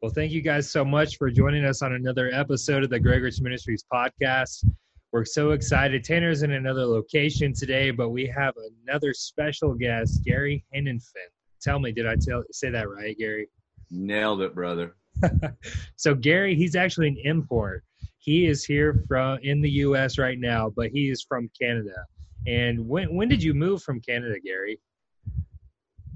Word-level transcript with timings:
Well, 0.00 0.12
thank 0.12 0.30
you 0.30 0.42
guys 0.42 0.70
so 0.70 0.84
much 0.84 1.16
for 1.16 1.28
joining 1.28 1.64
us 1.64 1.82
on 1.82 1.94
another 1.94 2.30
episode 2.32 2.84
of 2.84 2.90
the 2.90 3.00
Gregorich 3.00 3.40
Ministries 3.40 3.84
podcast. 3.92 4.64
We're 5.10 5.24
so 5.24 5.50
excited. 5.50 6.04
Tanner's 6.04 6.44
in 6.44 6.52
another 6.52 6.86
location 6.86 7.52
today, 7.52 7.90
but 7.90 8.10
we 8.10 8.24
have 8.26 8.54
another 8.86 9.12
special 9.12 9.74
guest, 9.74 10.22
Gary 10.24 10.64
Henenfin. 10.72 11.26
Tell 11.60 11.80
me, 11.80 11.90
did 11.90 12.06
I 12.06 12.14
tell, 12.14 12.44
say 12.52 12.70
that 12.70 12.88
right, 12.88 13.18
Gary? 13.18 13.48
Nailed 13.90 14.40
it, 14.42 14.54
brother. 14.54 14.94
so 15.96 16.14
Gary, 16.14 16.54
he's 16.54 16.76
actually 16.76 17.08
an 17.08 17.18
import. 17.24 17.82
He 18.18 18.46
is 18.46 18.64
here 18.64 19.02
from 19.08 19.40
in 19.42 19.60
the 19.60 19.70
U.S. 19.70 20.16
right 20.16 20.38
now, 20.38 20.72
but 20.76 20.90
he 20.90 21.10
is 21.10 21.24
from 21.28 21.50
Canada. 21.60 22.04
And 22.46 22.88
when 22.88 23.16
when 23.16 23.28
did 23.28 23.42
you 23.42 23.52
move 23.52 23.82
from 23.82 24.00
Canada, 24.00 24.38
Gary? 24.38 24.78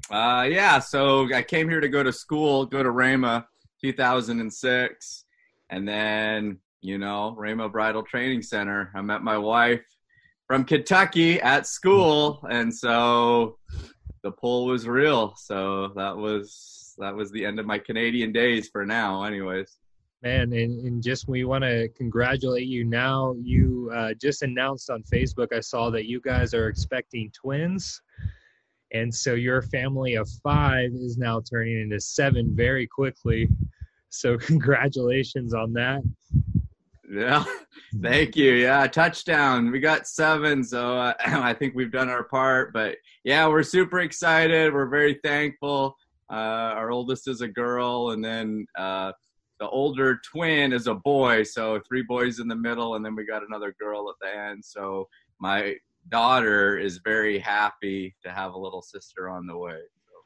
Uh, 0.09 0.47
yeah, 0.49 0.79
so 0.79 1.29
I 1.35 1.43
came 1.43 1.69
here 1.69 1.81
to 1.81 1.89
go 1.89 2.05
to 2.05 2.13
school, 2.13 2.67
go 2.67 2.83
to 2.83 2.91
Rhema, 2.91 3.47
2006, 3.83 5.25
and 5.71 5.89
then 5.89 6.59
you 6.81 6.99
know 6.99 7.37
Rhema 7.39 7.73
Bible 7.73 8.03
Training 8.03 8.43
Center. 8.43 8.91
I 8.95 9.03
met 9.03 9.23
my 9.23 9.39
wife 9.39 9.85
from 10.47 10.65
Kentucky 10.65 11.41
at 11.41 11.67
school, 11.67 12.45
and 12.51 12.75
so 12.75 13.59
the 14.23 14.31
pull 14.31 14.67
was 14.67 14.87
real. 14.87 15.35
So 15.37 15.89
that 15.97 16.17
was 16.17 16.95
that 16.99 17.15
was 17.15 17.31
the 17.33 17.45
end 17.45 17.59
of 17.59 17.67
my 17.67 17.79
Canadian 17.79 18.33
days 18.33 18.69
for 18.69 18.85
now, 18.85 19.25
anyways. 19.25 19.79
Man, 20.23 20.53
and, 20.53 20.87
and 20.87 21.03
just 21.03 21.27
we 21.27 21.45
want 21.45 21.65
to 21.65 21.89
congratulate 21.97 22.69
you. 22.69 22.85
Now 22.85 23.35
you 23.43 23.91
uh, 23.93 24.15
just 24.15 24.43
announced 24.43 24.89
on 24.89 25.03
Facebook. 25.03 25.49
I 25.53 25.59
saw 25.59 25.91
that 25.91 26.07
you 26.07 26.21
guys 26.21 26.55
are 26.55 26.69
expecting 26.69 27.33
twins, 27.33 28.01
and 28.93 29.15
so 29.15 29.35
your 29.35 29.63
family 29.63 30.15
of 30.15 30.29
five 30.43 30.91
is 30.93 31.17
now 31.17 31.41
turning 31.41 31.81
into 31.81 32.01
seven 32.01 32.55
very 32.55 32.87
quickly. 32.87 33.49
So 34.11 34.37
congratulations 34.39 35.55
on 35.55 35.73
that. 35.75 36.03
Yeah, 37.11 37.45
thank 38.01 38.37
you. 38.37 38.53
Yeah, 38.53 38.87
touchdown. 38.87 39.71
We 39.71 39.81
got 39.81 40.07
seven, 40.07 40.65
so 40.65 40.99
uh, 40.99 41.15
I 41.27 41.53
think 41.53 41.75
we've 41.75 41.93
done 41.93 42.09
our 42.09 42.25
part. 42.25 42.73
But 42.73 42.97
yeah, 43.25 43.47
we're 43.49 43.63
super 43.63 44.01
excited. 44.01 44.73
We're 44.73 44.87
very 44.87 45.21
thankful. 45.23 45.97
Uh, 46.31 46.73
our 46.77 46.91
oldest 46.91 47.29
is 47.29 47.43
a 47.43 47.49
girl, 47.49 48.13
and 48.13 48.25
then 48.25 48.67
uh, 48.79 49.13
the 49.61 49.69
older 49.69 50.21
twin 50.25 50.73
is 50.73 50.87
a 50.87 50.95
boy. 50.95 51.43
So 51.43 51.81
three 51.87 52.03
boys 52.03 52.39
in 52.39 52.49
the 52.49 52.57
middle, 52.57 52.95
and 52.95 53.05
then 53.05 53.15
we 53.15 53.27
got 53.27 53.43
another 53.47 53.75
girl 53.79 54.09
at 54.09 54.17
the 54.21 54.35
end. 54.35 54.65
So 54.65 55.09
my 55.39 55.75
daughter 56.09 56.79
is 56.79 56.99
very 56.99 57.39
happy 57.39 58.15
to 58.25 58.31
have 58.31 58.55
a 58.55 58.59
little 58.59 58.83
sister 58.83 59.29
on 59.29 59.47
the 59.47 59.57
way. 59.57 59.79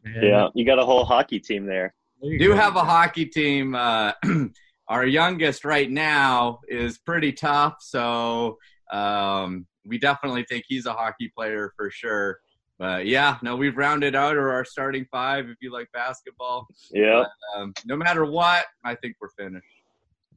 So. 0.04 0.20
Yeah, 0.20 0.48
you 0.54 0.64
got 0.64 0.78
a 0.78 0.84
whole 0.84 1.04
hockey 1.04 1.40
team 1.40 1.66
there. 1.66 1.94
there 2.22 2.38
do 2.38 2.48
go. 2.48 2.56
have 2.56 2.76
a 2.76 2.84
hockey 2.84 3.26
team. 3.26 3.74
Uh, 3.74 4.12
our 4.88 5.06
youngest 5.06 5.64
right 5.64 5.90
now 5.90 6.60
is 6.68 6.98
pretty 6.98 7.32
tough, 7.32 7.76
so 7.80 8.58
um, 8.92 9.66
we 9.84 9.98
definitely 9.98 10.44
think 10.48 10.64
he's 10.66 10.86
a 10.86 10.92
hockey 10.92 11.30
player 11.36 11.72
for 11.76 11.90
sure. 11.90 12.40
But 12.78 13.06
yeah, 13.06 13.38
no, 13.42 13.56
we've 13.56 13.76
rounded 13.76 14.14
out 14.14 14.36
our 14.36 14.64
starting 14.64 15.06
five 15.10 15.48
if 15.48 15.56
you 15.60 15.72
like 15.72 15.90
basketball. 15.92 16.66
Yeah. 16.90 17.24
Um, 17.56 17.72
no 17.86 17.96
matter 17.96 18.26
what, 18.26 18.66
I 18.84 18.94
think 18.96 19.16
we're 19.20 19.30
finished. 19.30 19.64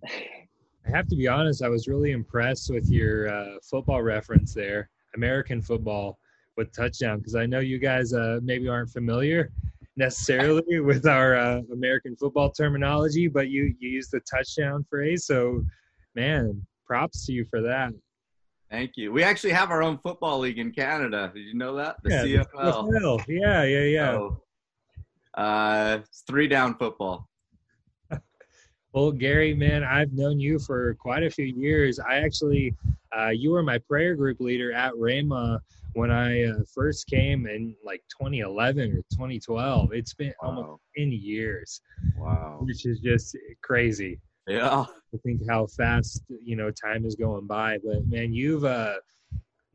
I 0.06 0.96
have 0.96 1.08
to 1.10 1.16
be 1.16 1.28
honest, 1.28 1.62
I 1.62 1.68
was 1.68 1.88
really 1.88 2.12
impressed 2.12 2.72
with 2.72 2.90
your 2.90 3.30
uh, 3.30 3.58
football 3.70 4.02
reference 4.02 4.54
there, 4.54 4.90
American 5.16 5.62
football 5.62 6.20
with 6.58 6.72
touchdown, 6.76 7.20
because 7.20 7.36
I 7.36 7.46
know 7.46 7.60
you 7.60 7.80
guys 7.80 8.14
uh, 8.14 8.40
maybe 8.44 8.68
aren't 8.68 8.90
familiar 8.90 9.52
necessarily 10.00 10.80
with 10.90 11.06
our 11.06 11.36
uh, 11.36 11.62
American 11.72 12.16
football 12.16 12.52
terminology, 12.52 13.28
but 13.28 13.50
you 13.50 13.76
you 13.80 13.90
use 13.90 14.10
the 14.10 14.22
touchdown 14.22 14.86
phrase. 14.90 15.26
So, 15.26 15.64
man, 16.16 16.66
props 16.86 17.26
to 17.28 17.34
you 17.34 17.46
for 17.46 17.62
that. 17.62 17.94
Thank 18.72 18.98
you. 18.98 19.12
We 19.12 19.24
actually 19.24 19.54
have 19.54 19.72
our 19.72 19.82
own 19.82 19.98
football 19.98 20.40
league 20.40 20.60
in 20.60 20.72
Canada. 20.72 21.32
Did 21.34 21.42
you 21.42 21.56
know 21.56 21.76
that? 21.76 21.98
The 22.04 22.10
yeah, 22.10 22.44
CFL. 22.54 23.24
Yeah, 23.28 23.64
yeah, 23.64 23.84
yeah. 23.84 24.12
So, 24.12 24.44
uh, 25.36 25.98
it's 26.02 26.24
three 26.28 26.48
down 26.48 26.76
football. 26.76 27.29
Well, 28.94 29.12
Gary, 29.12 29.54
man, 29.54 29.84
I've 29.84 30.14
known 30.14 30.40
you 30.40 30.58
for 30.58 30.96
quite 30.96 31.24
a 31.24 31.30
few 31.30 31.46
years. 31.46 32.00
I 32.00 32.16
actually, 32.16 32.76
uh, 33.16 33.30
you 33.30 33.52
were 33.52 33.62
my 33.62 33.78
prayer 33.78 34.16
group 34.16 34.40
leader 34.40 34.72
at 34.74 34.94
Rhema 34.94 35.60
when 35.94 36.10
I 36.10 36.46
uh, 36.46 36.60
first 36.74 37.08
came 37.08 37.46
in 37.46 37.76
like 37.84 38.02
2011 38.20 38.92
or 38.92 39.04
2012. 39.12 39.94
It's 39.94 40.14
been 40.16 40.34
wow. 40.42 40.50
almost 40.50 40.82
10 40.98 41.12
years. 41.12 41.82
Wow. 42.18 42.60
Which 42.62 42.86
is 42.88 43.00
just 43.00 43.38
crazy. 43.62 44.20
Yeah. 44.48 44.86
I 45.14 45.18
think 45.24 45.42
how 45.48 45.68
fast, 45.68 46.24
you 46.44 46.56
know, 46.56 46.72
time 46.72 47.06
is 47.06 47.16
going 47.16 47.46
by. 47.46 47.78
But 47.84 48.08
man, 48.08 48.34
you've 48.34 48.66
uh 48.66 48.96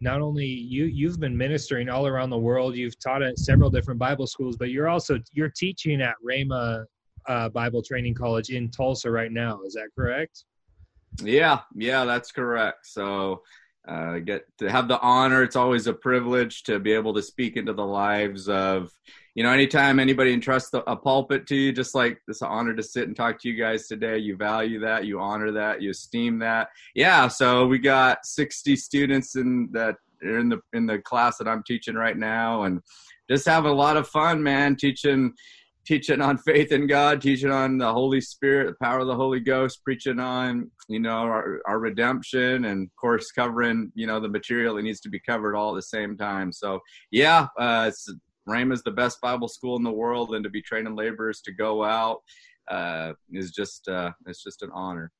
not 0.00 0.20
only 0.20 0.46
you 0.46 0.86
you've 0.86 1.20
been 1.20 1.36
ministering 1.36 1.88
all 1.88 2.06
around 2.06 2.30
the 2.30 2.38
world, 2.38 2.74
you've 2.74 2.98
taught 2.98 3.22
at 3.22 3.38
several 3.38 3.70
different 3.70 3.98
Bible 4.00 4.26
schools, 4.26 4.56
but 4.56 4.70
you're 4.70 4.88
also 4.88 5.20
you're 5.32 5.52
teaching 5.56 6.02
at 6.02 6.14
Rhema 6.24 6.84
uh, 7.28 7.48
Bible 7.48 7.82
Training 7.82 8.14
College 8.14 8.50
in 8.50 8.70
Tulsa 8.70 9.10
right 9.10 9.32
now. 9.32 9.60
Is 9.64 9.74
that 9.74 9.88
correct? 9.96 10.44
Yeah, 11.22 11.60
yeah, 11.74 12.04
that's 12.04 12.32
correct. 12.32 12.86
So 12.86 13.42
uh, 13.86 14.18
get 14.18 14.44
to 14.58 14.70
have 14.70 14.88
the 14.88 14.98
honor. 15.00 15.42
It's 15.42 15.56
always 15.56 15.86
a 15.86 15.92
privilege 15.92 16.62
to 16.64 16.78
be 16.78 16.92
able 16.92 17.14
to 17.14 17.22
speak 17.22 17.56
into 17.56 17.72
the 17.72 17.84
lives 17.84 18.48
of, 18.48 18.90
you 19.34 19.42
know, 19.42 19.50
anytime 19.50 20.00
anybody 20.00 20.32
entrusts 20.32 20.70
a 20.72 20.96
pulpit 20.96 21.46
to 21.48 21.56
you, 21.56 21.72
just 21.72 21.94
like 21.94 22.18
it's 22.28 22.40
an 22.40 22.48
honor 22.48 22.74
to 22.74 22.82
sit 22.82 23.08
and 23.08 23.16
talk 23.16 23.40
to 23.40 23.48
you 23.48 23.56
guys 23.56 23.86
today. 23.86 24.18
You 24.18 24.36
value 24.36 24.80
that, 24.80 25.04
you 25.04 25.20
honor 25.20 25.52
that, 25.52 25.82
you 25.82 25.90
esteem 25.90 26.38
that. 26.38 26.68
Yeah. 26.94 27.28
So 27.28 27.66
we 27.66 27.78
got 27.78 28.24
60 28.24 28.76
students 28.76 29.36
in 29.36 29.68
that 29.72 29.96
in 30.22 30.48
the 30.48 30.60
in 30.72 30.86
the 30.86 30.98
class 31.00 31.36
that 31.38 31.48
I'm 31.48 31.62
teaching 31.64 31.96
right 31.96 32.16
now, 32.16 32.62
and 32.62 32.80
just 33.30 33.46
have 33.46 33.64
a 33.64 33.72
lot 33.72 33.96
of 33.96 34.08
fun, 34.08 34.42
man, 34.42 34.76
teaching 34.76 35.34
teaching 35.86 36.20
on 36.20 36.38
faith 36.38 36.72
in 36.72 36.86
God, 36.86 37.20
teaching 37.20 37.50
on 37.50 37.78
the 37.78 37.92
Holy 37.92 38.20
Spirit, 38.20 38.68
the 38.68 38.84
power 38.84 39.00
of 39.00 39.06
the 39.06 39.14
Holy 39.14 39.40
Ghost, 39.40 39.84
preaching 39.84 40.18
on, 40.18 40.70
you 40.88 40.98
know, 40.98 41.10
our, 41.10 41.60
our 41.66 41.78
redemption 41.78 42.64
and 42.64 42.86
of 42.86 42.96
course 42.96 43.30
covering, 43.32 43.92
you 43.94 44.06
know, 44.06 44.20
the 44.20 44.28
material 44.28 44.76
that 44.76 44.82
needs 44.82 45.00
to 45.00 45.10
be 45.10 45.20
covered 45.20 45.54
all 45.54 45.72
at 45.72 45.76
the 45.76 45.82
same 45.82 46.16
time. 46.16 46.52
So 46.52 46.80
yeah, 47.10 47.48
uh, 47.58 47.86
it's, 47.88 48.08
is 48.08 48.82
the 48.82 48.90
best 48.90 49.20
Bible 49.20 49.48
school 49.48 49.76
in 49.76 49.82
the 49.82 49.92
world 49.92 50.34
and 50.34 50.44
to 50.44 50.50
be 50.50 50.62
training 50.62 50.96
laborers 50.96 51.40
to 51.42 51.52
go 51.52 51.84
out, 51.84 52.18
uh, 52.68 53.12
is 53.32 53.50
just, 53.50 53.88
uh, 53.88 54.12
it's 54.26 54.42
just 54.42 54.62
an 54.62 54.70
honor. 54.74 55.12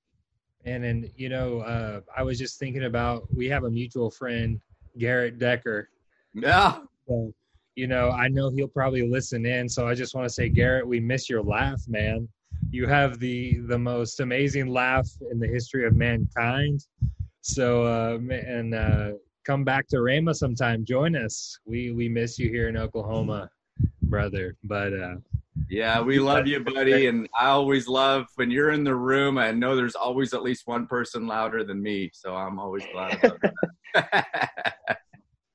And, 0.66 0.84
and, 0.84 1.10
you 1.16 1.28
know, 1.28 1.60
uh, 1.60 2.00
I 2.16 2.22
was 2.22 2.38
just 2.38 2.58
thinking 2.58 2.84
about, 2.84 3.26
we 3.34 3.48
have 3.48 3.64
a 3.64 3.70
mutual 3.70 4.10
friend, 4.10 4.60
Garrett 4.98 5.38
Decker. 5.38 5.90
Yeah. 6.34 6.78
So, 7.06 7.34
you 7.76 7.86
know, 7.86 8.10
I 8.10 8.28
know 8.28 8.50
he'll 8.50 8.68
probably 8.68 9.08
listen 9.08 9.44
in. 9.46 9.68
So 9.68 9.88
I 9.88 9.94
just 9.94 10.14
want 10.14 10.26
to 10.26 10.32
say, 10.32 10.48
Garrett, 10.48 10.86
we 10.86 11.00
miss 11.00 11.28
your 11.28 11.42
laugh, 11.42 11.82
man. 11.88 12.28
You 12.70 12.86
have 12.86 13.18
the 13.18 13.58
the 13.66 13.78
most 13.78 14.20
amazing 14.20 14.68
laugh 14.68 15.08
in 15.30 15.38
the 15.38 15.46
history 15.46 15.86
of 15.86 15.96
mankind. 15.96 16.86
So 17.40 17.84
uh, 17.84 18.18
and 18.32 18.74
uh, 18.74 19.12
come 19.44 19.64
back 19.64 19.86
to 19.88 19.96
Rhema 19.96 20.34
sometime. 20.34 20.84
Join 20.84 21.16
us. 21.16 21.58
We 21.66 21.90
we 21.90 22.08
miss 22.08 22.38
you 22.38 22.48
here 22.48 22.68
in 22.68 22.76
Oklahoma, 22.76 23.50
brother. 24.02 24.56
But 24.64 24.92
uh, 24.92 25.16
yeah, 25.68 26.00
we 26.00 26.18
love 26.18 26.46
you, 26.46 26.60
buddy. 26.60 27.06
And 27.06 27.28
I 27.38 27.46
always 27.46 27.88
love 27.88 28.26
when 28.36 28.50
you're 28.50 28.70
in 28.70 28.84
the 28.84 28.94
room. 28.94 29.36
I 29.36 29.50
know 29.50 29.76
there's 29.76 29.96
always 29.96 30.32
at 30.32 30.42
least 30.42 30.66
one 30.66 30.86
person 30.86 31.26
louder 31.26 31.64
than 31.64 31.82
me, 31.82 32.10
so 32.12 32.34
I'm 32.34 32.58
always 32.58 32.84
glad 32.92 33.18
about 33.22 33.40
that. 33.94 34.98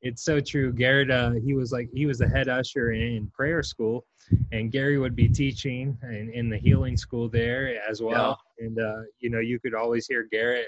it's 0.01 0.23
so 0.23 0.39
true. 0.39 0.71
Garrett, 0.71 1.11
uh, 1.11 1.31
he 1.43 1.53
was 1.53 1.71
like 1.71 1.89
he 1.93 2.05
was 2.05 2.19
the 2.19 2.27
head 2.27 2.47
usher 2.47 2.91
in, 2.91 3.01
in 3.01 3.27
prayer 3.27 3.61
school, 3.63 4.05
and 4.51 4.71
Gary 4.71 4.97
would 4.97 5.15
be 5.15 5.27
teaching 5.27 5.97
in, 6.03 6.31
in 6.33 6.49
the 6.49 6.57
healing 6.57 6.95
school 6.95 7.29
there 7.29 7.81
as 7.89 8.01
well. 8.01 8.39
Yeah. 8.59 8.67
And 8.67 8.79
uh, 8.79 9.01
you 9.19 9.29
know, 9.29 9.39
you 9.39 9.59
could 9.59 9.73
always 9.73 10.07
hear 10.07 10.27
Garrett 10.31 10.67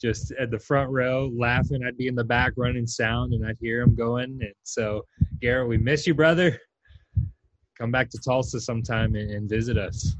just 0.00 0.32
at 0.32 0.50
the 0.50 0.58
front 0.58 0.90
row 0.90 1.30
laughing. 1.34 1.84
I'd 1.84 1.96
be 1.96 2.06
in 2.06 2.14
the 2.14 2.24
back 2.24 2.52
running 2.56 2.86
sound, 2.86 3.34
and 3.34 3.46
I'd 3.46 3.58
hear 3.60 3.82
him 3.82 3.94
going. 3.94 4.38
And 4.40 4.54
so, 4.62 5.04
Garrett, 5.40 5.68
we 5.68 5.76
miss 5.76 6.06
you, 6.06 6.14
brother. 6.14 6.58
Come 7.78 7.90
back 7.90 8.08
to 8.10 8.18
Tulsa 8.18 8.60
sometime 8.60 9.14
and, 9.14 9.30
and 9.30 9.48
visit 9.48 9.78
us. 9.78 10.14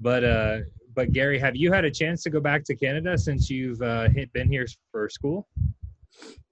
But 0.00 0.24
uh, 0.24 0.58
but 0.94 1.12
Gary, 1.12 1.38
have 1.38 1.54
you 1.54 1.72
had 1.72 1.84
a 1.84 1.90
chance 1.90 2.22
to 2.24 2.30
go 2.30 2.40
back 2.40 2.64
to 2.64 2.74
Canada 2.74 3.16
since 3.16 3.48
you've 3.50 3.80
uh, 3.82 4.08
been 4.32 4.50
here 4.50 4.66
for 4.90 5.08
school? 5.08 5.46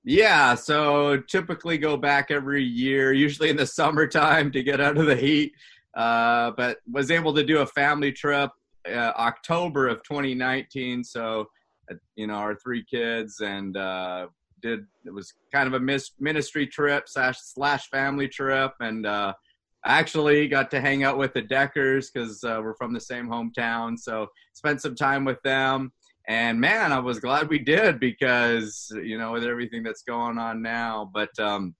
Yeah, 0.04 0.54
so 0.54 1.18
typically 1.28 1.78
go 1.78 1.96
back 1.96 2.30
every 2.30 2.62
year, 2.62 3.12
usually 3.14 3.48
in 3.48 3.56
the 3.56 3.66
summertime 3.66 4.52
to 4.52 4.62
get 4.62 4.80
out 4.80 4.98
of 4.98 5.06
the 5.06 5.16
heat. 5.16 5.54
Uh, 5.94 6.50
but 6.56 6.78
was 6.90 7.10
able 7.10 7.32
to 7.32 7.44
do 7.44 7.60
a 7.60 7.66
family 7.66 8.12
trip 8.12 8.50
uh, 8.88 9.12
October 9.16 9.88
of 9.88 10.02
2019. 10.02 11.04
So, 11.04 11.48
uh, 11.90 11.94
you 12.16 12.26
know, 12.26 12.34
our 12.34 12.56
three 12.56 12.84
kids 12.84 13.40
and 13.40 13.76
uh, 13.76 14.26
did 14.60 14.80
it 15.06 15.14
was 15.14 15.32
kind 15.52 15.72
of 15.72 15.74
a 15.74 16.00
ministry 16.18 16.66
trip 16.66 17.08
slash 17.08 17.38
slash 17.40 17.88
family 17.90 18.28
trip, 18.28 18.72
and 18.80 19.06
uh, 19.06 19.34
actually 19.86 20.48
got 20.48 20.70
to 20.72 20.80
hang 20.80 21.04
out 21.04 21.16
with 21.16 21.32
the 21.32 21.42
Deckers 21.42 22.10
because 22.10 22.40
we're 22.42 22.74
from 22.74 22.92
the 22.92 23.00
same 23.00 23.28
hometown. 23.28 23.98
So 23.98 24.26
spent 24.52 24.82
some 24.82 24.96
time 24.96 25.24
with 25.24 25.40
them. 25.42 25.92
And 26.26 26.58
man, 26.58 26.92
I 26.92 26.98
was 26.98 27.20
glad 27.20 27.48
we 27.48 27.58
did 27.58 28.00
because, 28.00 28.90
you 29.02 29.18
know, 29.18 29.32
with 29.32 29.44
everything 29.44 29.82
that's 29.82 30.02
going 30.02 30.38
on 30.38 30.62
now. 30.62 31.10
But, 31.12 31.38
um, 31.38 31.74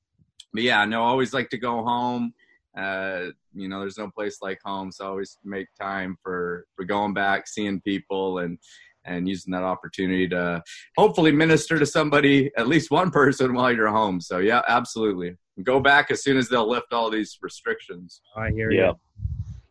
but 0.53 0.63
yeah, 0.63 0.85
no, 0.85 1.03
I 1.03 1.07
always 1.07 1.33
like 1.33 1.49
to 1.51 1.59
go 1.59 1.83
home. 1.83 2.35
Uh, 2.77 3.27
you 3.55 3.69
know, 3.69 3.81
there's 3.81 3.97
no 3.97 4.11
place 4.11 4.39
like 4.43 4.59
home. 4.65 4.93
So 4.93 5.05
I 5.05 5.09
always 5.09 5.39
make 5.45 5.69
time 5.81 6.19
for, 6.23 6.67
for 6.77 6.85
going 6.85 7.15
back, 7.15 7.47
seeing 7.49 7.81
people 7.81 8.41
and, 8.41 8.59
and 9.07 9.29
using 9.29 9.53
that 9.53 9.63
opportunity 9.63 10.29
to 10.29 10.63
hopefully 10.99 11.33
minister 11.33 11.79
to 11.79 11.87
somebody, 11.87 12.51
at 12.57 12.69
least 12.69 12.91
one 12.91 13.11
person 13.11 13.55
while 13.55 13.73
you're 13.73 13.89
home. 13.89 14.21
So 14.21 14.39
yeah, 14.39 14.63
absolutely. 14.69 15.37
Go 15.63 15.81
back 15.81 16.11
as 16.11 16.23
soon 16.23 16.37
as 16.37 16.49
they'll 16.49 16.69
lift 16.69 16.93
all 16.93 17.11
these 17.11 17.39
restrictions. 17.41 18.21
I 18.37 18.51
hear 18.51 18.71
yeah. 18.71 18.89
you. 18.89 18.95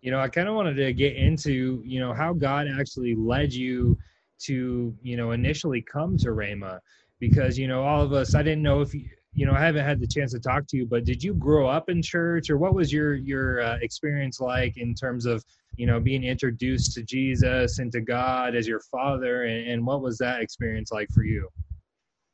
You 0.01 0.11
know, 0.11 0.19
I 0.19 0.29
kind 0.29 0.47
of 0.47 0.55
wanted 0.55 0.75
to 0.75 0.93
get 0.93 1.15
into, 1.15 1.81
you 1.85 1.99
know, 1.99 2.13
how 2.13 2.33
God 2.33 2.67
actually 2.67 3.15
led 3.15 3.53
you 3.53 3.97
to, 4.45 4.95
you 5.01 5.17
know, 5.17 5.31
initially 5.31 5.81
come 5.81 6.17
to 6.17 6.29
Rhema 6.29 6.79
because, 7.19 7.57
you 7.57 7.67
know, 7.67 7.83
all 7.83 8.01
of 8.01 8.13
us, 8.13 8.35
I 8.35 8.43
didn't 8.43 8.63
know 8.63 8.81
if 8.81 8.93
you, 8.93 9.05
you 9.35 9.45
know, 9.45 9.53
I 9.53 9.59
haven't 9.59 9.85
had 9.85 9.99
the 9.99 10.07
chance 10.07 10.31
to 10.33 10.39
talk 10.39 10.67
to 10.67 10.77
you, 10.77 10.85
but 10.85 11.05
did 11.05 11.23
you 11.23 11.33
grow 11.33 11.67
up 11.67 11.89
in 11.89 12.01
church 12.01 12.49
or 12.49 12.57
what 12.57 12.75
was 12.75 12.93
your, 12.93 13.15
your 13.15 13.61
uh, 13.61 13.77
experience 13.81 14.39
like 14.39 14.77
in 14.77 14.93
terms 14.93 15.25
of, 15.25 15.43
you 15.75 15.87
know, 15.87 15.99
being 15.99 16.23
introduced 16.23 16.93
to 16.93 17.03
Jesus 17.03 17.79
and 17.79 17.91
to 17.93 18.01
God 18.01 18.55
as 18.55 18.67
your 18.67 18.81
father 18.91 19.43
and, 19.43 19.67
and 19.67 19.85
what 19.85 20.01
was 20.01 20.17
that 20.19 20.41
experience 20.41 20.91
like 20.91 21.09
for 21.11 21.23
you? 21.23 21.49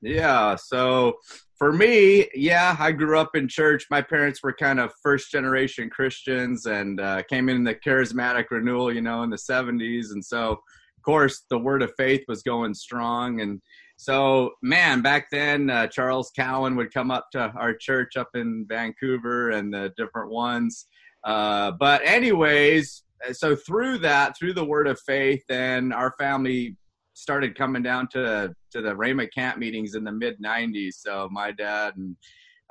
Yeah. 0.01 0.55
So 0.55 1.17
for 1.57 1.73
me, 1.73 2.27
yeah, 2.33 2.75
I 2.79 2.91
grew 2.91 3.19
up 3.19 3.35
in 3.35 3.47
church. 3.47 3.85
My 3.89 4.01
parents 4.01 4.41
were 4.41 4.53
kind 4.53 4.79
of 4.79 4.93
first 5.03 5.29
generation 5.29 5.89
Christians 5.89 6.65
and 6.65 7.01
uh, 7.01 7.23
came 7.23 7.49
in 7.49 7.63
the 7.63 7.75
charismatic 7.75 8.45
renewal, 8.49 8.93
you 8.93 9.01
know, 9.01 9.23
in 9.23 9.29
the 9.29 9.35
70s. 9.35 10.11
And 10.11 10.23
so, 10.23 10.61
course, 11.01 11.43
the 11.49 11.59
word 11.59 11.81
of 11.81 11.91
faith 11.97 12.23
was 12.27 12.43
going 12.43 12.73
strong. 12.73 13.41
And 13.41 13.61
so, 13.97 14.51
man, 14.61 15.01
back 15.01 15.27
then, 15.31 15.69
uh, 15.69 15.87
Charles 15.87 16.31
Cowan 16.35 16.75
would 16.75 16.93
come 16.93 17.11
up 17.11 17.27
to 17.33 17.51
our 17.55 17.73
church 17.73 18.17
up 18.17 18.29
in 18.35 18.65
Vancouver 18.67 19.51
and 19.51 19.73
the 19.73 19.91
different 19.97 20.31
ones. 20.31 20.85
Uh, 21.23 21.71
but, 21.79 22.01
anyways, 22.05 23.03
so 23.33 23.55
through 23.55 23.99
that, 23.99 24.37
through 24.37 24.53
the 24.53 24.63
word 24.63 24.87
of 24.87 24.99
faith, 25.01 25.43
and 25.49 25.93
our 25.93 26.13
family 26.17 26.77
started 27.13 27.57
coming 27.57 27.83
down 27.83 28.07
to 28.07 28.53
to 28.71 28.81
the 28.81 28.95
Rhema 28.95 29.27
camp 29.33 29.57
meetings 29.57 29.95
in 29.95 30.03
the 30.03 30.11
mid 30.11 30.39
'90s. 30.41 30.93
So 30.95 31.27
my 31.31 31.51
dad 31.51 31.95
and 31.97 32.15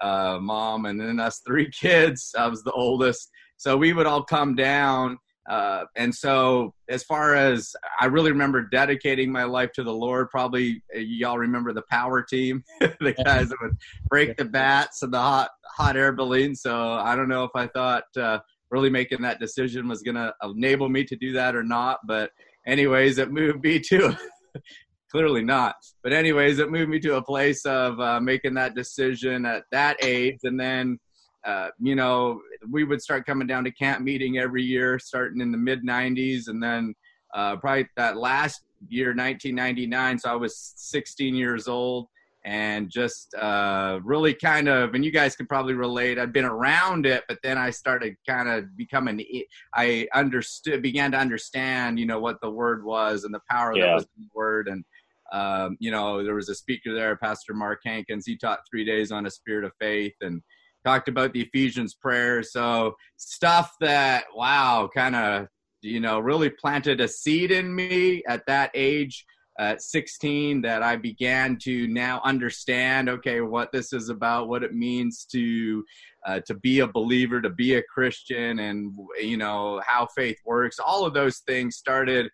uh, 0.00 0.38
mom, 0.40 0.86
and 0.86 1.00
then 1.00 1.20
us 1.20 1.40
three 1.46 1.70
kids. 1.80 2.34
I 2.38 2.46
was 2.46 2.62
the 2.62 2.72
oldest, 2.72 3.30
so 3.56 3.76
we 3.76 3.92
would 3.92 4.06
all 4.06 4.24
come 4.24 4.54
down. 4.54 5.18
Uh, 5.48 5.86
and 5.96 6.14
so, 6.14 6.74
as 6.90 7.02
far 7.02 7.34
as 7.34 7.74
I 8.00 8.06
really 8.06 8.30
remember 8.30 8.62
dedicating 8.62 9.32
my 9.32 9.44
life 9.44 9.72
to 9.72 9.82
the 9.82 9.92
Lord, 9.92 10.28
probably 10.28 10.82
uh, 10.94 10.98
y'all 10.98 11.38
remember 11.38 11.72
the 11.72 11.84
power 11.90 12.22
team, 12.22 12.62
the 12.80 13.14
guys 13.24 13.48
that 13.48 13.56
would 13.62 13.76
break 14.08 14.36
the 14.36 14.44
bats 14.44 15.02
and 15.02 15.12
the 15.12 15.18
hot 15.18 15.48
hot 15.66 15.96
air 15.96 16.12
balloons. 16.12 16.60
So 16.60 16.92
I 16.92 17.16
don't 17.16 17.28
know 17.28 17.44
if 17.44 17.50
I 17.54 17.66
thought 17.68 18.04
uh, 18.16 18.40
really 18.70 18.90
making 18.90 19.22
that 19.22 19.40
decision 19.40 19.88
was 19.88 20.02
going 20.02 20.16
to 20.16 20.34
enable 20.42 20.90
me 20.90 21.04
to 21.04 21.16
do 21.16 21.32
that 21.32 21.56
or 21.56 21.62
not. 21.62 22.00
But 22.06 22.30
anyways, 22.66 23.16
it 23.16 23.32
moved 23.32 23.64
me 23.64 23.80
to 23.80 24.14
clearly 25.10 25.42
not. 25.42 25.76
But 26.02 26.12
anyways, 26.12 26.58
it 26.58 26.70
moved 26.70 26.90
me 26.90 27.00
to 27.00 27.16
a 27.16 27.22
place 27.22 27.64
of 27.64 27.98
uh, 28.00 28.20
making 28.20 28.52
that 28.54 28.74
decision 28.74 29.46
at 29.46 29.64
that 29.72 29.96
age, 30.02 30.40
and 30.44 30.60
then. 30.60 30.98
Uh, 31.44 31.68
you 31.78 31.94
know, 31.94 32.40
we 32.70 32.84
would 32.84 33.00
start 33.00 33.26
coming 33.26 33.46
down 33.46 33.64
to 33.64 33.70
camp 33.70 34.02
meeting 34.02 34.38
every 34.38 34.62
year, 34.62 34.98
starting 34.98 35.40
in 35.40 35.52
the 35.52 35.58
mid 35.58 35.84
90s, 35.84 36.48
and 36.48 36.62
then 36.62 36.94
uh, 37.34 37.56
probably 37.56 37.88
that 37.96 38.16
last 38.16 38.62
year, 38.88 39.08
1999. 39.08 40.18
So 40.18 40.30
I 40.30 40.34
was 40.34 40.74
16 40.76 41.34
years 41.34 41.68
old, 41.68 42.08
and 42.44 42.88
just 42.88 43.34
uh, 43.34 44.00
really 44.02 44.32
kind 44.32 44.68
of, 44.68 44.94
and 44.94 45.04
you 45.04 45.10
guys 45.10 45.36
can 45.36 45.46
probably 45.46 45.74
relate. 45.74 46.18
I've 46.18 46.32
been 46.32 46.44
around 46.44 47.04
it, 47.04 47.24
but 47.28 47.38
then 47.42 47.58
I 47.58 47.70
started 47.70 48.16
kind 48.26 48.48
of 48.48 48.76
becoming, 48.76 49.24
I 49.74 50.08
understood, 50.14 50.80
began 50.80 51.12
to 51.12 51.18
understand, 51.18 51.98
you 51.98 52.06
know, 52.06 52.20
what 52.20 52.40
the 52.40 52.50
word 52.50 52.84
was 52.84 53.24
and 53.24 53.34
the 53.34 53.40
power 53.50 53.76
yeah. 53.76 53.86
that 53.86 53.94
was 53.94 54.08
in 54.16 54.24
the 54.24 54.30
word. 54.34 54.68
And, 54.68 54.84
um, 55.32 55.76
you 55.78 55.90
know, 55.90 56.24
there 56.24 56.34
was 56.34 56.48
a 56.48 56.54
speaker 56.54 56.94
there, 56.94 57.16
Pastor 57.16 57.54
Mark 57.54 57.80
Hankins. 57.84 58.24
He 58.24 58.36
taught 58.36 58.60
three 58.70 58.84
days 58.84 59.12
on 59.12 59.26
a 59.26 59.30
spirit 59.30 59.64
of 59.64 59.72
faith 59.78 60.14
and 60.20 60.40
talked 60.84 61.08
about 61.08 61.32
the 61.32 61.42
Ephesians 61.42 61.94
prayer. 61.94 62.42
So 62.42 62.94
stuff 63.16 63.74
that, 63.80 64.24
wow, 64.34 64.88
kind 64.94 65.16
of, 65.16 65.48
you 65.82 66.00
know, 66.00 66.18
really 66.18 66.50
planted 66.50 67.00
a 67.00 67.08
seed 67.08 67.50
in 67.50 67.74
me 67.74 68.22
at 68.28 68.46
that 68.46 68.70
age 68.74 69.24
at 69.58 69.82
16 69.82 70.62
that 70.62 70.82
I 70.82 70.96
began 70.96 71.58
to 71.62 71.88
now 71.88 72.20
understand 72.24 73.08
okay 73.08 73.40
what 73.40 73.72
this 73.72 73.92
is 73.92 74.08
about 74.08 74.48
what 74.48 74.62
it 74.62 74.72
means 74.72 75.26
to 75.32 75.84
uh, 76.24 76.40
to 76.46 76.54
be 76.54 76.78
a 76.80 76.86
believer 76.86 77.42
to 77.42 77.50
be 77.50 77.74
a 77.74 77.82
Christian 77.82 78.60
and 78.60 78.96
you 79.20 79.36
know 79.36 79.82
how 79.84 80.06
faith 80.14 80.38
works 80.46 80.78
all 80.78 81.04
of 81.04 81.12
those 81.12 81.38
things 81.38 81.76
started 81.76 82.30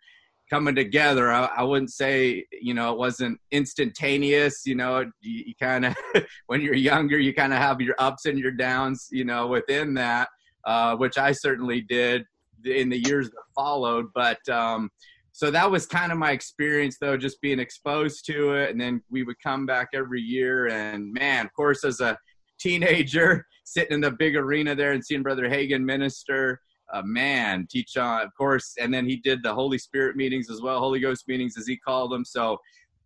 coming 0.50 0.74
together. 0.74 1.30
I, 1.32 1.46
I 1.56 1.62
wouldn't 1.62 1.92
say 1.92 2.44
you 2.52 2.74
know 2.74 2.92
it 2.92 2.98
wasn't 2.98 3.38
instantaneous 3.50 4.62
you 4.64 4.74
know 4.74 5.00
you, 5.20 5.44
you 5.46 5.54
kind 5.60 5.86
of 5.86 5.96
when 6.46 6.60
you're 6.60 6.74
younger 6.74 7.18
you 7.18 7.34
kind 7.34 7.52
of 7.52 7.58
have 7.58 7.80
your 7.80 7.94
ups 7.98 8.26
and 8.26 8.38
your 8.38 8.52
downs 8.52 9.08
you 9.10 9.24
know 9.24 9.46
within 9.46 9.94
that 9.94 10.28
uh, 10.66 10.96
which 10.96 11.18
I 11.18 11.32
certainly 11.32 11.80
did 11.82 12.24
in 12.64 12.88
the 12.88 12.98
years 13.06 13.30
that 13.30 13.42
followed 13.54 14.06
but 14.14 14.46
um, 14.48 14.90
so 15.32 15.50
that 15.50 15.70
was 15.70 15.86
kind 15.86 16.12
of 16.12 16.18
my 16.18 16.30
experience 16.30 16.96
though 17.00 17.16
just 17.16 17.40
being 17.40 17.58
exposed 17.58 18.24
to 18.26 18.54
it 18.54 18.70
and 18.70 18.80
then 18.80 19.02
we 19.10 19.22
would 19.22 19.40
come 19.42 19.66
back 19.66 19.88
every 19.94 20.20
year 20.20 20.68
and 20.68 21.12
man 21.12 21.46
of 21.46 21.52
course 21.54 21.84
as 21.84 22.00
a 22.00 22.16
teenager 22.58 23.46
sitting 23.64 23.94
in 23.94 24.00
the 24.00 24.10
big 24.10 24.36
arena 24.36 24.74
there 24.74 24.92
and 24.92 25.04
seeing 25.04 25.22
brother 25.22 25.48
Hagin 25.48 25.84
minister 25.84 26.60
uh, 26.94 27.02
man 27.04 27.66
teach 27.70 27.96
on 27.96 28.22
of 28.22 28.34
course 28.36 28.74
and 28.80 28.92
then 28.92 29.08
he 29.08 29.16
did 29.16 29.42
the 29.42 29.52
holy 29.52 29.78
spirit 29.78 30.16
meetings 30.16 30.50
as 30.50 30.62
well 30.62 30.78
holy 30.78 31.00
ghost 31.00 31.24
meetings 31.28 31.58
as 31.58 31.66
he 31.66 31.76
called 31.76 32.10
them 32.10 32.24
so 32.24 32.56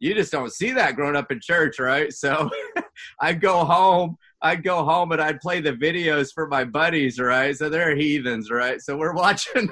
you 0.01 0.15
just 0.15 0.31
don't 0.31 0.53
see 0.53 0.71
that 0.71 0.95
growing 0.95 1.17
up 1.17 1.33
in 1.33 1.41
church 1.43 1.79
right 1.79 2.13
so 2.13 2.49
i'd 3.21 3.41
go 3.41 3.65
home 3.65 4.17
I'd 4.41 4.63
go 4.63 4.85
home 4.85 5.11
and 5.13 5.21
I'd 5.21 5.41
play 5.41 5.61
the 5.61 5.73
videos 5.73 6.33
for 6.33 6.47
my 6.47 6.65
buddies, 6.65 7.19
right? 7.19 7.57
So 7.57 7.69
they're 7.69 7.97
heathens, 7.97 8.51
right? 8.51 8.81
So 8.81 8.97
we're 8.97 9.15
watching, 9.15 9.69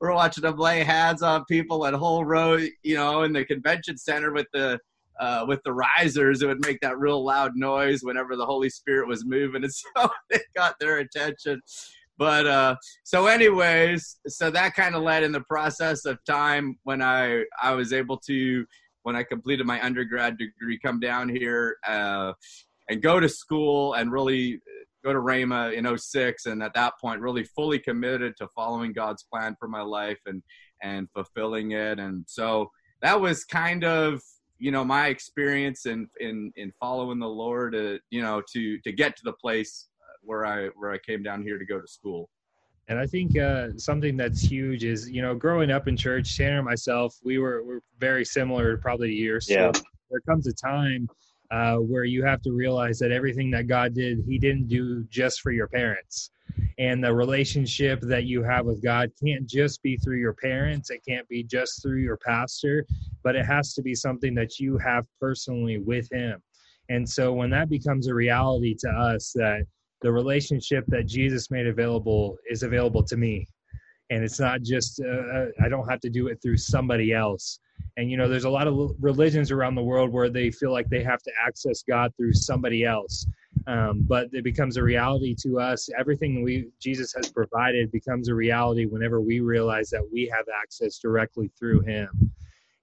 we're 0.00 0.14
watching 0.14 0.42
them 0.42 0.56
lay 0.56 0.82
hands 0.82 1.22
on 1.22 1.44
people 1.44 1.86
at 1.86 1.94
whole 1.94 2.24
row, 2.24 2.56
you 2.82 2.96
know, 2.96 3.24
in 3.24 3.32
the 3.32 3.44
convention 3.44 3.98
center 3.98 4.32
with 4.32 4.46
the 4.52 4.78
uh, 5.20 5.44
with 5.48 5.60
the 5.64 5.72
risers. 5.72 6.42
It 6.42 6.46
would 6.46 6.64
make 6.64 6.80
that 6.80 6.98
real 6.98 7.24
loud 7.24 7.56
noise 7.56 8.02
whenever 8.02 8.36
the 8.36 8.46
Holy 8.46 8.70
Spirit 8.70 9.08
was 9.08 9.26
moving, 9.26 9.64
and 9.64 9.72
so 9.96 10.08
it 10.30 10.42
got 10.56 10.76
their 10.78 10.98
attention. 10.98 11.60
But 12.18 12.46
uh, 12.46 12.76
so, 13.04 13.26
anyways, 13.26 14.18
so 14.26 14.50
that 14.50 14.74
kind 14.74 14.94
of 14.94 15.02
led 15.02 15.22
in 15.22 15.32
the 15.32 15.42
process 15.42 16.04
of 16.04 16.18
time 16.24 16.76
when 16.82 17.00
I 17.00 17.44
I 17.62 17.74
was 17.74 17.92
able 17.92 18.18
to 18.26 18.66
when 19.02 19.16
I 19.16 19.22
completed 19.22 19.66
my 19.66 19.82
undergrad 19.84 20.36
degree 20.36 20.78
come 20.78 21.00
down 21.00 21.28
here. 21.28 21.76
Uh, 21.86 22.32
and 22.88 23.02
go 23.02 23.20
to 23.20 23.28
school 23.28 23.94
and 23.94 24.10
really 24.10 24.60
go 25.04 25.12
to 25.12 25.18
Rhema 25.18 25.72
in 25.74 25.96
06 25.96 26.46
and 26.46 26.62
at 26.62 26.74
that 26.74 26.94
point 27.00 27.20
really 27.20 27.44
fully 27.44 27.78
committed 27.78 28.36
to 28.38 28.48
following 28.54 28.92
God's 28.92 29.22
plan 29.22 29.56
for 29.58 29.68
my 29.68 29.82
life 29.82 30.18
and 30.26 30.42
and 30.82 31.08
fulfilling 31.14 31.72
it 31.72 31.98
and 31.98 32.24
so 32.26 32.70
that 33.02 33.20
was 33.20 33.44
kind 33.44 33.84
of 33.84 34.20
you 34.58 34.70
know 34.70 34.84
my 34.84 35.08
experience 35.08 35.86
in 35.86 36.08
in 36.20 36.52
in 36.56 36.72
following 36.80 37.18
the 37.18 37.28
Lord 37.28 37.74
uh, 37.74 37.98
you 38.10 38.22
know 38.22 38.42
to 38.52 38.78
to 38.80 38.92
get 38.92 39.16
to 39.16 39.22
the 39.24 39.32
place 39.32 39.88
where 40.22 40.44
I 40.46 40.68
where 40.76 40.90
I 40.90 40.98
came 40.98 41.22
down 41.22 41.42
here 41.42 41.58
to 41.58 41.64
go 41.64 41.80
to 41.80 41.86
school 41.86 42.28
and 42.88 42.98
I 42.98 43.06
think 43.06 43.38
uh, 43.38 43.68
something 43.76 44.16
that's 44.16 44.40
huge 44.40 44.82
is, 44.82 45.10
you 45.10 45.20
know, 45.20 45.34
growing 45.34 45.70
up 45.70 45.88
in 45.88 45.96
church, 45.96 46.36
Tanner 46.36 46.56
and 46.56 46.64
myself, 46.64 47.14
we 47.22 47.38
were, 47.38 47.62
were 47.62 47.82
very 47.98 48.24
similar 48.24 48.78
probably 48.78 49.12
years. 49.12 49.46
So 49.46 49.54
yeah. 49.54 49.72
there 50.10 50.20
comes 50.20 50.46
a 50.46 50.54
time 50.54 51.06
uh, 51.50 51.76
where 51.76 52.04
you 52.04 52.24
have 52.24 52.40
to 52.42 52.52
realize 52.52 52.98
that 53.00 53.12
everything 53.12 53.50
that 53.50 53.66
God 53.66 53.94
did, 53.94 54.24
He 54.26 54.38
didn't 54.38 54.68
do 54.68 55.04
just 55.10 55.42
for 55.42 55.50
your 55.50 55.68
parents. 55.68 56.30
And 56.78 57.04
the 57.04 57.14
relationship 57.14 58.00
that 58.02 58.24
you 58.24 58.42
have 58.42 58.64
with 58.64 58.82
God 58.82 59.10
can't 59.22 59.46
just 59.46 59.82
be 59.82 59.98
through 59.98 60.18
your 60.18 60.32
parents, 60.32 60.88
it 60.88 61.02
can't 61.06 61.28
be 61.28 61.42
just 61.42 61.82
through 61.82 61.98
your 61.98 62.16
pastor, 62.16 62.86
but 63.22 63.36
it 63.36 63.44
has 63.44 63.74
to 63.74 63.82
be 63.82 63.94
something 63.94 64.34
that 64.34 64.58
you 64.58 64.78
have 64.78 65.04
personally 65.20 65.78
with 65.78 66.10
Him. 66.10 66.42
And 66.88 67.06
so 67.06 67.34
when 67.34 67.50
that 67.50 67.68
becomes 67.68 68.06
a 68.06 68.14
reality 68.14 68.74
to 68.80 68.88
us, 68.88 69.32
that 69.34 69.66
the 70.02 70.12
relationship 70.12 70.84
that 70.88 71.06
Jesus 71.06 71.50
made 71.50 71.66
available 71.66 72.36
is 72.50 72.62
available 72.62 73.02
to 73.04 73.16
me. 73.16 73.46
And 74.10 74.24
it's 74.24 74.40
not 74.40 74.62
just, 74.62 75.00
uh, 75.00 75.08
uh 75.08 75.46
I 75.62 75.68
don't 75.68 75.88
have 75.88 76.00
to 76.00 76.10
do 76.10 76.28
it 76.28 76.40
through 76.42 76.56
somebody 76.56 77.12
else 77.12 77.60
and 77.96 78.10
you 78.10 78.16
know 78.16 78.28
there's 78.28 78.44
a 78.44 78.50
lot 78.50 78.66
of 78.66 78.90
religions 79.00 79.52
around 79.52 79.76
the 79.76 79.82
world 79.82 80.12
where 80.12 80.28
they 80.28 80.50
feel 80.50 80.72
like 80.72 80.88
they 80.88 81.02
have 81.02 81.22
to 81.22 81.30
access 81.46 81.84
god 81.84 82.12
through 82.16 82.32
somebody 82.32 82.84
else 82.84 83.24
Um, 83.66 84.04
but 84.08 84.28
it 84.32 84.44
becomes 84.44 84.76
a 84.76 84.82
reality 84.82 85.34
to 85.42 85.58
us. 85.58 85.88
Everything 85.98 86.42
we 86.42 86.68
Jesus 86.80 87.12
has 87.14 87.30
provided 87.30 87.90
becomes 87.92 88.28
a 88.28 88.34
reality 88.34 88.86
whenever 88.86 89.20
we 89.20 89.40
realize 89.40 89.90
that 89.90 90.02
we 90.10 90.30
have 90.34 90.46
access 90.62 90.98
directly 90.98 91.50
through 91.58 91.80
Him. 91.80 92.08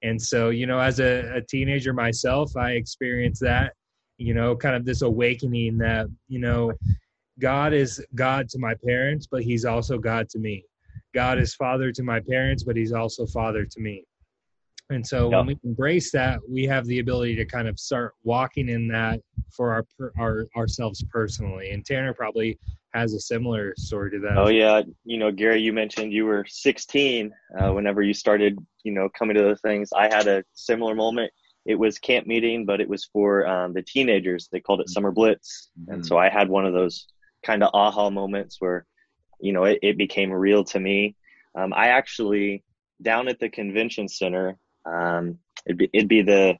And 0.03 0.21
so, 0.21 0.49
you 0.49 0.67
know, 0.67 0.79
as 0.79 0.99
a, 0.99 1.37
a 1.37 1.41
teenager 1.41 1.93
myself, 1.93 2.55
I 2.55 2.71
experienced 2.71 3.41
that. 3.41 3.73
You 4.17 4.33
know, 4.33 4.55
kind 4.55 4.75
of 4.75 4.85
this 4.85 5.01
awakening 5.01 5.77
that 5.79 6.07
you 6.27 6.39
know, 6.39 6.71
God 7.39 7.73
is 7.73 8.03
God 8.15 8.49
to 8.49 8.59
my 8.59 8.75
parents, 8.85 9.27
but 9.29 9.43
He's 9.43 9.65
also 9.65 9.97
God 9.97 10.29
to 10.29 10.39
me. 10.39 10.65
God 11.13 11.37
is 11.37 11.55
Father 11.55 11.91
to 11.91 12.03
my 12.03 12.19
parents, 12.19 12.63
but 12.63 12.75
He's 12.75 12.93
also 12.93 13.25
Father 13.25 13.65
to 13.65 13.79
me. 13.79 14.05
And 14.91 15.05
so 15.05 15.29
when 15.29 15.47
we 15.47 15.57
embrace 15.63 16.11
that, 16.11 16.39
we 16.47 16.65
have 16.65 16.85
the 16.85 16.99
ability 16.99 17.35
to 17.37 17.45
kind 17.45 17.67
of 17.67 17.79
start 17.79 18.13
walking 18.23 18.69
in 18.69 18.87
that 18.89 19.19
for 19.51 19.73
our, 19.73 20.11
our 20.19 20.45
ourselves 20.55 21.03
personally. 21.09 21.71
And 21.71 21.83
Tanner 21.83 22.13
probably 22.13 22.59
has 22.93 23.13
a 23.13 23.19
similar 23.19 23.73
story 23.77 24.11
to 24.11 24.19
that. 24.19 24.37
Oh 24.37 24.49
yeah, 24.49 24.83
you 25.03 25.17
know, 25.17 25.31
Gary, 25.31 25.59
you 25.59 25.73
mentioned 25.73 26.13
you 26.13 26.25
were 26.25 26.45
16 26.47 27.33
uh, 27.59 27.71
whenever 27.73 28.03
you 28.03 28.13
started, 28.13 28.59
you 28.83 28.91
know, 28.91 29.09
coming 29.17 29.35
to 29.35 29.41
those 29.41 29.61
things. 29.61 29.89
I 29.95 30.03
had 30.03 30.27
a 30.27 30.43
similar 30.53 30.93
moment. 30.93 31.31
It 31.65 31.75
was 31.75 31.97
camp 31.97 32.27
meeting, 32.27 32.63
but 32.63 32.79
it 32.79 32.87
was 32.87 33.05
for 33.05 33.47
um, 33.47 33.73
the 33.73 33.81
teenagers. 33.81 34.47
They 34.51 34.59
called 34.59 34.81
it 34.81 34.89
Summer 34.89 35.11
Blitz, 35.11 35.71
mm-hmm. 35.81 35.93
and 35.93 36.05
so 36.05 36.15
I 36.15 36.29
had 36.29 36.47
one 36.47 36.63
of 36.63 36.73
those 36.73 37.07
kind 37.45 37.63
of 37.63 37.69
aha 37.73 38.09
moments 38.09 38.57
where, 38.59 38.85
you 39.39 39.53
know, 39.53 39.63
it, 39.65 39.79
it 39.81 39.97
became 39.97 40.31
real 40.31 40.63
to 40.65 40.79
me. 40.79 41.15
Um, 41.55 41.73
I 41.73 41.87
actually 41.89 42.63
down 43.01 43.27
at 43.27 43.39
the 43.39 43.49
convention 43.49 44.07
center 44.07 44.57
um, 44.85 45.39
it'd 45.65 45.77
be 45.77 45.89
it'd 45.93 46.09
be 46.09 46.21
the 46.21 46.55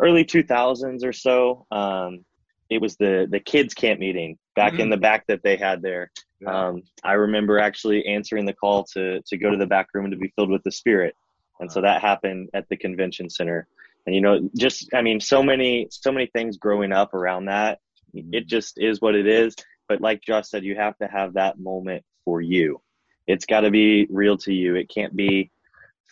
early 0.00 0.24
2000s 0.24 1.04
or 1.04 1.12
so. 1.12 1.66
Um, 1.70 2.24
it 2.70 2.80
was 2.80 2.96
the 2.96 3.26
the 3.30 3.40
kids 3.40 3.74
camp 3.74 4.00
meeting 4.00 4.38
back 4.56 4.72
mm-hmm. 4.72 4.82
in 4.82 4.90
the 4.90 4.96
back 4.96 5.26
that 5.28 5.42
they 5.42 5.56
had 5.56 5.82
there. 5.82 6.10
Um, 6.46 6.82
I 7.02 7.14
remember 7.14 7.58
actually 7.58 8.04
answering 8.06 8.44
the 8.44 8.52
call 8.52 8.84
to 8.92 9.20
to 9.22 9.36
go 9.36 9.50
to 9.50 9.56
the 9.56 9.66
back 9.66 9.88
room 9.94 10.10
to 10.10 10.16
be 10.16 10.32
filled 10.36 10.50
with 10.50 10.62
the 10.62 10.72
Spirit, 10.72 11.14
and 11.60 11.70
so 11.70 11.80
that 11.80 12.02
happened 12.02 12.50
at 12.54 12.68
the 12.68 12.76
convention 12.76 13.30
center. 13.30 13.66
And 14.06 14.14
you 14.14 14.20
know, 14.20 14.48
just 14.56 14.92
I 14.92 15.02
mean, 15.02 15.20
so 15.20 15.42
many 15.42 15.88
so 15.90 16.12
many 16.12 16.26
things 16.26 16.58
growing 16.58 16.92
up 16.92 17.14
around 17.14 17.46
that. 17.46 17.80
Mm-hmm. 18.14 18.34
It 18.34 18.46
just 18.46 18.78
is 18.78 19.00
what 19.00 19.14
it 19.14 19.26
is. 19.26 19.54
But 19.88 20.00
like 20.00 20.22
Josh 20.22 20.48
said, 20.48 20.64
you 20.64 20.76
have 20.76 20.96
to 20.98 21.06
have 21.06 21.34
that 21.34 21.58
moment 21.58 22.04
for 22.24 22.40
you. 22.40 22.80
It's 23.26 23.46
got 23.46 23.60
to 23.60 23.70
be 23.70 24.06
real 24.10 24.36
to 24.38 24.52
you. 24.52 24.76
It 24.76 24.88
can't 24.88 25.14
be 25.14 25.50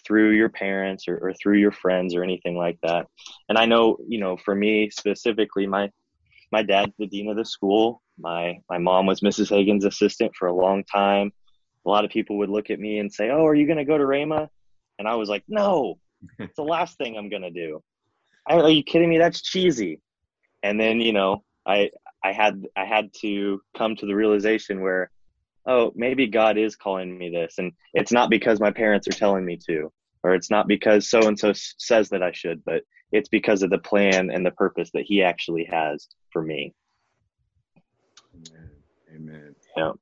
through 0.07 0.31
your 0.33 0.49
parents 0.49 1.07
or, 1.09 1.19
or 1.19 1.33
through 1.35 1.59
your 1.59 1.73
friends 1.73 2.15
or 2.15 2.23
anything 2.23 2.57
like 2.57 2.79
that. 2.83 3.07
And 3.49 3.59
I 3.59 3.67
know, 3.67 3.99
you 4.07 4.19
know, 4.19 4.37
for 4.37 4.55
me 4.55 4.91
specifically, 4.91 5.67
my 5.67 5.91
my 6.51 6.63
dad's 6.63 6.93
the 6.99 7.07
dean 7.07 7.31
of 7.31 7.37
the 7.37 7.45
school. 7.45 8.03
My 8.19 8.59
my 8.69 8.79
mom 8.79 9.07
was 9.07 9.21
Mrs. 9.21 9.51
Hagin's 9.51 9.85
assistant 9.85 10.33
for 10.39 10.49
a 10.49 10.55
long 10.55 10.85
time. 10.85 11.33
A 11.87 11.89
lot 11.89 12.05
of 12.05 12.11
people 12.11 12.39
would 12.39 12.51
look 12.51 12.71
at 12.71 12.79
me 12.79 12.99
and 12.99 13.13
say, 13.13 13.31
"Oh, 13.31 13.47
are 13.47 13.55
you 13.55 13.67
going 13.67 13.79
to 13.79 13.85
go 13.85 13.99
to 13.99 14.05
Rhema?" 14.05 14.49
And 14.99 15.09
I 15.09 15.15
was 15.15 15.29
like, 15.29 15.45
"No, 15.49 15.99
it's 16.39 16.57
the 16.57 16.63
last 16.63 16.99
thing 16.99 17.17
I'm 17.17 17.29
going 17.29 17.43
to 17.43 17.51
do." 17.51 17.83
Are 18.47 18.69
you 18.69 18.83
kidding 18.83 19.09
me? 19.09 19.19
That's 19.19 19.41
cheesy. 19.41 20.01
And 20.63 20.79
then 20.79 21.01
you 21.01 21.13
know, 21.13 21.43
I 21.67 21.91
I 22.25 22.33
had 22.33 22.63
I 22.77 22.85
had 22.85 23.11
to 23.21 23.61
come 23.77 23.97
to 23.97 24.07
the 24.07 24.15
realization 24.15 24.81
where 24.81 25.11
oh, 25.67 25.93
maybe 25.95 26.27
God 26.27 26.59
is 26.59 26.77
calling 26.77 27.17
me 27.17 27.31
this. 27.31 27.55
And 27.59 27.73
it's 27.95 28.13
not 28.13 28.31
because 28.31 28.61
my 28.61 28.71
parents 28.71 29.07
are 29.09 29.13
telling 29.13 29.45
me 29.45 29.59
to, 29.69 29.93
or 30.25 30.35
it's 30.35 30.51
not 30.51 30.67
because 30.67 31.09
so 31.09 31.27
and 31.27 31.39
so 31.39 31.53
says 31.55 32.09
that 32.11 32.23
I 32.23 32.33
should, 32.33 32.65
but 32.65 32.83
it's 33.13 33.29
because 33.29 33.63
of 33.63 33.71
the 33.71 33.79
plan 33.79 34.31
and 34.31 34.45
the 34.45 34.51
purpose 34.53 34.91
that 34.95 35.05
He 35.07 35.23
actually 35.23 35.65
has 35.71 36.09
for 36.33 36.43
me. 36.43 36.75
Amen. 38.35 38.71
Amen. 39.15 39.55
Yeah. 39.77 39.93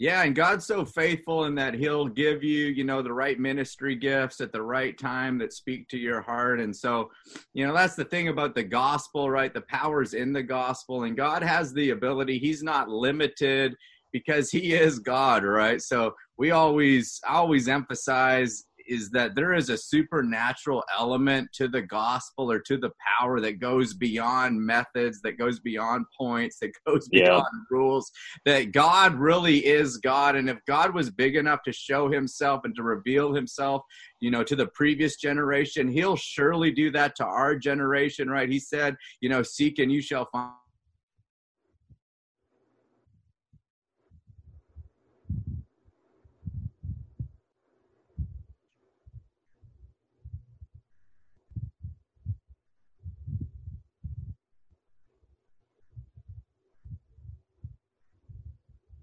Yeah, 0.00 0.22
and 0.22 0.34
God's 0.34 0.64
so 0.64 0.86
faithful 0.86 1.44
in 1.44 1.54
that 1.56 1.74
He'll 1.74 2.06
give 2.06 2.42
you, 2.42 2.68
you 2.68 2.84
know, 2.84 3.02
the 3.02 3.12
right 3.12 3.38
ministry 3.38 3.94
gifts 3.94 4.40
at 4.40 4.50
the 4.50 4.62
right 4.62 4.98
time 4.98 5.36
that 5.38 5.52
speak 5.52 5.88
to 5.88 5.98
your 5.98 6.22
heart. 6.22 6.58
And 6.58 6.74
so, 6.74 7.10
you 7.52 7.66
know, 7.66 7.74
that's 7.74 7.96
the 7.96 8.06
thing 8.06 8.28
about 8.28 8.54
the 8.54 8.62
gospel, 8.62 9.28
right? 9.28 9.52
The 9.52 9.60
power's 9.60 10.14
in 10.14 10.32
the 10.32 10.42
gospel, 10.42 11.04
and 11.04 11.18
God 11.18 11.42
has 11.42 11.74
the 11.74 11.90
ability. 11.90 12.38
He's 12.38 12.62
not 12.62 12.88
limited 12.88 13.76
because 14.10 14.50
he 14.50 14.72
is 14.72 15.00
God, 15.00 15.44
right? 15.44 15.82
So 15.82 16.14
we 16.38 16.50
always 16.50 17.20
always 17.28 17.68
emphasize 17.68 18.64
is 18.90 19.08
that 19.10 19.36
there 19.36 19.54
is 19.54 19.70
a 19.70 19.78
supernatural 19.78 20.82
element 20.98 21.48
to 21.52 21.68
the 21.68 21.80
gospel 21.80 22.50
or 22.50 22.58
to 22.58 22.76
the 22.76 22.90
power 23.18 23.40
that 23.40 23.60
goes 23.60 23.94
beyond 23.94 24.60
methods, 24.60 25.22
that 25.22 25.38
goes 25.38 25.60
beyond 25.60 26.04
points, 26.18 26.58
that 26.58 26.72
goes 26.86 27.08
beyond 27.08 27.46
yeah. 27.52 27.76
rules, 27.76 28.10
that 28.44 28.72
God 28.72 29.14
really 29.14 29.64
is 29.64 29.98
God. 29.98 30.34
And 30.34 30.50
if 30.50 30.58
God 30.66 30.92
was 30.92 31.08
big 31.08 31.36
enough 31.36 31.62
to 31.64 31.72
show 31.72 32.10
himself 32.10 32.62
and 32.64 32.74
to 32.74 32.82
reveal 32.82 33.32
himself, 33.32 33.82
you 34.18 34.30
know, 34.30 34.42
to 34.42 34.56
the 34.56 34.66
previous 34.66 35.16
generation, 35.16 35.88
he'll 35.88 36.16
surely 36.16 36.72
do 36.72 36.90
that 36.90 37.14
to 37.16 37.24
our 37.24 37.56
generation, 37.56 38.28
right? 38.28 38.50
He 38.50 38.58
said, 38.58 38.96
you 39.20 39.28
know, 39.28 39.42
seek 39.42 39.78
and 39.78 39.90
you 39.90 40.02
shall 40.02 40.26
find 40.32 40.52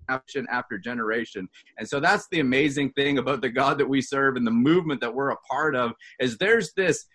generation 0.07 0.47
after 0.49 0.77
generation. 0.77 1.47
And 1.77 1.87
so 1.87 1.99
that's 1.99 2.27
the 2.31 2.39
amazing 2.39 2.91
thing 2.91 3.17
about 3.17 3.41
the 3.41 3.49
God 3.49 3.77
that 3.77 3.89
we 3.89 4.01
serve 4.01 4.35
and 4.35 4.45
the 4.45 4.51
movement 4.51 5.01
that 5.01 5.13
we're 5.13 5.29
a 5.29 5.37
part 5.37 5.75
of 5.75 5.93
is 6.19 6.37
there's 6.37 6.73
this 6.73 7.05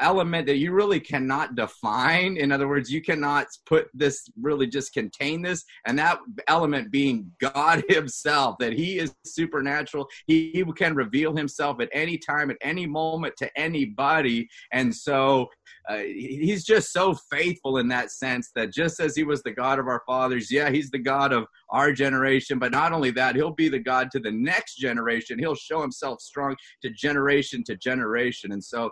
element 0.00 0.46
that 0.46 0.58
you 0.58 0.72
really 0.72 1.00
cannot 1.00 1.54
define. 1.54 2.36
In 2.36 2.52
other 2.52 2.68
words, 2.68 2.90
you 2.90 3.00
cannot 3.00 3.46
put 3.64 3.88
this 3.94 4.28
really 4.40 4.66
just 4.66 4.92
contain 4.92 5.42
this, 5.42 5.64
and 5.86 5.98
that 5.98 6.18
element 6.46 6.90
being 6.90 7.30
God 7.40 7.82
Himself, 7.88 8.56
that 8.60 8.72
He 8.72 8.98
is 8.98 9.14
supernatural. 9.24 10.08
He, 10.26 10.50
he 10.52 10.64
can 10.72 10.94
reveal 10.94 11.34
Himself 11.34 11.80
at 11.80 11.88
any 11.92 12.18
time, 12.18 12.50
at 12.50 12.58
any 12.60 12.86
moment 12.86 13.34
to 13.38 13.58
anybody. 13.58 14.48
And 14.72 14.94
so 14.94 15.48
uh, 15.88 15.98
He's 15.98 16.64
just 16.64 16.92
so 16.92 17.14
faithful 17.30 17.78
in 17.78 17.88
that 17.88 18.10
sense 18.10 18.50
that 18.54 18.72
just 18.72 19.00
as 19.00 19.16
He 19.16 19.24
was 19.24 19.42
the 19.42 19.52
God 19.52 19.78
of 19.78 19.86
our 19.86 20.02
fathers, 20.06 20.50
yeah, 20.50 20.70
He's 20.70 20.90
the 20.90 20.98
God 20.98 21.32
of 21.32 21.46
our 21.70 21.92
generation, 21.92 22.58
but 22.58 22.72
not 22.72 22.92
only 22.92 23.10
that, 23.12 23.36
He'll 23.36 23.50
be 23.50 23.68
the 23.68 23.78
God 23.78 24.10
to 24.12 24.20
the 24.20 24.32
next 24.32 24.76
generation. 24.76 25.38
He'll 25.38 25.54
show 25.54 25.80
Himself 25.80 26.20
strong 26.20 26.56
to 26.82 26.90
generation 26.90 27.64
to 27.64 27.76
generation. 27.76 28.52
And 28.52 28.62
so 28.62 28.90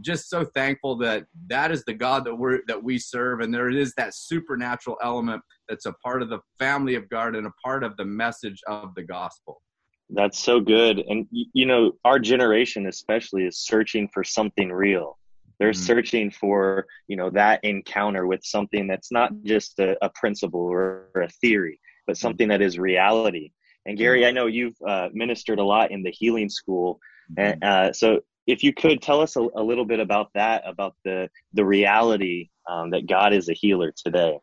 just 0.00 0.28
so 0.28 0.44
thankful 0.44 0.96
that 0.98 1.24
that 1.48 1.70
is 1.70 1.84
the 1.84 1.94
God 1.94 2.24
that 2.24 2.34
we 2.34 2.60
that 2.66 2.82
we 2.82 2.98
serve, 2.98 3.40
and 3.40 3.52
there 3.52 3.70
is 3.70 3.94
that 3.96 4.14
supernatural 4.14 4.96
element 5.02 5.42
that's 5.68 5.86
a 5.86 5.92
part 5.94 6.22
of 6.22 6.28
the 6.28 6.40
family 6.58 6.94
of 6.94 7.08
God 7.08 7.34
and 7.34 7.46
a 7.46 7.52
part 7.62 7.84
of 7.84 7.96
the 7.96 8.04
message 8.04 8.60
of 8.66 8.94
the 8.94 9.02
gospel. 9.02 9.62
That's 10.10 10.38
so 10.38 10.60
good, 10.60 10.98
and 10.98 11.26
you 11.30 11.66
know, 11.66 11.92
our 12.04 12.18
generation 12.18 12.86
especially 12.86 13.44
is 13.44 13.58
searching 13.58 14.08
for 14.12 14.22
something 14.22 14.70
real. 14.70 15.18
They're 15.58 15.70
mm-hmm. 15.70 15.82
searching 15.82 16.30
for 16.30 16.86
you 17.08 17.16
know 17.16 17.30
that 17.30 17.64
encounter 17.64 18.26
with 18.26 18.44
something 18.44 18.86
that's 18.86 19.12
not 19.12 19.32
just 19.44 19.78
a, 19.78 19.96
a 20.04 20.10
principle 20.10 20.60
or, 20.60 21.08
or, 21.14 21.22
a 21.22 21.28
theory, 21.28 21.80
but 22.06 22.16
something 22.16 22.48
that 22.48 22.62
is 22.62 22.78
reality. 22.78 23.52
And 23.86 23.98
Gary, 23.98 24.20
mm-hmm. 24.20 24.28
I 24.28 24.32
know 24.32 24.46
you've 24.46 24.76
uh, 24.86 25.08
ministered 25.12 25.58
a 25.58 25.64
lot 25.64 25.90
in 25.90 26.02
the 26.02 26.10
healing 26.10 26.48
school, 26.48 26.98
and 27.36 27.60
mm-hmm. 27.60 27.88
uh, 27.90 27.92
so 27.92 28.20
if 28.46 28.62
you 28.62 28.72
could 28.72 29.00
tell 29.00 29.20
us 29.20 29.36
a, 29.36 29.40
a, 29.56 29.62
little 29.62 29.84
bit 29.84 30.00
about 30.00 30.30
that, 30.34 30.62
about 30.66 30.94
the 31.04 31.28
the 31.52 31.64
reality 31.64 32.50
um, 32.68 32.90
that 32.90 33.06
God 33.06 33.32
is 33.32 33.48
a 33.48 33.54
healer 33.54 33.92
today. 33.96 34.38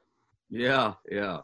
Yeah, 0.49 0.93
yeah. 1.09 1.39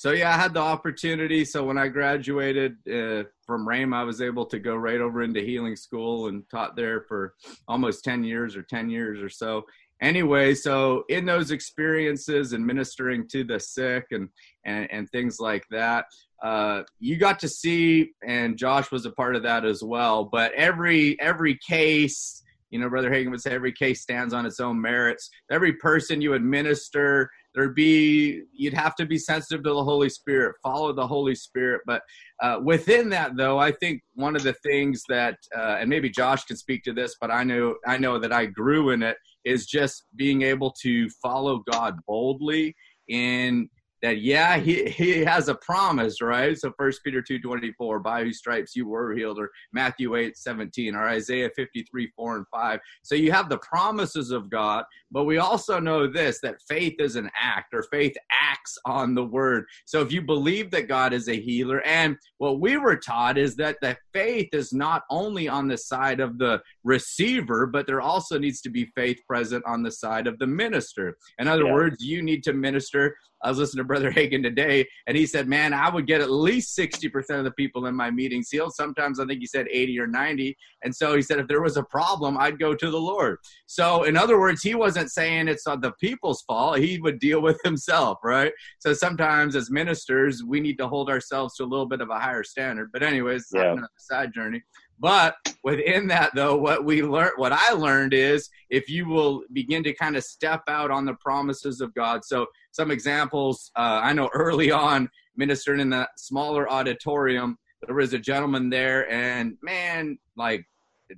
So 0.00 0.12
yeah, 0.12 0.30
I 0.30 0.38
had 0.38 0.54
the 0.54 0.60
opportunity. 0.60 1.44
So 1.44 1.62
when 1.62 1.76
I 1.76 1.88
graduated 1.88 2.72
uh, 2.88 3.24
from 3.42 3.66
Rhema, 3.66 3.96
I 3.96 4.04
was 4.04 4.22
able 4.22 4.46
to 4.46 4.58
go 4.58 4.74
right 4.74 4.98
over 4.98 5.22
into 5.22 5.42
healing 5.42 5.76
school 5.76 6.28
and 6.28 6.42
taught 6.48 6.74
there 6.74 7.02
for 7.02 7.34
almost 7.68 8.02
ten 8.02 8.24
years 8.24 8.56
or 8.56 8.62
ten 8.62 8.88
years 8.88 9.20
or 9.20 9.28
so. 9.28 9.66
Anyway, 10.00 10.54
so 10.54 11.04
in 11.10 11.26
those 11.26 11.50
experiences 11.50 12.54
and 12.54 12.66
ministering 12.66 13.28
to 13.28 13.44
the 13.44 13.60
sick 13.60 14.06
and 14.10 14.30
and, 14.64 14.90
and 14.90 15.10
things 15.10 15.38
like 15.38 15.66
that, 15.70 16.06
uh, 16.42 16.82
you 16.98 17.18
got 17.18 17.38
to 17.40 17.48
see, 17.48 18.12
and 18.26 18.56
Josh 18.56 18.90
was 18.90 19.04
a 19.04 19.10
part 19.10 19.36
of 19.36 19.42
that 19.42 19.66
as 19.66 19.82
well. 19.82 20.24
But 20.24 20.54
every 20.54 21.20
every 21.20 21.58
case, 21.58 22.42
you 22.70 22.78
know, 22.78 22.88
Brother 22.88 23.10
Hagin 23.10 23.30
would 23.32 23.42
say 23.42 23.50
every 23.50 23.72
case 23.72 24.00
stands 24.00 24.32
on 24.32 24.46
its 24.46 24.60
own 24.60 24.80
merits. 24.80 25.28
Every 25.50 25.74
person 25.74 26.22
you 26.22 26.32
administer, 26.32 27.30
be 27.68 28.42
you'd 28.52 28.74
have 28.74 28.94
to 28.96 29.06
be 29.06 29.18
sensitive 29.18 29.62
to 29.64 29.70
the 29.70 29.84
Holy 29.84 30.08
Spirit, 30.08 30.56
follow 30.62 30.92
the 30.92 31.06
Holy 31.06 31.34
Spirit. 31.34 31.82
But 31.86 32.02
uh, 32.42 32.58
within 32.62 33.10
that, 33.10 33.36
though, 33.36 33.58
I 33.58 33.72
think 33.72 34.00
one 34.14 34.34
of 34.34 34.42
the 34.42 34.54
things 34.64 35.02
that, 35.08 35.36
uh, 35.56 35.76
and 35.80 35.88
maybe 35.90 36.10
Josh 36.10 36.44
can 36.44 36.56
speak 36.56 36.82
to 36.84 36.92
this, 36.92 37.16
but 37.20 37.30
I 37.30 37.44
know 37.44 37.76
I 37.86 37.98
know 37.98 38.18
that 38.18 38.32
I 38.32 38.46
grew 38.46 38.90
in 38.90 39.02
it 39.02 39.16
is 39.44 39.66
just 39.66 40.04
being 40.16 40.42
able 40.42 40.74
to 40.82 41.08
follow 41.22 41.62
God 41.70 41.96
boldly 42.06 42.74
in 43.08 43.68
that 44.02 44.20
yeah 44.20 44.56
he, 44.56 44.84
he 44.84 45.24
has 45.24 45.48
a 45.48 45.54
promise 45.56 46.20
right? 46.20 46.58
So 46.58 46.72
first 46.76 47.02
peter 47.04 47.22
2 47.22 47.40
24 47.40 48.00
by 48.00 48.24
whose 48.24 48.38
stripes 48.38 48.74
you 48.76 48.88
were 48.88 49.14
healed 49.14 49.38
or 49.38 49.50
matthew 49.72 50.16
8 50.16 50.36
17 50.36 50.94
or 50.94 51.08
isaiah 51.08 51.50
53 51.56 52.12
4 52.16 52.36
and 52.36 52.46
5 52.48 52.80
so 53.02 53.14
you 53.14 53.32
have 53.32 53.48
the 53.48 53.58
promises 53.58 54.30
of 54.30 54.50
god 54.50 54.84
but 55.12 55.24
we 55.24 55.38
also 55.38 55.80
know 55.80 56.06
this 56.06 56.40
that 56.40 56.62
faith 56.68 56.94
is 56.98 57.16
an 57.16 57.30
act 57.34 57.74
or 57.74 57.82
faith 57.84 58.14
acts 58.30 58.78
on 58.84 59.14
the 59.14 59.24
word. 59.24 59.66
So 59.84 60.00
if 60.00 60.12
you 60.12 60.22
believe 60.22 60.70
that 60.70 60.88
god 60.88 61.12
is 61.12 61.28
a 61.28 61.40
healer 61.40 61.82
and 61.82 62.16
what 62.38 62.60
we 62.60 62.76
were 62.76 62.96
taught 62.96 63.38
is 63.38 63.56
that 63.56 63.76
the 63.80 63.96
faith 64.12 64.48
is 64.52 64.72
not 64.72 65.02
only 65.10 65.48
on 65.48 65.68
the 65.68 65.78
side 65.78 66.20
of 66.20 66.38
the 66.38 66.62
receiver 66.84 67.66
but 67.66 67.86
there 67.86 68.00
also 68.00 68.38
needs 68.38 68.60
to 68.62 68.70
be 68.70 68.86
faith 68.94 69.20
present 69.26 69.64
on 69.66 69.82
the 69.82 69.90
side 69.90 70.26
of 70.26 70.38
the 70.38 70.46
minister. 70.46 71.16
In 71.38 71.48
other 71.48 71.66
yeah. 71.66 71.72
words 71.72 72.04
you 72.04 72.22
need 72.22 72.42
to 72.44 72.52
minister 72.52 73.16
I 73.42 73.48
was 73.48 73.58
listening 73.58 73.84
to 73.84 73.88
Brother 73.88 74.12
Hagin 74.16 74.42
today, 74.42 74.86
and 75.06 75.16
he 75.16 75.26
said, 75.26 75.48
"Man, 75.48 75.72
I 75.72 75.88
would 75.88 76.06
get 76.06 76.20
at 76.20 76.30
least 76.30 76.74
sixty 76.74 77.08
percent 77.08 77.38
of 77.38 77.44
the 77.44 77.52
people 77.52 77.86
in 77.86 77.94
my 77.94 78.10
meetings 78.10 78.48
healed. 78.50 78.74
Sometimes 78.74 79.18
I 79.18 79.26
think 79.26 79.40
he 79.40 79.46
said 79.46 79.66
eighty 79.70 79.98
or 79.98 80.06
90. 80.06 80.56
And 80.82 80.94
so 80.94 81.14
he 81.14 81.22
said, 81.22 81.38
if 81.38 81.48
there 81.48 81.62
was 81.62 81.76
a 81.76 81.82
problem, 81.84 82.38
I'd 82.38 82.58
go 82.58 82.74
to 82.74 82.90
the 82.90 83.00
Lord. 83.00 83.38
So, 83.66 84.04
in 84.04 84.16
other 84.16 84.38
words, 84.38 84.62
he 84.62 84.74
wasn't 84.74 85.10
saying 85.10 85.48
it's 85.48 85.66
not 85.66 85.82
the 85.82 85.92
people's 86.00 86.42
fault. 86.42 86.78
He 86.78 86.98
would 87.00 87.18
deal 87.18 87.40
with 87.40 87.58
himself, 87.64 88.18
right? 88.24 88.52
So 88.78 88.92
sometimes 88.92 89.56
as 89.56 89.70
ministers, 89.70 90.42
we 90.42 90.60
need 90.60 90.78
to 90.78 90.88
hold 90.88 91.10
ourselves 91.10 91.56
to 91.56 91.64
a 91.64 91.66
little 91.66 91.86
bit 91.86 92.00
of 92.00 92.10
a 92.10 92.18
higher 92.18 92.44
standard. 92.44 92.90
But 92.92 93.02
anyways, 93.02 93.46
yeah. 93.52 93.74
a 93.74 93.86
side 93.96 94.32
journey. 94.34 94.62
But 95.00 95.34
within 95.64 96.06
that, 96.08 96.34
though, 96.34 96.56
what 96.56 96.84
we 96.84 97.02
learned, 97.02 97.32
what 97.36 97.52
I 97.52 97.72
learned 97.72 98.12
is 98.12 98.48
if 98.68 98.88
you 98.88 99.08
will 99.08 99.42
begin 99.52 99.82
to 99.84 99.94
kind 99.94 100.14
of 100.14 100.22
step 100.22 100.62
out 100.68 100.90
on 100.90 101.06
the 101.06 101.14
promises 101.14 101.80
of 101.80 101.94
God. 101.94 102.24
So, 102.24 102.46
some 102.72 102.90
examples 102.90 103.70
uh, 103.76 104.00
I 104.02 104.12
know 104.12 104.28
early 104.34 104.70
on, 104.70 105.08
ministering 105.36 105.80
in 105.80 105.90
the 105.90 106.06
smaller 106.16 106.70
auditorium, 106.70 107.56
there 107.86 107.96
was 107.96 108.12
a 108.12 108.18
gentleman 108.18 108.68
there, 108.68 109.10
and 109.10 109.56
man, 109.62 110.18
like 110.36 110.64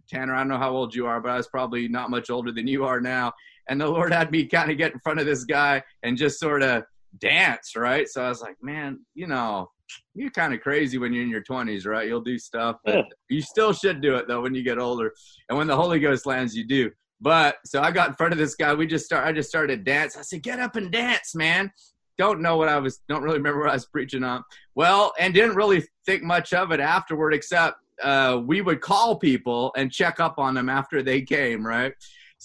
Tanner, 0.08 0.34
I 0.34 0.38
don't 0.38 0.48
know 0.48 0.58
how 0.58 0.70
old 0.70 0.94
you 0.94 1.06
are, 1.06 1.20
but 1.20 1.30
I 1.30 1.36
was 1.36 1.48
probably 1.48 1.88
not 1.88 2.10
much 2.10 2.30
older 2.30 2.52
than 2.52 2.66
you 2.66 2.84
are 2.84 3.00
now. 3.00 3.32
And 3.68 3.80
the 3.80 3.88
Lord 3.88 4.12
had 4.12 4.30
me 4.30 4.46
kind 4.46 4.70
of 4.70 4.78
get 4.78 4.92
in 4.92 5.00
front 5.00 5.20
of 5.20 5.26
this 5.26 5.44
guy 5.44 5.82
and 6.02 6.16
just 6.16 6.40
sort 6.40 6.62
of 6.62 6.84
dance, 7.18 7.76
right? 7.76 8.08
So 8.08 8.22
I 8.22 8.28
was 8.28 8.40
like, 8.40 8.56
man, 8.62 9.00
you 9.14 9.26
know, 9.26 9.70
you're 10.14 10.30
kind 10.30 10.54
of 10.54 10.60
crazy 10.60 10.98
when 10.98 11.12
you're 11.12 11.22
in 11.22 11.30
your 11.30 11.42
20s, 11.42 11.86
right? 11.86 12.06
You'll 12.06 12.20
do 12.20 12.38
stuff, 12.38 12.76
yeah. 12.86 13.02
you 13.28 13.40
still 13.40 13.72
should 13.72 14.00
do 14.00 14.16
it 14.16 14.28
though 14.28 14.42
when 14.42 14.54
you 14.54 14.62
get 14.62 14.78
older. 14.78 15.12
And 15.48 15.58
when 15.58 15.66
the 15.66 15.76
Holy 15.76 16.00
Ghost 16.00 16.26
lands, 16.26 16.56
you 16.56 16.66
do. 16.66 16.90
But 17.22 17.58
so 17.64 17.80
I 17.80 17.92
got 17.92 18.08
in 18.08 18.14
front 18.16 18.32
of 18.32 18.38
this 18.38 18.56
guy. 18.56 18.74
We 18.74 18.86
just 18.86 19.06
start. 19.06 19.24
I 19.24 19.32
just 19.32 19.48
started 19.48 19.84
dance. 19.84 20.16
I 20.16 20.22
said, 20.22 20.42
"Get 20.42 20.58
up 20.58 20.74
and 20.74 20.90
dance, 20.90 21.36
man." 21.36 21.72
Don't 22.18 22.42
know 22.42 22.56
what 22.56 22.68
I 22.68 22.78
was. 22.78 23.00
Don't 23.08 23.22
really 23.22 23.38
remember 23.38 23.60
what 23.60 23.70
I 23.70 23.74
was 23.74 23.86
preaching 23.86 24.24
on. 24.24 24.42
Well, 24.74 25.12
and 25.20 25.32
didn't 25.32 25.54
really 25.54 25.84
think 26.04 26.24
much 26.24 26.52
of 26.52 26.72
it 26.72 26.80
afterward, 26.80 27.32
except 27.32 27.76
uh, 28.02 28.42
we 28.44 28.60
would 28.60 28.80
call 28.80 29.18
people 29.18 29.72
and 29.76 29.92
check 29.92 30.18
up 30.18 30.38
on 30.38 30.54
them 30.54 30.68
after 30.68 31.00
they 31.02 31.22
came, 31.22 31.64
right? 31.64 31.92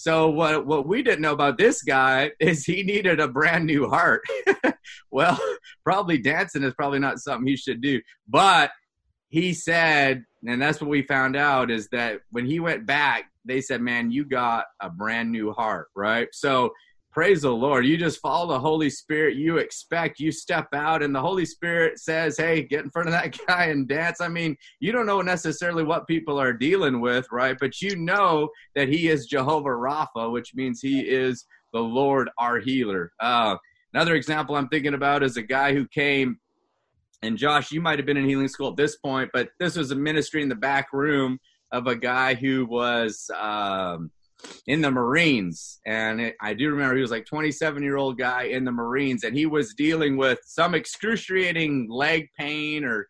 So 0.00 0.30
what 0.30 0.64
what 0.64 0.86
we 0.86 1.02
didn't 1.02 1.22
know 1.22 1.32
about 1.32 1.58
this 1.58 1.82
guy 1.82 2.30
is 2.38 2.64
he 2.64 2.84
needed 2.84 3.18
a 3.18 3.26
brand 3.26 3.66
new 3.66 3.88
heart. 3.88 4.22
well, 5.10 5.36
probably 5.82 6.18
dancing 6.18 6.62
is 6.62 6.72
probably 6.74 7.00
not 7.00 7.18
something 7.18 7.48
he 7.48 7.56
should 7.56 7.80
do. 7.80 8.00
But 8.28 8.70
he 9.28 9.52
said, 9.52 10.24
and 10.46 10.62
that's 10.62 10.80
what 10.80 10.88
we 10.88 11.02
found 11.02 11.34
out 11.34 11.72
is 11.72 11.88
that 11.88 12.20
when 12.30 12.46
he 12.46 12.60
went 12.60 12.86
back, 12.86 13.24
they 13.44 13.60
said, 13.60 13.80
"Man, 13.80 14.12
you 14.12 14.24
got 14.24 14.66
a 14.80 14.88
brand 14.88 15.32
new 15.32 15.50
heart, 15.52 15.88
right?" 15.96 16.28
So 16.30 16.70
praise 17.18 17.42
the 17.42 17.50
Lord. 17.50 17.84
You 17.84 17.96
just 17.96 18.20
follow 18.20 18.46
the 18.46 18.60
Holy 18.60 18.88
Spirit. 18.88 19.34
You 19.34 19.56
expect, 19.56 20.20
you 20.20 20.30
step 20.30 20.68
out, 20.72 21.02
and 21.02 21.12
the 21.12 21.20
Holy 21.20 21.44
Spirit 21.44 21.98
says, 21.98 22.36
Hey, 22.36 22.62
get 22.62 22.84
in 22.84 22.90
front 22.90 23.08
of 23.08 23.12
that 23.12 23.36
guy 23.48 23.64
and 23.64 23.88
dance. 23.88 24.20
I 24.20 24.28
mean, 24.28 24.56
you 24.78 24.92
don't 24.92 25.04
know 25.04 25.20
necessarily 25.20 25.82
what 25.82 26.06
people 26.06 26.40
are 26.40 26.52
dealing 26.52 27.00
with, 27.00 27.26
right? 27.32 27.56
But 27.58 27.82
you 27.82 27.96
know 27.96 28.50
that 28.76 28.86
He 28.86 29.08
is 29.08 29.26
Jehovah 29.26 29.70
Rapha, 29.70 30.30
which 30.30 30.54
means 30.54 30.80
He 30.80 31.00
is 31.00 31.44
the 31.72 31.80
Lord 31.80 32.30
our 32.38 32.60
healer. 32.60 33.10
Uh, 33.18 33.56
another 33.94 34.14
example 34.14 34.54
I'm 34.54 34.68
thinking 34.68 34.94
about 34.94 35.24
is 35.24 35.36
a 35.36 35.42
guy 35.42 35.74
who 35.74 35.88
came, 35.88 36.38
and 37.22 37.36
Josh, 37.36 37.72
you 37.72 37.80
might 37.80 37.98
have 37.98 38.06
been 38.06 38.16
in 38.16 38.28
healing 38.28 38.46
school 38.46 38.70
at 38.70 38.76
this 38.76 38.94
point, 38.94 39.30
but 39.32 39.48
this 39.58 39.74
was 39.74 39.90
a 39.90 39.96
ministry 39.96 40.40
in 40.40 40.48
the 40.48 40.54
back 40.54 40.92
room 40.92 41.40
of 41.72 41.88
a 41.88 41.96
guy 41.96 42.34
who 42.34 42.64
was. 42.64 43.28
Um, 43.36 44.12
in 44.66 44.80
the 44.80 44.90
Marines. 44.90 45.80
And 45.86 46.20
it, 46.20 46.36
I 46.40 46.54
do 46.54 46.70
remember 46.70 46.94
he 46.94 47.02
was 47.02 47.10
like 47.10 47.26
27 47.26 47.82
year 47.82 47.96
old 47.96 48.18
guy 48.18 48.44
in 48.44 48.64
the 48.64 48.72
Marines, 48.72 49.24
and 49.24 49.36
he 49.36 49.46
was 49.46 49.74
dealing 49.74 50.16
with 50.16 50.38
some 50.44 50.74
excruciating 50.74 51.88
leg 51.90 52.28
pain 52.38 52.84
or 52.84 53.06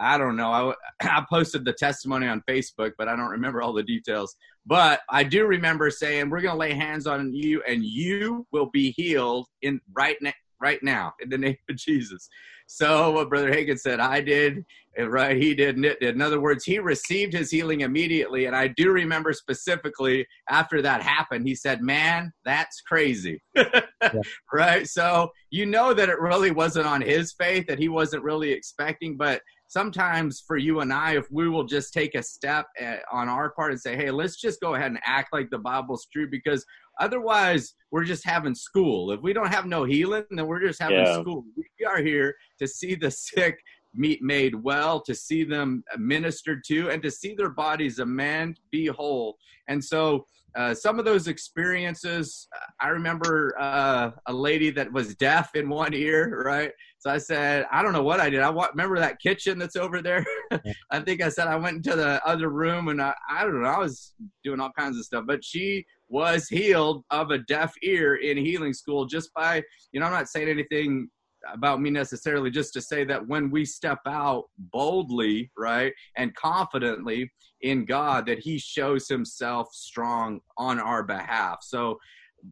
I 0.00 0.16
don't 0.16 0.36
know. 0.36 0.50
I, 0.50 0.74
I 1.02 1.24
posted 1.28 1.64
the 1.64 1.74
testimony 1.74 2.26
on 2.26 2.42
Facebook, 2.48 2.92
but 2.96 3.06
I 3.06 3.14
don't 3.14 3.28
remember 3.28 3.62
all 3.62 3.74
the 3.74 3.82
details. 3.82 4.34
But 4.66 5.00
I 5.10 5.24
do 5.24 5.46
remember 5.46 5.90
saying, 5.90 6.30
"We're 6.30 6.40
going 6.40 6.54
to 6.54 6.58
lay 6.58 6.74
hands 6.74 7.06
on 7.06 7.32
you, 7.32 7.62
and 7.68 7.84
you 7.84 8.46
will 8.52 8.70
be 8.70 8.90
healed 8.92 9.46
in 9.62 9.80
right 9.92 10.16
now." 10.20 10.32
Right 10.62 10.82
now, 10.82 11.14
in 11.20 11.30
the 11.30 11.38
name 11.38 11.56
of 11.70 11.76
Jesus. 11.76 12.28
So, 12.72 13.10
what 13.10 13.28
Brother 13.28 13.50
Hagin 13.50 13.76
said, 13.76 13.98
I 13.98 14.20
did, 14.20 14.64
right? 14.96 15.36
He 15.36 15.56
did, 15.56 15.74
and 15.74 15.84
it 15.84 15.98
did. 15.98 16.14
In 16.14 16.22
other 16.22 16.40
words, 16.40 16.64
he 16.64 16.78
received 16.78 17.32
his 17.32 17.50
healing 17.50 17.80
immediately. 17.80 18.44
And 18.44 18.54
I 18.54 18.68
do 18.68 18.92
remember 18.92 19.32
specifically 19.32 20.24
after 20.48 20.80
that 20.80 21.02
happened, 21.02 21.48
he 21.48 21.56
said, 21.56 21.82
Man, 21.82 22.32
that's 22.44 22.80
crazy. 22.82 23.42
yeah. 23.56 23.82
Right? 24.52 24.86
So, 24.86 25.30
you 25.50 25.66
know 25.66 25.92
that 25.92 26.08
it 26.08 26.20
really 26.20 26.52
wasn't 26.52 26.86
on 26.86 27.02
his 27.02 27.32
faith, 27.32 27.66
that 27.66 27.80
he 27.80 27.88
wasn't 27.88 28.22
really 28.22 28.52
expecting. 28.52 29.16
But 29.16 29.42
sometimes 29.66 30.42
for 30.46 30.56
you 30.56 30.78
and 30.78 30.92
I, 30.92 31.16
if 31.16 31.26
we 31.30 31.48
will 31.48 31.64
just 31.64 31.92
take 31.92 32.14
a 32.14 32.22
step 32.22 32.66
eh, 32.78 32.98
on 33.12 33.28
our 33.28 33.50
part 33.50 33.72
and 33.72 33.80
say, 33.80 33.96
Hey, 33.96 34.12
let's 34.12 34.40
just 34.40 34.60
go 34.60 34.76
ahead 34.76 34.92
and 34.92 35.00
act 35.04 35.32
like 35.32 35.50
the 35.50 35.58
Bible's 35.58 36.06
true 36.12 36.30
because 36.30 36.64
Otherwise, 37.00 37.74
we're 37.90 38.04
just 38.04 38.24
having 38.24 38.54
school. 38.54 39.10
If 39.10 39.20
we 39.20 39.32
don't 39.32 39.52
have 39.52 39.66
no 39.66 39.84
healing, 39.84 40.24
then 40.30 40.46
we're 40.46 40.60
just 40.60 40.80
having 40.80 40.98
yeah. 40.98 41.20
school. 41.20 41.44
We 41.56 41.86
are 41.86 42.00
here 42.00 42.36
to 42.60 42.68
see 42.68 42.94
the 42.94 43.10
sick 43.10 43.58
meet 43.94 44.22
made 44.22 44.54
well, 44.54 45.00
to 45.00 45.14
see 45.14 45.42
them 45.42 45.82
ministered 45.98 46.62
to, 46.68 46.90
and 46.90 47.02
to 47.02 47.10
see 47.10 47.34
their 47.34 47.50
bodies 47.50 47.98
amend, 47.98 48.60
be 48.70 48.86
whole. 48.86 49.36
And 49.68 49.84
so, 49.84 50.26
uh, 50.56 50.74
some 50.74 50.98
of 50.98 51.04
those 51.04 51.28
experiences, 51.28 52.48
I 52.80 52.88
remember 52.88 53.54
uh, 53.58 54.10
a 54.26 54.32
lady 54.32 54.70
that 54.70 54.92
was 54.92 55.14
deaf 55.14 55.54
in 55.54 55.68
one 55.68 55.94
ear, 55.94 56.42
right? 56.44 56.72
So 56.98 57.08
I 57.08 57.18
said, 57.18 57.66
I 57.70 57.82
don't 57.82 57.92
know 57.92 58.02
what 58.02 58.20
I 58.20 58.28
did. 58.28 58.40
I 58.40 58.50
remember 58.50 58.98
that 58.98 59.20
kitchen 59.20 59.58
that's 59.58 59.76
over 59.76 60.02
there. 60.02 60.24
I 60.90 61.00
think 61.00 61.22
I 61.22 61.28
said 61.28 61.46
I 61.46 61.56
went 61.56 61.76
into 61.76 61.96
the 61.96 62.20
other 62.26 62.48
room 62.48 62.88
and 62.88 63.00
I, 63.00 63.14
I 63.30 63.44
don't 63.44 63.62
know, 63.62 63.68
I 63.68 63.78
was 63.78 64.12
doing 64.44 64.60
all 64.60 64.72
kinds 64.76 64.98
of 64.98 65.04
stuff. 65.04 65.24
But 65.26 65.44
she 65.44 65.86
was 66.10 66.48
healed 66.48 67.04
of 67.10 67.30
a 67.30 67.38
deaf 67.38 67.72
ear 67.82 68.16
in 68.16 68.36
healing 68.36 68.74
school 68.74 69.06
just 69.06 69.32
by, 69.32 69.62
you 69.92 70.00
know, 70.00 70.06
I'm 70.06 70.12
not 70.12 70.28
saying 70.28 70.48
anything 70.48 71.08
about 71.54 71.80
me 71.80 71.88
necessarily, 71.88 72.50
just 72.50 72.74
to 72.74 72.82
say 72.82 73.04
that 73.04 73.26
when 73.26 73.50
we 73.50 73.64
step 73.64 74.00
out 74.06 74.44
boldly, 74.58 75.50
right, 75.56 75.92
and 76.16 76.34
confidently 76.34 77.30
in 77.62 77.84
God, 77.84 78.26
that 78.26 78.40
He 78.40 78.58
shows 78.58 79.08
Himself 79.08 79.68
strong 79.72 80.40
on 80.58 80.78
our 80.78 81.02
behalf. 81.02 81.58
So, 81.62 81.98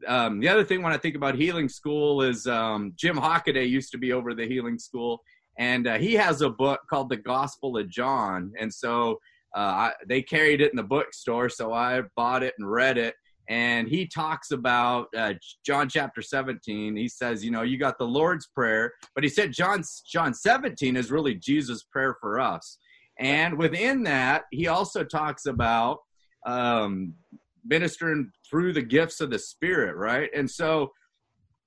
um, 0.06 0.40
the 0.40 0.48
other 0.48 0.64
thing 0.64 0.82
when 0.82 0.92
I 0.92 0.98
think 0.98 1.16
about 1.16 1.34
healing 1.34 1.68
school 1.68 2.22
is 2.22 2.46
um, 2.46 2.92
Jim 2.96 3.16
Hockaday 3.16 3.68
used 3.68 3.90
to 3.92 3.98
be 3.98 4.12
over 4.12 4.34
the 4.34 4.46
healing 4.46 4.78
school, 4.78 5.20
and 5.58 5.86
uh, 5.86 5.98
he 5.98 6.14
has 6.14 6.42
a 6.42 6.50
book 6.50 6.80
called 6.88 7.08
The 7.08 7.16
Gospel 7.16 7.76
of 7.76 7.90
John. 7.90 8.52
And 8.58 8.72
so 8.72 9.18
uh, 9.56 9.58
I, 9.60 9.92
they 10.06 10.22
carried 10.22 10.60
it 10.60 10.70
in 10.70 10.76
the 10.76 10.82
bookstore, 10.82 11.48
so 11.48 11.72
I 11.72 12.02
bought 12.16 12.42
it 12.42 12.54
and 12.58 12.70
read 12.70 12.96
it 12.96 13.14
and 13.48 13.88
he 13.88 14.06
talks 14.06 14.50
about 14.50 15.08
uh, 15.16 15.34
John 15.64 15.88
chapter 15.88 16.20
17. 16.20 16.96
He 16.96 17.08
says, 17.08 17.44
you 17.44 17.50
know, 17.50 17.62
you 17.62 17.78
got 17.78 17.98
the 17.98 18.04
Lord's 18.04 18.46
prayer, 18.46 18.92
but 19.14 19.24
he 19.24 19.30
said 19.30 19.52
John 19.52 19.82
John 20.10 20.34
17 20.34 20.96
is 20.96 21.10
really 21.10 21.34
Jesus' 21.34 21.82
prayer 21.84 22.16
for 22.20 22.38
us. 22.38 22.78
And 23.18 23.58
within 23.58 24.02
that, 24.04 24.44
he 24.50 24.68
also 24.68 25.02
talks 25.02 25.46
about 25.46 25.98
um, 26.46 27.14
ministering 27.66 28.30
through 28.48 28.74
the 28.74 28.82
gifts 28.82 29.20
of 29.20 29.30
the 29.30 29.38
Spirit, 29.38 29.96
right? 29.96 30.30
And 30.34 30.50
so 30.50 30.92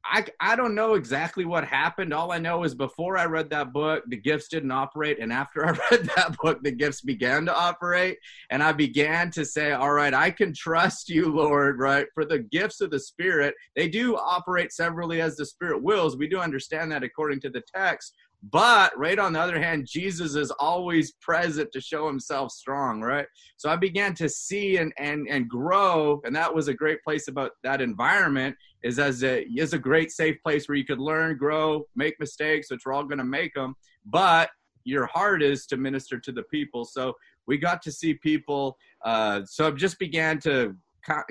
I, 0.04 0.26
I 0.40 0.56
don't 0.56 0.76
know 0.76 0.96
exactly 0.96 1.46
what 1.46 1.64
happened. 1.64 2.14
All 2.14 2.32
I 2.32 2.38
know 2.38 2.64
is 2.64 2.74
before 2.74 3.18
I 3.18 3.26
read 3.26 3.50
that 3.52 3.72
book, 3.72 4.04
the 4.08 4.18
gifts 4.18 4.48
didn't 4.48 4.72
operate. 4.72 5.20
And 5.20 5.32
after 5.32 5.66
I 5.66 5.72
read 5.92 6.10
that 6.16 6.38
book, 6.42 6.62
the 6.64 6.72
gifts 6.72 7.02
began 7.02 7.46
to 7.46 7.56
operate. 7.56 8.18
And 8.50 8.64
I 8.64 8.72
began 8.72 9.32
to 9.32 9.46
say, 9.46 9.72
All 9.72 9.94
right, 9.94 10.14
I 10.14 10.32
can 10.32 10.54
trust 10.54 11.10
you, 11.10 11.34
Lord, 11.34 11.80
right? 11.80 12.08
For 12.14 12.26
the 12.26 12.40
gifts 12.40 12.82
of 12.82 12.92
the 12.92 13.00
Spirit, 13.00 13.54
they 13.76 13.88
do 13.88 14.18
operate 14.18 14.72
severally 14.72 15.22
as 15.22 15.36
the 15.36 15.46
Spirit 15.46 15.82
wills. 15.82 16.18
We 16.18 16.28
do 16.28 16.40
understand 16.40 16.92
that 16.92 17.04
according 17.04 17.42
to 17.42 17.50
the 17.50 17.64
text. 17.74 18.14
But 18.44 18.98
right 18.98 19.20
on 19.20 19.34
the 19.34 19.40
other 19.40 19.62
hand, 19.62 19.88
Jesus 19.88 20.36
is 20.36 20.50
always 20.52 21.12
present 21.22 21.72
to 21.74 21.82
show 21.82 22.08
himself 22.08 22.52
strong, 22.52 23.00
right? 23.02 23.28
So 23.58 23.70
I 23.70 23.76
began 23.76 24.16
to 24.16 24.28
see 24.28 24.78
and 24.78 24.92
and 24.98 25.28
and 25.30 25.48
grow, 25.48 26.22
and 26.26 26.36
that 26.36 26.54
was 26.54 26.68
a 26.68 26.74
great 26.74 27.04
place 27.04 27.28
about 27.28 27.52
that 27.64 27.82
environment 27.82 28.56
is 28.84 28.98
as 28.98 29.24
a 29.24 29.46
is 29.56 29.74
a 29.74 29.80
great 29.80 30.12
safe 30.12 30.38
place 30.42 30.68
where 30.68 30.76
you 30.76 30.86
could 30.86 31.00
learn, 31.00 31.38
grow, 31.38 31.86
make 31.96 32.20
mistakes, 32.20 32.72
which 32.72 32.82
we're 32.86 32.94
all 32.94 33.04
going 33.04 33.20
to 33.20 33.24
make 33.24 33.54
them, 33.54 33.76
but 34.06 34.50
your 34.84 35.06
heart 35.06 35.44
is 35.44 35.68
to 35.68 35.78
minister 35.78 36.20
to 36.20 36.32
the 36.32 36.44
people. 36.44 36.84
So 36.86 37.14
we 37.48 37.58
got 37.58 37.82
to 37.84 37.92
see 37.92 38.16
people. 38.16 38.78
Uh, 39.06 39.42
so 39.46 39.68
I 39.68 39.72
just 39.72 40.00
began 40.00 40.40
to 40.40 40.76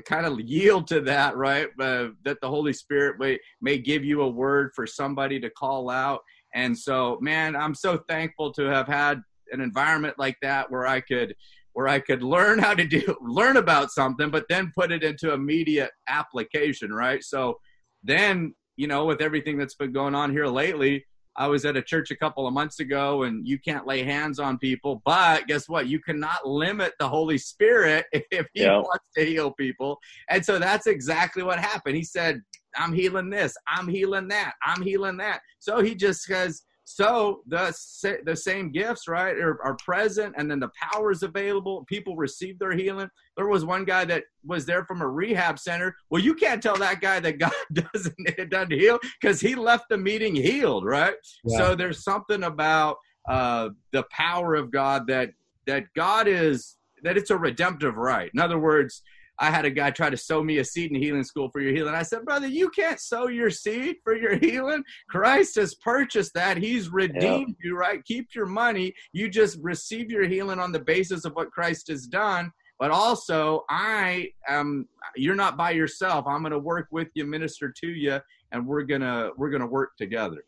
kind 0.05 0.27
of 0.27 0.41
yield 0.41 0.87
to 0.89 1.01
that, 1.01 1.37
right? 1.37 1.69
Uh, 1.79 2.09
that 2.25 2.41
the 2.41 2.49
Holy 2.49 2.73
Spirit 2.73 3.17
may, 3.19 3.39
may 3.61 3.79
give 3.79 4.05
you 4.05 4.23
a 4.23 4.29
word 4.29 4.73
for 4.75 4.87
somebody 4.87 5.39
to 5.41 5.51
call 5.51 5.91
out. 5.91 6.21
And 6.55 6.77
so, 6.77 7.19
man, 7.21 7.57
I'm 7.57 7.75
so 7.75 7.99
thankful 8.09 8.53
to 8.55 8.65
have 8.65 8.87
had 8.87 9.23
an 9.53 9.61
environment 9.61 10.15
like 10.19 10.37
that 10.43 10.71
where 10.71 10.87
I 10.87 11.01
could 11.01 11.35
where 11.73 11.87
I 11.87 12.01
could 12.01 12.23
learn 12.23 12.59
how 12.59 12.75
to 12.75 12.85
do 12.85 13.17
learn 13.23 13.57
about 13.57 13.91
something, 13.91 14.31
but 14.31 14.47
then 14.49 14.73
put 14.75 14.91
it 14.91 15.05
into 15.05 15.33
immediate 15.33 15.91
application, 16.09 16.93
right? 16.93 17.23
So 17.23 17.59
then, 18.03 18.55
you 18.77 18.89
know, 18.89 19.05
with 19.05 19.21
everything 19.21 19.57
that's 19.57 19.77
been 19.77 19.93
going 19.93 20.15
on 20.15 20.33
here 20.33 20.47
lately, 20.47 21.05
I 21.37 21.47
was 21.47 21.65
at 21.65 21.77
a 21.77 21.83
church 21.83 22.11
a 22.11 22.17
couple 22.17 22.47
of 22.47 22.53
months 22.53 22.81
ago 22.81 23.23
and 23.23 23.47
you 23.47 23.59
can't 23.59 23.87
lay 23.87 24.03
hands 24.03 24.39
on 24.39 24.59
people, 24.59 25.01
but 25.05 25.47
guess 25.47 25.69
what? 25.69 25.87
You 25.87 26.01
cannot 26.01 26.47
limit 26.47 26.93
the 26.99 27.09
Holy 27.09 27.39
Spirit 27.39 28.05
if 28.13 28.47
he 28.53 28.63
yeah. 28.63 28.77
wants 28.77 29.05
to 29.17 29.25
heal 29.25 29.53
people. 29.53 29.99
And 30.29 30.45
so 30.45 30.59
that's 30.59 30.87
exactly 30.87 31.43
what 31.43 31.59
happened. 31.59 31.97
He 31.97 32.05
said, 32.05 32.43
I'm 32.77 32.93
healing 32.93 33.31
this, 33.31 33.55
I'm 33.69 33.89
healing 33.89 34.29
that, 34.29 34.55
I'm 34.65 34.83
healing 34.83 35.17
that. 35.19 35.41
So 35.59 35.81
he 35.81 35.95
just 35.95 36.23
says, 36.23 36.63
so 36.85 37.43
the 37.47 37.73
the 38.25 38.35
same 38.35 38.73
gifts, 38.73 39.07
right, 39.07 39.37
are, 39.37 39.63
are, 39.63 39.77
present, 39.77 40.35
and 40.37 40.51
then 40.51 40.59
the 40.59 40.71
power 40.93 41.13
is 41.13 41.23
available. 41.23 41.85
People 41.89 42.17
receive 42.17 42.59
their 42.59 42.73
healing. 42.73 43.09
There 43.37 43.47
was 43.47 43.65
one 43.65 43.85
guy 43.85 44.05
that 44.07 44.25
was 44.45 44.67
there 44.67 44.85
from 44.85 45.01
a 45.01 45.07
rehab 45.07 45.61
center. 45.61 45.95
Well, 46.11 46.21
you 46.21 46.35
can't 46.35 46.61
tell 46.61 46.77
that 46.79 47.01
guy 47.01 47.21
that 47.21 47.39
God 47.39 47.53
doesn't 47.73 48.51
doesn't 48.51 48.73
heal 48.73 48.99
because 49.21 49.41
he 49.41 49.55
left 49.55 49.85
the 49.89 49.99
meeting 49.99 50.35
healed, 50.35 50.85
right? 50.85 51.15
Yeah. 51.45 51.59
So 51.59 51.75
there's 51.77 52.03
something 52.03 52.43
about 52.43 52.97
uh, 53.29 53.69
the 53.93 54.05
power 54.11 54.57
of 54.57 54.73
God 54.73 55.07
that 55.07 55.31
that 55.69 55.85
God 55.95 56.27
is 56.27 56.77
that 57.05 57.17
it's 57.17 57.31
a 57.31 57.39
redemptive 57.39 57.97
right. 57.97 58.31
In 58.35 58.41
other 58.41 58.59
words, 58.59 59.03
I 59.41 59.51
had 59.51 59.65
a 59.65 59.71
guy 59.71 59.91
try 59.91 60.11
to 60.11 60.17
sow 60.17 60.45
me 60.45 60.59
a 60.59 60.65
seed 60.65 60.91
in 60.91 61.01
healing 61.01 61.25
school 61.25 61.49
for 61.51 61.61
your 61.61 61.73
healing. 61.73 61.95
I 61.95 62.03
said, 62.03 62.25
brother, 62.27 62.47
you 62.47 62.69
can't 62.69 63.01
sow 63.01 63.29
your 63.29 63.51
seed 63.51 63.97
for 64.05 64.15
your 64.15 64.37
healing. 64.37 64.85
Christ 65.09 65.57
has 65.57 65.75
purchased 65.77 66.35
that. 66.35 66.59
He's 66.59 66.91
redeemed 66.91 67.57
you, 67.63 67.77
right? 67.77 68.05
Keep 68.05 68.35
your 68.35 68.47
money. 68.47 68.93
You 69.13 69.31
just 69.31 69.59
receive 69.63 70.11
your 70.11 70.29
healing 70.29 70.61
on 70.61 70.73
the 70.73 70.81
basis 70.81 71.25
of 71.25 71.33
what 71.33 71.51
Christ 71.51 71.89
has 71.89 72.07
done. 72.07 72.53
But 72.79 72.91
also, 72.91 73.65
I 73.69 74.29
am. 74.49 74.89
You're 75.17 75.35
not 75.35 75.57
by 75.57 75.73
yourself. 75.73 76.27
I'm 76.27 76.41
going 76.41 76.53
to 76.53 76.59
work 76.59 76.89
with 76.91 77.09
you, 77.15 77.27
minister 77.27 77.73
to 77.81 77.89
you, 77.89 78.21
and 78.53 78.67
we're 78.67 78.85
gonna 78.85 79.31
we're 79.37 79.51
gonna 79.51 79.67
work 79.67 79.97
together 79.99 80.45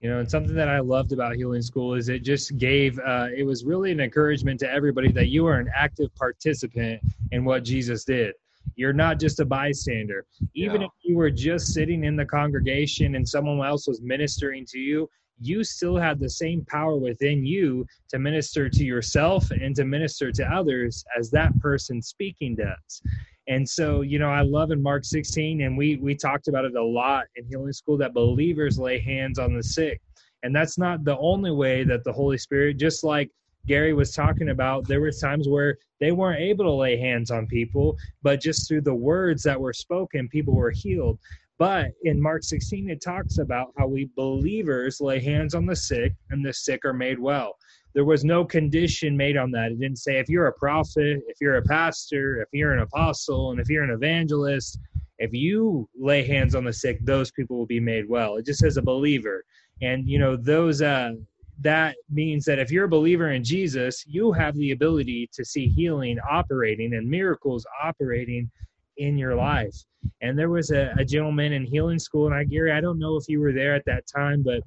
you 0.00 0.10
know 0.10 0.18
and 0.18 0.30
something 0.30 0.54
that 0.54 0.68
i 0.68 0.78
loved 0.78 1.12
about 1.12 1.34
healing 1.34 1.62
school 1.62 1.94
is 1.94 2.08
it 2.08 2.22
just 2.22 2.58
gave 2.58 2.98
uh, 3.00 3.28
it 3.34 3.44
was 3.44 3.64
really 3.64 3.90
an 3.90 4.00
encouragement 4.00 4.60
to 4.60 4.70
everybody 4.70 5.10
that 5.10 5.28
you 5.28 5.46
are 5.46 5.58
an 5.58 5.70
active 5.74 6.14
participant 6.14 7.00
in 7.32 7.44
what 7.44 7.64
jesus 7.64 8.04
did. 8.04 8.34
You're 8.74 8.92
not 8.92 9.20
just 9.20 9.38
a 9.40 9.44
bystander. 9.44 10.26
Even 10.54 10.80
yeah. 10.80 10.88
if 10.88 10.92
you 11.02 11.16
were 11.16 11.30
just 11.30 11.72
sitting 11.72 12.04
in 12.04 12.16
the 12.16 12.26
congregation 12.26 13.14
and 13.14 13.26
someone 13.26 13.64
else 13.64 13.86
was 13.86 14.02
ministering 14.02 14.66
to 14.66 14.78
you 14.78 15.08
you 15.38 15.62
still 15.64 15.96
have 15.96 16.18
the 16.18 16.30
same 16.30 16.64
power 16.64 16.96
within 16.96 17.44
you 17.44 17.86
to 18.08 18.18
minister 18.18 18.68
to 18.68 18.84
yourself 18.84 19.50
and 19.50 19.76
to 19.76 19.84
minister 19.84 20.32
to 20.32 20.44
others 20.44 21.04
as 21.18 21.30
that 21.30 21.58
person 21.60 22.00
speaking 22.00 22.56
does 22.56 23.02
and 23.48 23.68
so, 23.68 24.00
you 24.00 24.18
know, 24.18 24.28
I 24.30 24.42
love 24.42 24.72
in 24.72 24.82
Mark 24.82 25.04
16, 25.04 25.60
and 25.62 25.78
we 25.78 25.96
we 25.96 26.14
talked 26.14 26.48
about 26.48 26.64
it 26.64 26.74
a 26.74 26.82
lot 26.82 27.26
in 27.36 27.46
healing 27.46 27.72
school 27.72 27.96
that 27.98 28.14
believers 28.14 28.78
lay 28.78 28.98
hands 28.98 29.38
on 29.38 29.54
the 29.54 29.62
sick. 29.62 30.00
And 30.42 30.54
that's 30.54 30.78
not 30.78 31.04
the 31.04 31.16
only 31.18 31.50
way 31.50 31.84
that 31.84 32.04
the 32.04 32.12
Holy 32.12 32.38
Spirit, 32.38 32.76
just 32.76 33.04
like 33.04 33.30
Gary 33.66 33.92
was 33.92 34.12
talking 34.12 34.50
about, 34.50 34.86
there 34.86 35.00
were 35.00 35.12
times 35.12 35.48
where 35.48 35.76
they 36.00 36.12
weren't 36.12 36.40
able 36.40 36.64
to 36.64 36.72
lay 36.72 36.96
hands 36.96 37.30
on 37.30 37.46
people, 37.46 37.96
but 38.22 38.40
just 38.40 38.68
through 38.68 38.82
the 38.82 38.94
words 38.94 39.42
that 39.44 39.60
were 39.60 39.72
spoken, 39.72 40.28
people 40.28 40.54
were 40.54 40.70
healed. 40.70 41.18
But 41.58 41.92
in 42.02 42.20
Mark 42.20 42.44
16, 42.44 42.90
it 42.90 43.00
talks 43.00 43.38
about 43.38 43.72
how 43.78 43.86
we 43.86 44.10
believers 44.14 45.00
lay 45.00 45.20
hands 45.20 45.54
on 45.54 45.66
the 45.66 45.74
sick 45.74 46.12
and 46.30 46.44
the 46.44 46.52
sick 46.52 46.84
are 46.84 46.92
made 46.92 47.18
well 47.18 47.56
there 47.96 48.04
was 48.04 48.26
no 48.26 48.44
condition 48.44 49.16
made 49.16 49.38
on 49.38 49.50
that. 49.52 49.72
It 49.72 49.80
didn't 49.80 49.96
say 49.96 50.18
if 50.18 50.28
you're 50.28 50.48
a 50.48 50.52
prophet, 50.52 51.22
if 51.28 51.38
you're 51.40 51.56
a 51.56 51.62
pastor, 51.62 52.42
if 52.42 52.48
you're 52.52 52.74
an 52.74 52.80
apostle, 52.80 53.52
and 53.52 53.58
if 53.58 53.70
you're 53.70 53.84
an 53.84 53.90
evangelist, 53.90 54.78
if 55.18 55.32
you 55.32 55.88
lay 55.98 56.22
hands 56.22 56.54
on 56.54 56.64
the 56.64 56.74
sick, 56.74 56.98
those 57.06 57.30
people 57.30 57.56
will 57.56 57.64
be 57.64 57.80
made 57.80 58.06
well. 58.06 58.36
It 58.36 58.44
just 58.44 58.60
says 58.60 58.76
a 58.76 58.82
believer. 58.82 59.42
And 59.80 60.06
you 60.06 60.18
know, 60.18 60.36
those 60.36 60.82
uh 60.82 61.12
that 61.60 61.96
means 62.10 62.44
that 62.44 62.58
if 62.58 62.70
you're 62.70 62.84
a 62.84 62.88
believer 62.88 63.30
in 63.30 63.42
Jesus, 63.42 64.04
you 64.06 64.30
have 64.30 64.54
the 64.56 64.72
ability 64.72 65.30
to 65.32 65.42
see 65.42 65.66
healing 65.66 66.18
operating 66.30 66.92
and 66.96 67.08
miracles 67.08 67.64
operating 67.82 68.50
in 68.98 69.16
your 69.16 69.34
life. 69.34 69.74
And 70.20 70.38
there 70.38 70.50
was 70.50 70.70
a, 70.70 70.94
a 70.98 71.04
gentleman 71.04 71.54
in 71.54 71.64
healing 71.64 71.98
school, 71.98 72.26
and 72.26 72.34
I, 72.34 72.44
Gary, 72.44 72.72
I 72.72 72.82
don't 72.82 72.98
know 72.98 73.16
if 73.16 73.26
you 73.26 73.40
were 73.40 73.54
there 73.54 73.74
at 73.74 73.86
that 73.86 74.04
time, 74.06 74.42
but 74.42 74.60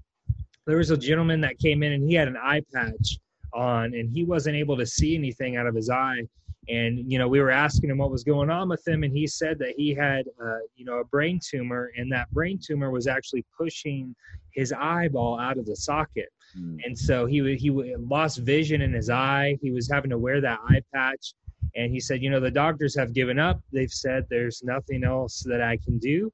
there 0.69 0.77
was 0.77 0.91
a 0.91 0.97
gentleman 0.97 1.41
that 1.41 1.57
came 1.57 1.81
in 1.81 1.93
and 1.93 2.03
he 2.07 2.13
had 2.13 2.27
an 2.27 2.37
eye 2.37 2.61
patch 2.73 3.17
on 3.53 3.95
and 3.95 4.09
he 4.09 4.23
wasn't 4.23 4.55
able 4.55 4.77
to 4.77 4.85
see 4.85 5.15
anything 5.15 5.57
out 5.57 5.65
of 5.65 5.73
his 5.73 5.89
eye. 5.89 6.21
And 6.67 7.11
you 7.11 7.17
know 7.17 7.27
we 7.27 7.41
were 7.41 7.49
asking 7.49 7.89
him 7.89 7.97
what 7.97 8.11
was 8.11 8.23
going 8.23 8.51
on 8.51 8.69
with 8.69 8.87
him 8.87 9.03
and 9.03 9.11
he 9.11 9.25
said 9.25 9.57
that 9.57 9.73
he 9.75 9.95
had 9.95 10.27
uh, 10.39 10.59
you 10.75 10.85
know 10.85 10.99
a 10.99 11.03
brain 11.03 11.39
tumor 11.43 11.91
and 11.97 12.11
that 12.11 12.29
brain 12.31 12.59
tumor 12.63 12.91
was 12.91 13.07
actually 13.07 13.43
pushing 13.57 14.15
his 14.51 14.71
eyeball 14.71 15.39
out 15.39 15.57
of 15.57 15.65
the 15.65 15.75
socket. 15.75 16.29
Mm. 16.57 16.79
and 16.85 16.97
so 16.97 17.25
he 17.25 17.55
he 17.55 17.71
lost 17.97 18.37
vision 18.39 18.81
in 18.81 18.93
his 18.93 19.09
eye. 19.09 19.57
He 19.61 19.71
was 19.71 19.89
having 19.89 20.11
to 20.11 20.17
wear 20.19 20.41
that 20.41 20.59
eye 20.69 20.81
patch. 20.93 21.33
And 21.75 21.91
he 21.91 21.99
said 21.99 22.21
you 22.21 22.29
know 22.29 22.39
the 22.39 22.51
doctors 22.51 22.95
have 22.95 23.13
given 23.13 23.39
up. 23.39 23.59
They've 23.73 23.91
said 23.91 24.25
there's 24.29 24.61
nothing 24.63 25.03
else 25.03 25.41
that 25.47 25.61
i 25.61 25.77
can 25.77 25.97
do 25.97 26.31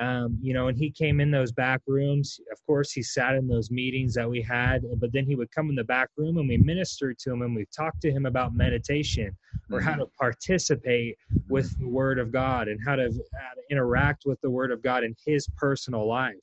um, 0.00 0.38
you 0.40 0.54
know, 0.54 0.68
and 0.68 0.78
he 0.78 0.90
came 0.90 1.20
in 1.20 1.30
those 1.30 1.52
back 1.52 1.82
rooms. 1.86 2.40
Of 2.50 2.58
course, 2.66 2.90
he 2.90 3.02
sat 3.02 3.34
in 3.34 3.46
those 3.46 3.70
meetings 3.70 4.14
that 4.14 4.28
we 4.28 4.40
had, 4.40 4.82
but 4.98 5.12
then 5.12 5.26
he 5.26 5.34
would 5.36 5.50
come 5.52 5.68
in 5.68 5.74
the 5.74 5.84
back 5.84 6.08
room 6.16 6.38
and 6.38 6.48
we 6.48 6.56
ministered 6.56 7.18
to 7.18 7.32
him 7.32 7.42
and 7.42 7.54
we 7.54 7.66
talked 7.66 8.00
to 8.02 8.10
him 8.10 8.24
about 8.24 8.54
meditation 8.54 9.36
or 9.70 9.78
how 9.78 9.96
to 9.96 10.04
mm-hmm. 10.04 10.16
participate 10.18 11.18
with 11.50 11.78
the 11.78 11.86
Word 11.86 12.18
of 12.18 12.32
God 12.32 12.68
and 12.68 12.80
how 12.84 12.96
to, 12.96 13.02
how 13.02 13.54
to 13.54 13.62
interact 13.70 14.24
with 14.24 14.40
the 14.40 14.50
Word 14.50 14.72
of 14.72 14.82
God 14.82 15.04
in 15.04 15.14
his 15.26 15.46
personal 15.58 16.08
life. 16.08 16.34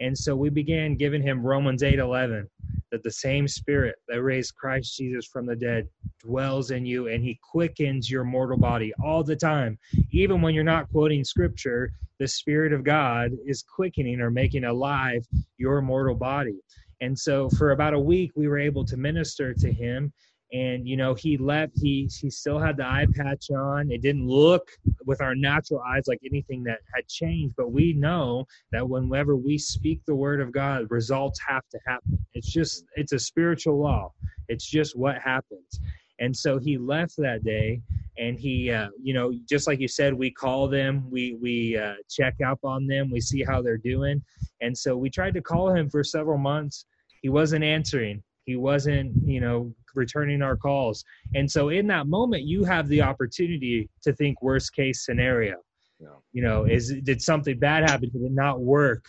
And 0.00 0.16
so 0.16 0.36
we 0.36 0.50
began 0.50 0.96
giving 0.96 1.22
him 1.22 1.44
Romans 1.44 1.82
8 1.82 1.98
11, 1.98 2.48
that 2.90 3.02
the 3.02 3.10
same 3.10 3.48
spirit 3.48 3.96
that 4.08 4.22
raised 4.22 4.54
Christ 4.54 4.96
Jesus 4.96 5.26
from 5.26 5.46
the 5.46 5.56
dead 5.56 5.88
dwells 6.20 6.70
in 6.70 6.86
you 6.86 7.08
and 7.08 7.22
he 7.22 7.38
quickens 7.42 8.10
your 8.10 8.24
mortal 8.24 8.58
body 8.58 8.92
all 9.02 9.24
the 9.24 9.36
time. 9.36 9.78
Even 10.10 10.40
when 10.40 10.54
you're 10.54 10.64
not 10.64 10.90
quoting 10.90 11.24
scripture, 11.24 11.92
the 12.18 12.28
spirit 12.28 12.72
of 12.72 12.84
God 12.84 13.32
is 13.46 13.62
quickening 13.62 14.20
or 14.20 14.30
making 14.30 14.64
alive 14.64 15.26
your 15.56 15.80
mortal 15.80 16.14
body. 16.14 16.60
And 17.00 17.16
so 17.16 17.48
for 17.50 17.70
about 17.70 17.94
a 17.94 17.98
week, 17.98 18.32
we 18.34 18.48
were 18.48 18.58
able 18.58 18.84
to 18.84 18.96
minister 18.96 19.54
to 19.54 19.72
him 19.72 20.12
and 20.52 20.88
you 20.88 20.96
know 20.96 21.14
he 21.14 21.36
left 21.36 21.72
he 21.76 22.08
he 22.20 22.30
still 22.30 22.58
had 22.58 22.76
the 22.76 22.84
eye 22.84 23.06
patch 23.14 23.50
on. 23.50 23.90
It 23.90 24.00
didn't 24.00 24.26
look 24.26 24.68
with 25.04 25.20
our 25.20 25.34
natural 25.34 25.82
eyes 25.86 26.04
like 26.06 26.20
anything 26.24 26.62
that 26.64 26.78
had 26.94 27.06
changed 27.08 27.54
but 27.56 27.70
we 27.70 27.92
know 27.92 28.46
that 28.72 28.88
whenever 28.88 29.36
we 29.36 29.58
speak 29.58 30.00
the 30.06 30.14
word 30.14 30.40
of 30.40 30.52
god 30.52 30.86
results 30.90 31.38
have 31.46 31.68
to 31.70 31.78
happen. 31.86 32.18
It's 32.34 32.50
just 32.50 32.84
it's 32.96 33.12
a 33.12 33.18
spiritual 33.18 33.78
law. 33.78 34.12
It's 34.48 34.66
just 34.66 34.96
what 34.96 35.18
happens. 35.18 35.80
And 36.20 36.34
so 36.36 36.58
he 36.58 36.78
left 36.78 37.16
that 37.18 37.44
day 37.44 37.80
and 38.16 38.38
he 38.38 38.70
uh, 38.70 38.88
you 39.00 39.12
know 39.12 39.32
just 39.48 39.66
like 39.66 39.80
you 39.80 39.88
said 39.88 40.14
we 40.14 40.30
call 40.30 40.66
them 40.66 41.08
we 41.10 41.36
we 41.40 41.76
uh, 41.76 41.94
check 42.08 42.34
up 42.44 42.58
on 42.64 42.86
them 42.86 43.10
we 43.10 43.20
see 43.20 43.42
how 43.42 43.60
they're 43.60 43.76
doing. 43.76 44.22
And 44.62 44.76
so 44.76 44.96
we 44.96 45.10
tried 45.10 45.34
to 45.34 45.42
call 45.42 45.74
him 45.74 45.90
for 45.90 46.02
several 46.02 46.38
months. 46.38 46.86
He 47.20 47.28
wasn't 47.28 47.64
answering 47.64 48.22
he 48.48 48.56
wasn't 48.56 49.12
you 49.26 49.40
know 49.40 49.70
returning 49.94 50.40
our 50.40 50.56
calls. 50.56 51.04
And 51.34 51.50
so 51.50 51.68
in 51.68 51.86
that 51.88 52.06
moment 52.06 52.44
you 52.44 52.64
have 52.64 52.88
the 52.88 53.02
opportunity 53.02 53.90
to 54.02 54.12
think 54.14 54.40
worst 54.40 54.72
case 54.72 55.04
scenario. 55.04 55.56
Yeah. 56.00 56.18
you 56.32 56.42
know 56.42 56.64
is 56.64 56.94
did 57.02 57.20
something 57.20 57.58
bad 57.58 57.90
happen? 57.90 58.08
Did 58.08 58.22
it 58.22 58.32
not 58.32 58.60
work? 58.60 59.04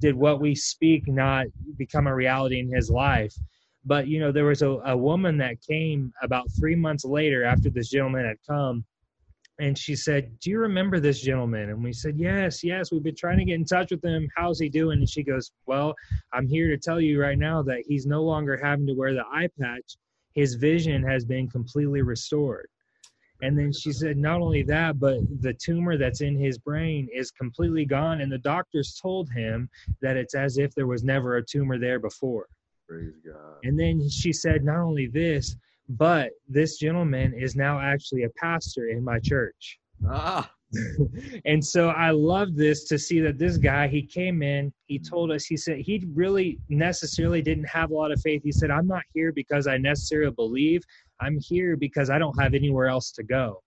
Did 0.00 0.14
what 0.14 0.40
we 0.40 0.54
speak 0.54 1.08
not 1.08 1.46
become 1.78 2.06
a 2.06 2.14
reality 2.14 2.58
in 2.58 2.68
his 2.70 2.90
life? 2.90 3.34
But 3.84 4.08
you 4.08 4.20
know 4.20 4.30
there 4.30 4.44
was 4.44 4.60
a, 4.60 4.72
a 4.94 4.96
woman 4.96 5.38
that 5.38 5.62
came 5.62 6.12
about 6.22 6.46
three 6.58 6.76
months 6.76 7.04
later 7.04 7.44
after 7.44 7.70
this 7.70 7.88
gentleman 7.88 8.26
had 8.26 8.36
come 8.46 8.84
and 9.62 9.78
she 9.78 9.94
said, 9.94 10.38
"Do 10.40 10.50
you 10.50 10.58
remember 10.58 10.98
this 10.98 11.20
gentleman?" 11.20 11.70
And 11.70 11.84
we 11.84 11.92
said, 11.92 12.18
"Yes, 12.18 12.64
yes. 12.64 12.90
We've 12.90 13.02
been 13.02 13.14
trying 13.14 13.38
to 13.38 13.44
get 13.44 13.54
in 13.54 13.64
touch 13.64 13.92
with 13.92 14.04
him. 14.04 14.28
How's 14.36 14.58
he 14.58 14.68
doing?" 14.68 14.98
And 14.98 15.08
she 15.08 15.22
goes, 15.22 15.52
"Well, 15.66 15.94
I'm 16.32 16.48
here 16.48 16.68
to 16.68 16.76
tell 16.76 17.00
you 17.00 17.20
right 17.20 17.38
now 17.38 17.62
that 17.62 17.84
he's 17.86 18.04
no 18.04 18.24
longer 18.24 18.56
having 18.60 18.88
to 18.88 18.94
wear 18.94 19.14
the 19.14 19.24
eye 19.26 19.48
patch. 19.60 19.96
His 20.34 20.56
vision 20.56 21.04
has 21.04 21.24
been 21.24 21.48
completely 21.48 22.02
restored." 22.02 22.66
And 23.42 23.58
then 23.58 23.72
she 23.72 23.90
said, 23.90 24.16
not 24.16 24.40
only 24.40 24.62
that, 24.64 25.00
but 25.00 25.18
the 25.40 25.52
tumor 25.52 25.96
that's 25.96 26.20
in 26.20 26.38
his 26.38 26.58
brain 26.58 27.08
is 27.12 27.32
completely 27.32 27.84
gone. 27.84 28.20
And 28.20 28.30
the 28.30 28.38
doctors 28.38 28.96
told 29.02 29.28
him 29.30 29.68
that 30.00 30.16
it's 30.16 30.36
as 30.36 30.58
if 30.58 30.72
there 30.76 30.86
was 30.86 31.02
never 31.02 31.38
a 31.38 31.44
tumor 31.44 31.76
there 31.76 31.98
before. 31.98 32.46
Praise 32.88 33.16
God. 33.26 33.56
And 33.64 33.76
then 33.76 34.08
she 34.08 34.32
said, 34.32 34.62
not 34.62 34.78
only 34.78 35.08
this, 35.08 35.56
but 35.98 36.30
this 36.48 36.78
gentleman 36.78 37.34
is 37.34 37.54
now 37.54 37.78
actually 37.78 38.22
a 38.22 38.30
pastor 38.30 38.88
in 38.88 39.04
my 39.04 39.18
church. 39.18 39.78
Ah, 40.08 40.50
and 41.44 41.64
so 41.64 41.90
I 41.90 42.10
love 42.10 42.56
this 42.56 42.84
to 42.84 42.98
see 42.98 43.20
that 43.20 43.38
this 43.38 43.58
guy, 43.58 43.88
he 43.88 44.02
came 44.02 44.42
in, 44.42 44.72
he 44.86 44.98
told 44.98 45.30
us, 45.30 45.44
he 45.44 45.56
said 45.56 45.78
he 45.78 46.06
really 46.14 46.58
necessarily 46.68 47.42
didn't 47.42 47.68
have 47.68 47.90
a 47.90 47.94
lot 47.94 48.10
of 48.10 48.20
faith. 48.22 48.42
He 48.42 48.52
said, 48.52 48.70
I'm 48.70 48.86
not 48.86 49.02
here 49.12 49.32
because 49.32 49.66
I 49.66 49.76
necessarily 49.76 50.32
believe. 50.32 50.82
I'm 51.20 51.38
here 51.38 51.76
because 51.76 52.08
I 52.10 52.18
don't 52.18 52.38
have 52.40 52.54
anywhere 52.54 52.88
else 52.88 53.12
to 53.12 53.22
go. 53.22 53.62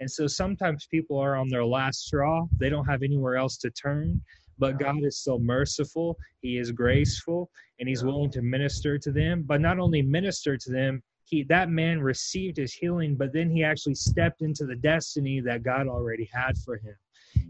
And 0.00 0.10
so 0.10 0.26
sometimes 0.26 0.86
people 0.90 1.18
are 1.18 1.34
on 1.34 1.48
their 1.48 1.64
last 1.64 2.06
straw, 2.06 2.46
they 2.58 2.68
don't 2.68 2.84
have 2.86 3.02
anywhere 3.02 3.36
else 3.36 3.56
to 3.58 3.70
turn. 3.70 4.20
But 4.58 4.78
God 4.78 5.02
is 5.02 5.18
still 5.18 5.38
merciful, 5.38 6.18
He 6.42 6.58
is 6.58 6.70
graceful, 6.70 7.50
and 7.78 7.88
He's 7.88 8.04
willing 8.04 8.30
to 8.32 8.42
minister 8.42 8.98
to 8.98 9.10
them. 9.10 9.42
But 9.46 9.62
not 9.62 9.78
only 9.78 10.02
minister 10.02 10.58
to 10.58 10.70
them, 10.70 11.02
he 11.30 11.44
that 11.44 11.70
man 11.70 12.00
received 12.00 12.56
his 12.56 12.72
healing 12.72 13.14
but 13.16 13.32
then 13.32 13.48
he 13.48 13.62
actually 13.64 13.94
stepped 13.94 14.42
into 14.42 14.66
the 14.66 14.76
destiny 14.76 15.40
that 15.40 15.62
god 15.62 15.86
already 15.86 16.28
had 16.32 16.58
for 16.58 16.76
him. 16.76 16.96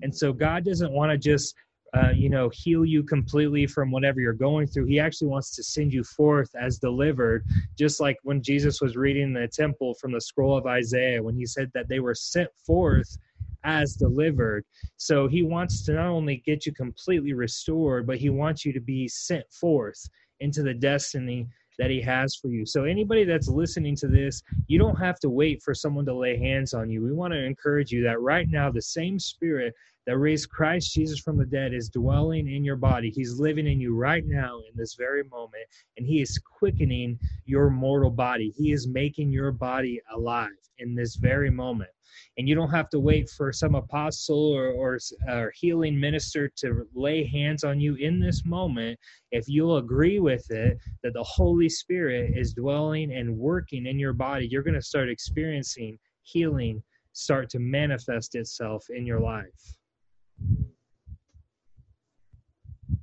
And 0.02 0.14
so 0.14 0.32
god 0.32 0.64
doesn't 0.64 0.92
want 0.92 1.10
to 1.10 1.18
just 1.18 1.54
uh, 1.92 2.10
you 2.14 2.30
know 2.30 2.48
heal 2.50 2.84
you 2.84 3.02
completely 3.02 3.66
from 3.66 3.90
whatever 3.90 4.20
you're 4.20 4.32
going 4.32 4.66
through. 4.66 4.84
He 4.84 5.00
actually 5.00 5.26
wants 5.26 5.56
to 5.56 5.62
send 5.64 5.92
you 5.92 6.04
forth 6.04 6.50
as 6.54 6.78
delivered 6.78 7.44
just 7.76 8.00
like 8.00 8.16
when 8.22 8.42
jesus 8.42 8.80
was 8.80 8.96
reading 8.96 9.32
the 9.32 9.48
temple 9.48 9.94
from 9.94 10.12
the 10.12 10.20
scroll 10.20 10.56
of 10.56 10.66
isaiah 10.66 11.22
when 11.22 11.34
he 11.34 11.46
said 11.46 11.70
that 11.74 11.88
they 11.88 11.98
were 11.98 12.14
sent 12.14 12.48
forth 12.64 13.18
as 13.64 13.94
delivered. 13.96 14.64
So 14.96 15.28
he 15.28 15.42
wants 15.42 15.84
to 15.84 15.92
not 15.92 16.06
only 16.06 16.42
get 16.46 16.64
you 16.64 16.72
completely 16.72 17.32
restored 17.32 18.06
but 18.06 18.18
he 18.18 18.30
wants 18.30 18.64
you 18.64 18.72
to 18.72 18.80
be 18.80 19.08
sent 19.08 19.44
forth 19.52 20.00
into 20.38 20.62
the 20.62 20.74
destiny 20.74 21.48
that 21.80 21.90
he 21.90 21.98
has 22.02 22.36
for 22.36 22.48
you. 22.48 22.66
So 22.66 22.84
anybody 22.84 23.24
that's 23.24 23.48
listening 23.48 23.96
to 23.96 24.06
this, 24.06 24.42
you 24.66 24.78
don't 24.78 24.96
have 24.96 25.18
to 25.20 25.30
wait 25.30 25.62
for 25.62 25.72
someone 25.72 26.04
to 26.04 26.14
lay 26.14 26.36
hands 26.36 26.74
on 26.74 26.90
you. 26.90 27.02
We 27.02 27.10
want 27.10 27.32
to 27.32 27.42
encourage 27.42 27.90
you 27.90 28.02
that 28.02 28.20
right 28.20 28.46
now 28.50 28.70
the 28.70 28.82
same 28.82 29.18
spirit 29.18 29.72
that 30.06 30.18
raised 30.18 30.50
Christ 30.50 30.94
Jesus 30.94 31.20
from 31.20 31.36
the 31.36 31.44
dead 31.44 31.72
is 31.72 31.88
dwelling 31.88 32.48
in 32.48 32.64
your 32.64 32.76
body. 32.76 33.10
He's 33.10 33.38
living 33.38 33.66
in 33.66 33.80
you 33.80 33.94
right 33.94 34.24
now 34.26 34.58
in 34.58 34.76
this 34.76 34.94
very 34.94 35.24
moment, 35.24 35.64
and 35.96 36.06
He 36.06 36.20
is 36.20 36.38
quickening 36.38 37.18
your 37.44 37.70
mortal 37.70 38.10
body. 38.10 38.52
He 38.56 38.72
is 38.72 38.88
making 38.88 39.30
your 39.30 39.52
body 39.52 40.00
alive 40.12 40.48
in 40.78 40.94
this 40.94 41.16
very 41.16 41.50
moment 41.50 41.90
and 42.36 42.48
you 42.48 42.54
don't 42.54 42.70
have 42.70 42.88
to 42.90 43.00
wait 43.00 43.28
for 43.28 43.52
some 43.52 43.74
apostle 43.74 44.52
or, 44.52 44.68
or, 44.68 44.98
or, 45.28 45.52
healing 45.54 45.98
minister 45.98 46.48
to 46.56 46.86
lay 46.94 47.24
hands 47.24 47.64
on 47.64 47.80
you 47.80 47.94
in 47.96 48.18
this 48.18 48.44
moment 48.44 48.98
if 49.30 49.48
you'll 49.48 49.76
agree 49.78 50.18
with 50.18 50.50
it 50.50 50.78
that 51.02 51.12
the 51.12 51.22
holy 51.22 51.68
spirit 51.68 52.32
is 52.36 52.54
dwelling 52.54 53.12
and 53.12 53.36
working 53.36 53.86
in 53.86 53.98
your 53.98 54.12
body 54.12 54.46
you're 54.46 54.62
going 54.62 54.74
to 54.74 54.82
start 54.82 55.08
experiencing 55.08 55.98
healing 56.22 56.82
start 57.12 57.48
to 57.50 57.58
manifest 57.58 58.34
itself 58.34 58.84
in 58.90 59.06
your 59.06 59.20
life 59.20 59.76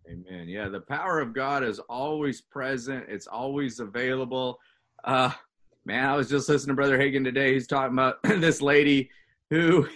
Amen. 0.09 0.47
Yeah, 0.47 0.69
the 0.69 0.81
power 0.81 1.19
of 1.19 1.33
God 1.33 1.63
is 1.63 1.79
always 1.79 2.41
present. 2.41 3.05
It's 3.09 3.27
always 3.27 3.79
available. 3.79 4.59
Uh, 5.03 5.31
man, 5.85 6.05
I 6.05 6.15
was 6.15 6.29
just 6.29 6.49
listening 6.49 6.75
to 6.75 6.75
Brother 6.75 6.97
Hagin 6.97 7.23
today. 7.23 7.53
He's 7.53 7.67
talking 7.67 7.93
about 7.93 8.21
this 8.23 8.61
lady 8.61 9.09
who, 9.49 9.87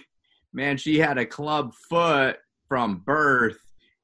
man, 0.52 0.76
she 0.76 0.98
had 0.98 1.18
a 1.18 1.26
club 1.26 1.72
foot 1.88 2.36
from 2.68 3.02
birth 3.04 3.58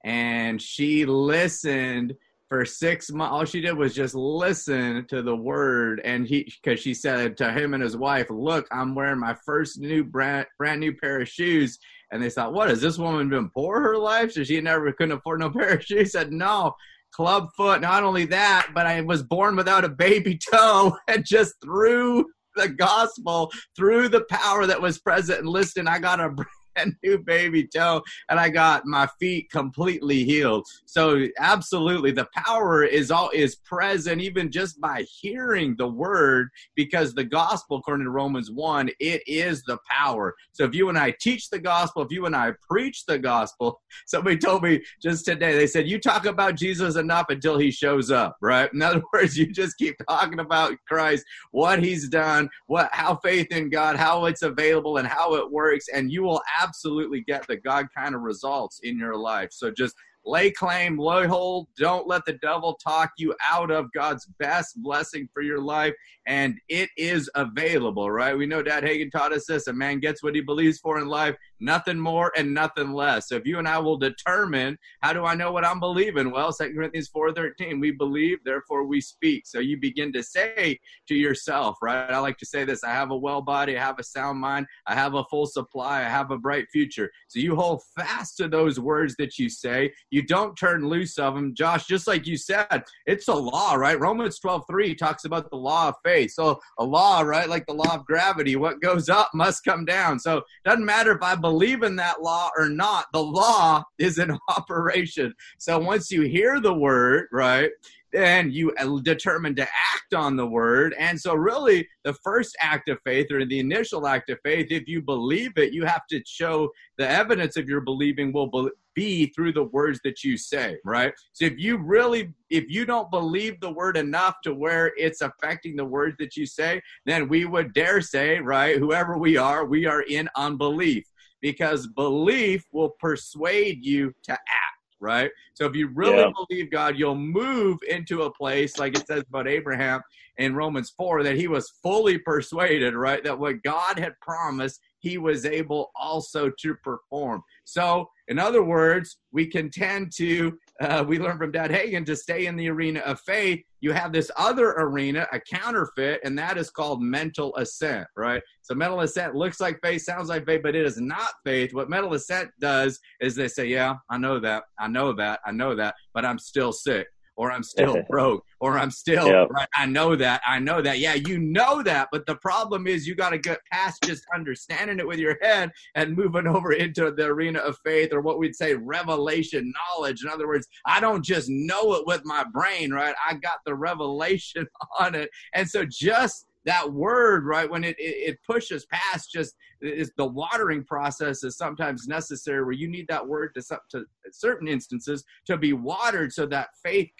and 0.04 0.60
she 0.60 1.04
listened 1.04 2.14
for 2.48 2.64
six 2.64 3.10
months. 3.10 3.32
All 3.32 3.44
she 3.44 3.60
did 3.60 3.76
was 3.76 3.94
just 3.94 4.14
listen 4.14 5.06
to 5.08 5.22
the 5.22 5.36
word. 5.36 6.00
And 6.04 6.26
he, 6.26 6.50
because 6.62 6.80
she 6.80 6.94
said 6.94 7.36
to 7.38 7.52
him 7.52 7.74
and 7.74 7.82
his 7.82 7.96
wife, 7.96 8.28
Look, 8.30 8.66
I'm 8.72 8.94
wearing 8.94 9.20
my 9.20 9.34
first 9.44 9.78
new 9.78 10.04
brand, 10.04 10.46
brand 10.56 10.80
new 10.80 10.94
pair 10.94 11.20
of 11.20 11.28
shoes. 11.28 11.78
And 12.10 12.22
they 12.22 12.30
thought, 12.30 12.52
What 12.52 12.68
has 12.68 12.80
this 12.80 12.98
woman 12.98 13.28
been 13.28 13.50
poor 13.50 13.80
her 13.80 13.96
life? 13.96 14.32
So 14.32 14.44
she 14.44 14.60
never 14.60 14.92
couldn't 14.92 15.18
afford 15.18 15.40
no 15.40 15.50
pair 15.50 15.74
of 15.74 15.84
shoes. 15.84 16.12
Said, 16.12 16.32
No, 16.32 16.74
club 17.12 17.48
foot. 17.56 17.80
Not 17.80 18.04
only 18.04 18.24
that, 18.26 18.70
but 18.74 18.86
I 18.86 19.00
was 19.00 19.22
born 19.22 19.56
without 19.56 19.84
a 19.84 19.88
baby 19.88 20.38
toe 20.52 20.96
and 21.06 21.24
just 21.24 21.54
through 21.62 22.26
the 22.56 22.68
gospel, 22.68 23.50
through 23.76 24.08
the 24.08 24.24
power 24.30 24.66
that 24.66 24.82
was 24.82 24.98
present 24.98 25.40
and 25.40 25.48
listening, 25.48 25.86
I 25.86 25.98
got 25.98 26.20
a 26.20 26.34
brand 26.88 26.96
new 27.02 27.18
baby 27.18 27.66
toe 27.66 28.02
and 28.28 28.38
I 28.38 28.48
got 28.48 28.86
my 28.86 29.08
feet 29.18 29.50
completely 29.50 30.24
healed. 30.24 30.66
So 30.86 31.26
absolutely 31.38 32.12
the 32.12 32.28
power 32.34 32.84
is 32.84 33.10
all 33.10 33.30
is 33.30 33.56
present 33.56 34.20
even 34.20 34.50
just 34.50 34.80
by 34.80 35.04
hearing 35.20 35.74
the 35.76 35.88
word 35.88 36.48
because 36.74 37.14
the 37.14 37.24
gospel 37.24 37.78
according 37.78 38.04
to 38.04 38.10
Romans 38.10 38.50
1 38.50 38.90
it 39.00 39.22
is 39.26 39.62
the 39.64 39.78
power. 39.88 40.34
So 40.52 40.64
if 40.64 40.74
you 40.74 40.88
and 40.88 40.98
I 40.98 41.14
teach 41.20 41.50
the 41.50 41.58
gospel, 41.58 42.02
if 42.02 42.10
you 42.10 42.26
and 42.26 42.36
I 42.36 42.52
preach 42.68 43.04
the 43.06 43.18
gospel, 43.18 43.80
somebody 44.06 44.36
told 44.36 44.62
me 44.62 44.82
just 45.02 45.24
today 45.24 45.54
they 45.54 45.66
said 45.66 45.88
you 45.88 45.98
talk 45.98 46.26
about 46.26 46.56
Jesus 46.56 46.96
enough 46.96 47.26
until 47.28 47.58
he 47.58 47.70
shows 47.70 48.10
up, 48.10 48.36
right? 48.40 48.72
In 48.72 48.82
other 48.82 49.02
words, 49.12 49.36
you 49.36 49.52
just 49.52 49.76
keep 49.78 49.96
talking 50.08 50.40
about 50.40 50.74
Christ, 50.86 51.24
what 51.50 51.82
he's 51.82 52.08
done, 52.08 52.48
what 52.66 52.88
how 52.92 53.16
faith 53.16 53.48
in 53.50 53.70
God, 53.70 53.96
how 53.96 54.26
it's 54.26 54.42
available 54.42 54.98
and 54.98 55.08
how 55.08 55.34
it 55.34 55.50
works 55.50 55.86
and 55.92 56.10
you 56.10 56.22
will 56.22 56.42
absolutely 56.60 56.67
absolutely 56.68 57.22
get 57.22 57.46
the 57.46 57.56
God 57.56 57.86
kind 57.96 58.14
of 58.14 58.20
results 58.20 58.80
in 58.82 58.98
your 58.98 59.16
life. 59.16 59.48
So 59.52 59.70
just 59.70 59.94
lay 60.24 60.50
claim, 60.50 60.98
lay 60.98 61.26
hold. 61.26 61.68
Don't 61.76 62.06
let 62.06 62.24
the 62.26 62.34
devil 62.34 62.74
talk 62.74 63.10
you 63.16 63.34
out 63.44 63.70
of 63.70 63.92
God's 63.92 64.26
best 64.38 64.80
blessing 64.82 65.28
for 65.32 65.42
your 65.42 65.60
life. 65.60 65.94
And 66.26 66.56
it 66.68 66.90
is 66.96 67.30
available, 67.34 68.10
right? 68.10 68.36
We 68.36 68.46
know 68.46 68.62
Dad 68.62 68.84
Hagin 68.84 69.10
taught 69.10 69.32
us 69.32 69.46
this 69.46 69.66
a 69.66 69.72
man 69.72 70.00
gets 70.00 70.22
what 70.22 70.34
he 70.34 70.42
believes 70.42 70.78
for 70.78 70.98
in 70.98 71.08
life, 71.08 71.34
nothing 71.60 71.98
more 71.98 72.32
and 72.36 72.52
nothing 72.54 72.92
less. 72.92 73.28
So 73.28 73.36
if 73.36 73.46
you 73.46 73.58
and 73.58 73.68
I 73.68 73.78
will 73.78 73.96
determine, 73.96 74.78
how 75.00 75.12
do 75.12 75.24
I 75.24 75.34
know 75.34 75.52
what 75.52 75.64
I'm 75.64 75.80
believing? 75.80 76.30
Well, 76.30 76.52
Second 76.52 76.76
Corinthians 76.76 77.10
4.13, 77.14 77.80
we 77.80 77.90
believe, 77.90 78.38
therefore 78.44 78.84
we 78.84 79.00
speak. 79.00 79.46
So 79.46 79.58
you 79.58 79.76
begin 79.76 80.12
to 80.12 80.22
say 80.22 80.78
to 81.08 81.14
yourself, 81.14 81.78
right? 81.82 82.10
I 82.10 82.18
like 82.18 82.38
to 82.38 82.46
say 82.46 82.64
this, 82.64 82.84
I 82.84 82.90
have 82.90 83.10
a 83.10 83.16
well 83.16 83.42
body, 83.42 83.76
I 83.76 83.82
have 83.82 83.98
a 83.98 84.04
sound 84.04 84.40
mind, 84.40 84.66
I 84.86 84.94
have 84.94 85.14
a 85.14 85.24
full 85.24 85.46
supply, 85.46 86.00
I 86.00 86.08
have 86.08 86.30
a 86.30 86.38
bright 86.38 86.66
future. 86.72 87.10
So 87.28 87.40
you 87.40 87.56
hold 87.56 87.82
fast 87.96 88.36
to 88.38 88.48
those 88.48 88.80
words 88.80 89.14
that 89.18 89.38
you 89.38 89.48
say. 89.48 89.92
You 90.10 90.22
don't 90.22 90.56
turn 90.56 90.88
loose 90.88 91.18
of 91.18 91.34
them. 91.34 91.54
Josh, 91.54 91.86
just 91.86 92.06
like 92.06 92.26
you 92.26 92.36
said, 92.36 92.84
it's 93.06 93.28
a 93.28 93.34
law, 93.34 93.74
right? 93.74 93.98
Romans 93.98 94.38
12.3 94.40 94.96
talks 94.96 95.24
about 95.24 95.50
the 95.50 95.56
law 95.56 95.88
of 95.88 95.94
faith. 96.04 96.32
So 96.32 96.60
a 96.78 96.84
law, 96.84 97.20
right? 97.20 97.48
Like 97.48 97.66
the 97.66 97.74
law 97.74 97.94
of 97.94 98.04
gravity, 98.04 98.56
what 98.56 98.80
goes 98.80 99.08
up 99.08 99.30
must 99.34 99.64
come 99.64 99.84
down. 99.84 100.18
So 100.18 100.38
it 100.38 100.44
doesn't 100.64 100.84
matter 100.84 101.12
if 101.12 101.22
I 101.22 101.34
believe 101.34 101.47
in 101.84 101.96
that 101.96 102.22
law 102.22 102.50
or 102.56 102.68
not, 102.68 103.06
the 103.12 103.22
law 103.22 103.82
is 103.98 104.18
in 104.18 104.36
operation. 104.48 105.34
So 105.58 105.78
once 105.78 106.10
you 106.10 106.22
hear 106.22 106.60
the 106.60 106.74
word, 106.74 107.28
right, 107.32 107.70
then 108.12 108.50
you 108.50 108.72
uh, 108.78 108.98
determine 109.02 109.54
to 109.56 109.62
act 109.62 110.14
on 110.14 110.36
the 110.36 110.46
word. 110.46 110.94
And 110.98 111.20
so, 111.20 111.34
really, 111.34 111.86
the 112.04 112.14
first 112.14 112.56
act 112.60 112.88
of 112.88 112.98
faith 113.04 113.30
or 113.30 113.44
the 113.44 113.58
initial 113.58 114.06
act 114.06 114.30
of 114.30 114.38
faith, 114.42 114.68
if 114.70 114.88
you 114.88 115.02
believe 115.02 115.52
it, 115.56 115.72
you 115.72 115.84
have 115.84 116.06
to 116.08 116.22
show 116.24 116.70
the 116.96 117.08
evidence 117.08 117.56
of 117.56 117.68
your 117.68 117.80
believing 117.80 118.32
will 118.32 118.70
be 118.94 119.26
through 119.26 119.52
the 119.52 119.64
words 119.64 120.00
that 120.04 120.24
you 120.24 120.36
say, 120.36 120.78
right? 120.84 121.12
So, 121.32 121.44
if 121.44 121.58
you 121.58 121.76
really, 121.76 122.32
if 122.48 122.70
you 122.70 122.86
don't 122.86 123.10
believe 123.10 123.60
the 123.60 123.72
word 123.72 123.96
enough 123.96 124.36
to 124.44 124.54
where 124.54 124.92
it's 124.96 125.20
affecting 125.20 125.76
the 125.76 125.84
words 125.84 126.16
that 126.18 126.36
you 126.36 126.46
say, 126.46 126.80
then 127.04 127.28
we 127.28 127.44
would 127.44 127.74
dare 127.74 128.00
say, 128.00 128.38
right, 128.38 128.78
whoever 128.78 129.18
we 129.18 129.36
are, 129.36 129.66
we 129.66 129.84
are 129.84 130.02
in 130.02 130.28
unbelief 130.34 131.04
because 131.40 131.86
belief 131.88 132.64
will 132.72 132.90
persuade 133.00 133.84
you 133.84 134.12
to 134.24 134.32
act 134.32 134.78
right? 135.00 135.30
So 135.54 135.66
if 135.66 135.74
you 135.74 135.88
really 135.94 136.18
yeah. 136.18 136.30
believe 136.48 136.70
God, 136.70 136.98
you'll 136.98 137.14
move 137.14 137.78
into 137.88 138.22
a 138.22 138.32
place 138.32 138.78
like 138.78 138.96
it 138.96 139.06
says 139.06 139.24
about 139.28 139.48
Abraham 139.48 140.02
in 140.38 140.54
Romans 140.54 140.92
4 140.96 141.22
that 141.22 141.36
he 141.36 141.48
was 141.48 141.70
fully 141.82 142.18
persuaded, 142.18 142.94
right? 142.94 143.22
That 143.22 143.38
what 143.38 143.62
God 143.62 143.98
had 143.98 144.18
promised, 144.20 144.80
he 144.98 145.18
was 145.18 145.44
able 145.44 145.90
also 145.94 146.50
to 146.60 146.74
perform. 146.76 147.42
So, 147.64 148.08
in 148.28 148.38
other 148.38 148.62
words, 148.62 149.18
we 149.32 149.46
can 149.46 149.70
tend 149.70 150.12
to, 150.16 150.58
uh, 150.80 151.04
we 151.06 151.18
learn 151.18 151.38
from 151.38 151.50
Dad 151.50 151.70
Hagin 151.70 152.04
to 152.06 152.14
stay 152.14 152.46
in 152.46 152.56
the 152.56 152.68
arena 152.68 153.00
of 153.00 153.20
faith. 153.20 153.62
You 153.80 153.92
have 153.92 154.12
this 154.12 154.30
other 154.36 154.72
arena, 154.72 155.26
a 155.32 155.40
counterfeit, 155.40 156.20
and 156.24 156.38
that 156.38 156.58
is 156.58 156.70
called 156.70 157.02
mental 157.02 157.56
assent, 157.56 158.06
right? 158.16 158.42
So, 158.62 158.74
mental 158.74 159.00
assent 159.00 159.34
looks 159.34 159.60
like 159.60 159.80
faith, 159.82 160.02
sounds 160.02 160.28
like 160.28 160.44
faith, 160.44 160.60
but 160.62 160.76
it 160.76 160.84
is 160.84 161.00
not 161.00 161.30
faith. 161.44 161.72
What 161.72 161.88
mental 161.88 162.12
assent 162.14 162.50
does 162.60 163.00
is 163.20 163.34
they 163.34 163.48
say, 163.48 163.66
Yeah, 163.66 163.96
I 164.10 164.18
know 164.18 164.38
that, 164.40 164.64
I 164.78 164.88
know 164.88 165.12
that, 165.14 165.40
I 165.46 165.52
know 165.52 165.74
that, 165.74 165.94
but 166.12 166.24
I'm 166.24 166.38
still 166.38 166.72
sick 166.72 167.06
or 167.38 167.52
I'm 167.52 167.62
still 167.62 168.02
broke, 168.10 168.44
or 168.60 168.76
I'm 168.76 168.90
still, 168.90 169.28
yep. 169.28 169.48
right, 169.50 169.68
I 169.76 169.86
know 169.86 170.16
that, 170.16 170.42
I 170.46 170.58
know 170.58 170.82
that. 170.82 170.98
Yeah, 170.98 171.14
you 171.14 171.38
know 171.38 171.82
that, 171.84 172.08
but 172.10 172.26
the 172.26 172.34
problem 172.34 172.88
is 172.88 173.06
you 173.06 173.14
got 173.14 173.30
to 173.30 173.38
get 173.38 173.60
past 173.70 174.02
just 174.02 174.24
understanding 174.34 174.98
it 174.98 175.06
with 175.06 175.20
your 175.20 175.38
head 175.40 175.70
and 175.94 176.16
moving 176.16 176.46
over 176.54 176.72
into 176.72 177.12
the 177.12 177.26
arena 177.26 177.60
of 177.60 177.78
faith, 177.84 178.12
or 178.12 178.20
what 178.20 178.38
we'd 178.38 178.56
say 178.56 178.74
revelation 178.74 179.72
knowledge. 179.96 180.22
In 180.22 180.28
other 180.28 180.48
words, 180.48 180.66
I 180.84 181.00
don't 181.00 181.24
just 181.24 181.48
know 181.48 181.94
it 181.94 182.06
with 182.06 182.22
my 182.24 182.44
brain, 182.52 182.92
right? 182.92 183.14
I 183.26 183.34
got 183.34 183.60
the 183.64 183.74
revelation 183.74 184.66
on 184.98 185.14
it. 185.14 185.30
And 185.54 185.68
so 185.68 185.84
just 185.88 186.46
that 186.64 186.92
word, 186.92 187.46
right, 187.46 187.70
when 187.70 187.84
it, 187.84 187.96
it, 187.98 188.32
it 188.32 188.38
pushes 188.46 188.84
past 188.86 189.30
just 189.32 189.54
is 189.80 190.12
the 190.16 190.26
watering 190.26 190.84
process 190.84 191.44
is 191.44 191.56
sometimes 191.56 192.08
necessary 192.08 192.64
where 192.64 192.72
you 192.72 192.88
need 192.88 193.06
that 193.08 193.26
word 193.26 193.54
to, 193.54 193.62
to 193.90 194.04
certain 194.30 194.68
instances 194.68 195.24
to 195.46 195.56
be 195.56 195.72
watered 195.72 196.32
so 196.32 196.46
that 196.46 196.68
faith 196.84 197.10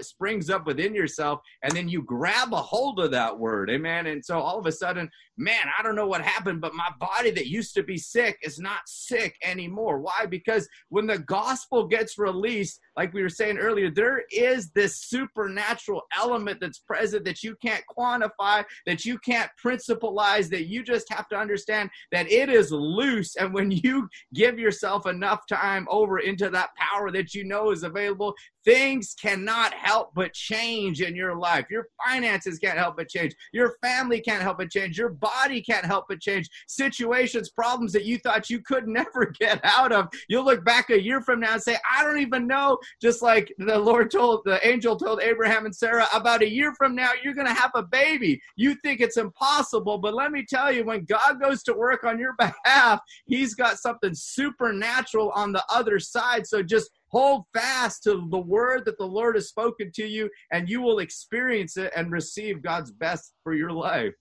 springs 0.00 0.50
up 0.50 0.66
within 0.66 0.94
yourself 0.94 1.40
and 1.62 1.72
then 1.72 1.88
you 1.88 2.02
grab 2.02 2.52
a 2.52 2.56
hold 2.56 3.00
of 3.00 3.10
that 3.10 3.38
word. 3.38 3.70
Amen. 3.70 4.06
And 4.06 4.24
so 4.24 4.38
all 4.38 4.58
of 4.58 4.66
a 4.66 4.72
sudden 4.72 5.08
man 5.36 5.66
i 5.76 5.82
don't 5.82 5.96
know 5.96 6.06
what 6.06 6.22
happened 6.22 6.60
but 6.60 6.74
my 6.74 6.88
body 7.00 7.30
that 7.30 7.48
used 7.48 7.74
to 7.74 7.82
be 7.82 7.96
sick 7.96 8.38
is 8.42 8.58
not 8.58 8.80
sick 8.86 9.36
anymore. 9.42 9.98
Why? 9.98 10.26
Because 10.28 10.68
when 10.90 11.06
the 11.06 11.18
gospel 11.18 11.86
gets 11.86 12.18
released 12.18 12.80
like 12.96 13.12
we 13.12 13.22
were 13.22 13.28
saying 13.28 13.58
earlier 13.58 13.90
there 13.90 14.24
is 14.30 14.70
this 14.70 15.02
supernatural 15.02 16.02
element 16.16 16.60
that's 16.60 16.78
present 16.78 17.24
that 17.24 17.42
you 17.42 17.56
can't 17.60 17.82
quantify 17.96 18.64
that 18.86 19.04
you 19.04 19.18
can't 19.18 19.50
principleize 19.62 20.48
that 20.50 20.66
you 20.66 20.82
just 20.82 21.12
have 21.12 21.28
to 21.28 21.36
understand 21.36 21.90
that 22.12 22.30
it 22.30 22.48
is 22.48 22.70
loose. 22.70 23.36
And 23.36 23.52
when 23.52 23.70
you 23.70 24.08
give 24.34 24.58
yourself 24.58 25.06
enough 25.06 25.46
time 25.46 25.86
over 25.90 26.18
into 26.18 26.50
that 26.50 26.70
power 26.76 27.10
that 27.12 27.34
you 27.34 27.44
know 27.44 27.70
is 27.70 27.82
available, 27.82 28.34
things 28.64 29.14
cannot 29.20 29.74
help 29.74 30.12
but 30.14 30.32
change 30.32 31.00
in 31.00 31.14
your 31.14 31.36
life. 31.36 31.66
Your 31.70 31.88
finances 32.04 32.58
can't 32.58 32.78
help 32.78 32.96
but 32.96 33.08
change. 33.08 33.34
Your 33.52 33.76
family 33.82 34.20
can't 34.20 34.42
help 34.42 34.58
but 34.58 34.70
change. 34.70 34.98
Your 34.98 35.10
body 35.10 35.60
can't 35.60 35.84
help 35.84 36.06
but 36.08 36.20
change. 36.20 36.48
Situations, 36.66 37.50
problems 37.50 37.92
that 37.92 38.04
you 38.04 38.18
thought 38.18 38.50
you 38.50 38.60
could 38.60 38.88
never 38.94 39.26
get 39.38 39.60
out 39.64 39.92
of, 39.92 40.08
you'll 40.28 40.44
look 40.44 40.64
back 40.64 40.90
a 40.90 41.02
year 41.02 41.20
from 41.20 41.40
now 41.40 41.54
and 41.54 41.62
say, 41.62 41.76
I 41.90 42.02
don't 42.02 42.20
even 42.20 42.46
know. 42.46 42.78
Just 43.00 43.22
like 43.22 43.52
the 43.58 43.78
Lord 43.78 44.10
told, 44.10 44.42
the 44.44 44.66
angel 44.66 44.96
told 44.96 45.20
Abraham 45.20 45.66
and 45.66 45.74
Sarah, 45.74 46.06
about 46.14 46.42
a 46.42 46.48
year 46.48 46.74
from 46.76 46.94
now, 46.94 47.10
you're 47.22 47.34
going 47.34 47.46
to 47.46 47.54
have 47.54 47.72
a 47.74 47.82
baby. 47.82 48.40
You 48.56 48.74
think 48.76 49.00
it's 49.00 49.16
impossible, 49.16 49.98
but 49.98 50.14
let 50.14 50.32
me 50.32 50.44
tell 50.48 50.72
you, 50.72 50.84
when 50.84 51.04
God 51.04 51.40
goes 51.40 51.62
to 51.64 51.74
work 51.74 52.04
on 52.04 52.18
your 52.18 52.34
behalf, 52.38 53.00
He's 53.26 53.54
got 53.54 53.78
something 53.78 54.14
supernatural 54.14 55.30
on 55.34 55.52
the 55.52 55.64
other 55.70 55.98
side. 55.98 56.46
So 56.46 56.62
just 56.62 56.90
Hold 57.14 57.44
fast 57.54 58.02
to 58.02 58.26
the 58.28 58.40
word 58.40 58.84
that 58.86 58.98
the 58.98 59.06
Lord 59.06 59.36
has 59.36 59.48
spoken 59.48 59.92
to 59.94 60.04
you, 60.04 60.28
and 60.50 60.68
you 60.68 60.82
will 60.82 60.98
experience 60.98 61.76
it 61.76 61.92
and 61.94 62.10
receive 62.10 62.60
God's 62.60 62.90
best 62.90 63.34
for 63.44 63.54
your 63.54 63.70
life. 63.70 64.14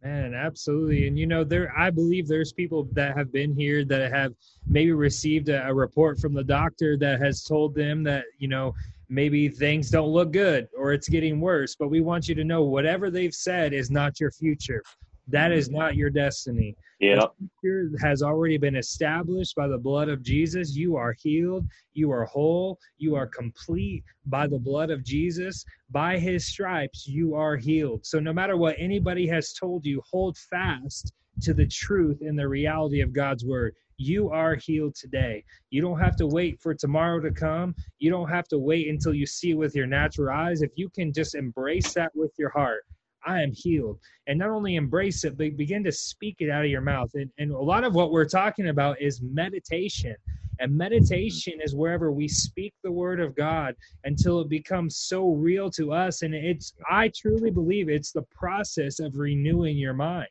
Man, 0.00 0.32
absolutely. 0.32 1.08
And 1.08 1.18
you 1.18 1.26
know, 1.26 1.42
there 1.42 1.76
I 1.76 1.90
believe 1.90 2.28
there's 2.28 2.52
people 2.52 2.88
that 2.92 3.16
have 3.16 3.32
been 3.32 3.56
here 3.56 3.84
that 3.86 4.12
have 4.12 4.34
maybe 4.68 4.92
received 4.92 5.48
a, 5.48 5.66
a, 5.66 5.74
report 5.74 6.20
from 6.20 6.32
the 6.32 6.44
doctor 6.44 6.96
that 6.98 7.20
has 7.20 7.42
told 7.42 7.74
them 7.74 8.04
that, 8.04 8.24
you 8.38 8.46
know, 8.46 8.72
maybe 9.08 9.48
things 9.48 9.90
don't 9.90 10.10
look 10.10 10.30
good 10.32 10.68
or 10.78 10.92
it's 10.92 11.08
getting 11.08 11.40
worse. 11.40 11.74
But 11.74 11.88
we 11.88 12.00
want 12.00 12.28
you 12.28 12.36
to 12.36 12.44
know 12.44 12.62
whatever 12.62 13.10
they've 13.10 13.34
said 13.34 13.72
is 13.72 13.90
not 13.90 14.20
your 14.20 14.30
future. 14.30 14.84
That 15.30 15.52
is 15.52 15.68
mm-hmm. 15.68 15.78
not 15.78 15.96
your 15.96 16.10
destiny. 16.10 16.76
Yeah. 17.00 17.24
future 17.62 17.90
has 18.02 18.22
already 18.22 18.58
been 18.58 18.76
established 18.76 19.56
by 19.56 19.68
the 19.68 19.78
blood 19.78 20.10
of 20.10 20.22
Jesus. 20.22 20.76
You 20.76 20.96
are 20.96 21.14
healed. 21.18 21.66
You 21.94 22.10
are 22.10 22.26
whole. 22.26 22.78
You 22.98 23.14
are 23.14 23.26
complete 23.26 24.04
by 24.26 24.46
the 24.46 24.58
blood 24.58 24.90
of 24.90 25.02
Jesus. 25.02 25.64
By 25.90 26.18
his 26.18 26.46
stripes, 26.46 27.06
you 27.06 27.34
are 27.34 27.56
healed. 27.56 28.04
So 28.04 28.20
no 28.20 28.34
matter 28.34 28.56
what 28.56 28.76
anybody 28.78 29.26
has 29.28 29.54
told 29.54 29.86
you, 29.86 30.02
hold 30.10 30.36
fast 30.36 31.12
to 31.42 31.54
the 31.54 31.66
truth 31.66 32.18
and 32.20 32.38
the 32.38 32.48
reality 32.48 33.00
of 33.00 33.12
God's 33.12 33.44
word. 33.44 33.74
You 33.96 34.30
are 34.30 34.54
healed 34.54 34.94
today. 34.94 35.44
You 35.70 35.82
don't 35.82 36.00
have 36.00 36.16
to 36.16 36.26
wait 36.26 36.60
for 36.60 36.74
tomorrow 36.74 37.20
to 37.20 37.30
come. 37.30 37.74
You 37.98 38.10
don't 38.10 38.28
have 38.28 38.48
to 38.48 38.58
wait 38.58 38.88
until 38.88 39.14
you 39.14 39.26
see 39.26 39.54
with 39.54 39.74
your 39.74 39.86
natural 39.86 40.34
eyes. 40.34 40.62
If 40.62 40.72
you 40.74 40.88
can 40.88 41.12
just 41.12 41.34
embrace 41.34 41.92
that 41.94 42.10
with 42.14 42.32
your 42.38 42.50
heart, 42.50 42.84
I 43.26 43.42
am 43.42 43.52
healed. 43.52 43.98
And 44.26 44.38
not 44.38 44.50
only 44.50 44.76
embrace 44.76 45.24
it, 45.24 45.36
but 45.36 45.56
begin 45.56 45.84
to 45.84 45.92
speak 45.92 46.36
it 46.40 46.50
out 46.50 46.64
of 46.64 46.70
your 46.70 46.80
mouth. 46.80 47.10
And, 47.14 47.30
and 47.38 47.50
a 47.50 47.58
lot 47.58 47.84
of 47.84 47.94
what 47.94 48.12
we're 48.12 48.28
talking 48.28 48.68
about 48.68 49.00
is 49.00 49.20
meditation. 49.22 50.16
And 50.58 50.76
meditation 50.76 51.54
is 51.62 51.74
wherever 51.74 52.12
we 52.12 52.28
speak 52.28 52.74
the 52.82 52.92
word 52.92 53.18
of 53.18 53.34
God 53.34 53.74
until 54.04 54.40
it 54.40 54.48
becomes 54.48 54.98
so 54.98 55.30
real 55.30 55.70
to 55.70 55.92
us. 55.92 56.22
And 56.22 56.34
it's, 56.34 56.74
I 56.90 57.10
truly 57.16 57.50
believe 57.50 57.88
it's 57.88 58.12
the 58.12 58.26
process 58.34 59.00
of 59.00 59.16
renewing 59.16 59.78
your 59.78 59.94
mind. 59.94 60.28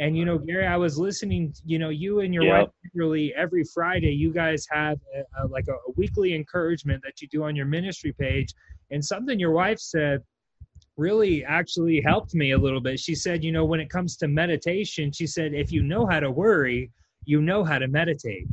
And 0.00 0.16
you 0.16 0.24
know, 0.24 0.38
Gary, 0.38 0.66
I 0.66 0.76
was 0.76 0.98
listening. 0.98 1.54
You 1.64 1.78
know, 1.78 1.88
you 1.88 2.20
and 2.20 2.34
your 2.34 2.42
yep. 2.42 2.52
wife 2.52 2.68
really 2.94 3.32
every 3.34 3.62
Friday, 3.62 4.10
you 4.10 4.32
guys 4.32 4.66
have 4.70 4.98
a, 5.14 5.44
a, 5.44 5.46
like 5.46 5.68
a, 5.68 5.74
a 5.74 5.92
weekly 5.96 6.34
encouragement 6.34 7.00
that 7.04 7.22
you 7.22 7.28
do 7.28 7.44
on 7.44 7.54
your 7.54 7.66
ministry 7.66 8.12
page. 8.12 8.52
And 8.90 9.04
something 9.04 9.38
your 9.38 9.52
wife 9.52 9.78
said 9.78 10.20
really 10.96 11.44
actually 11.44 12.00
helped 12.00 12.34
me 12.34 12.52
a 12.52 12.58
little 12.58 12.80
bit. 12.80 13.00
She 13.00 13.14
said, 13.14 13.42
you 13.42 13.52
know, 13.52 13.64
when 13.64 13.80
it 13.80 13.90
comes 13.90 14.16
to 14.18 14.28
meditation, 14.28 15.12
she 15.12 15.26
said, 15.26 15.54
if 15.54 15.72
you 15.72 15.82
know 15.82 16.06
how 16.06 16.20
to 16.20 16.30
worry, 16.30 16.90
you 17.24 17.40
know 17.40 17.64
how 17.64 17.78
to 17.78 17.88
meditate. 17.88 18.46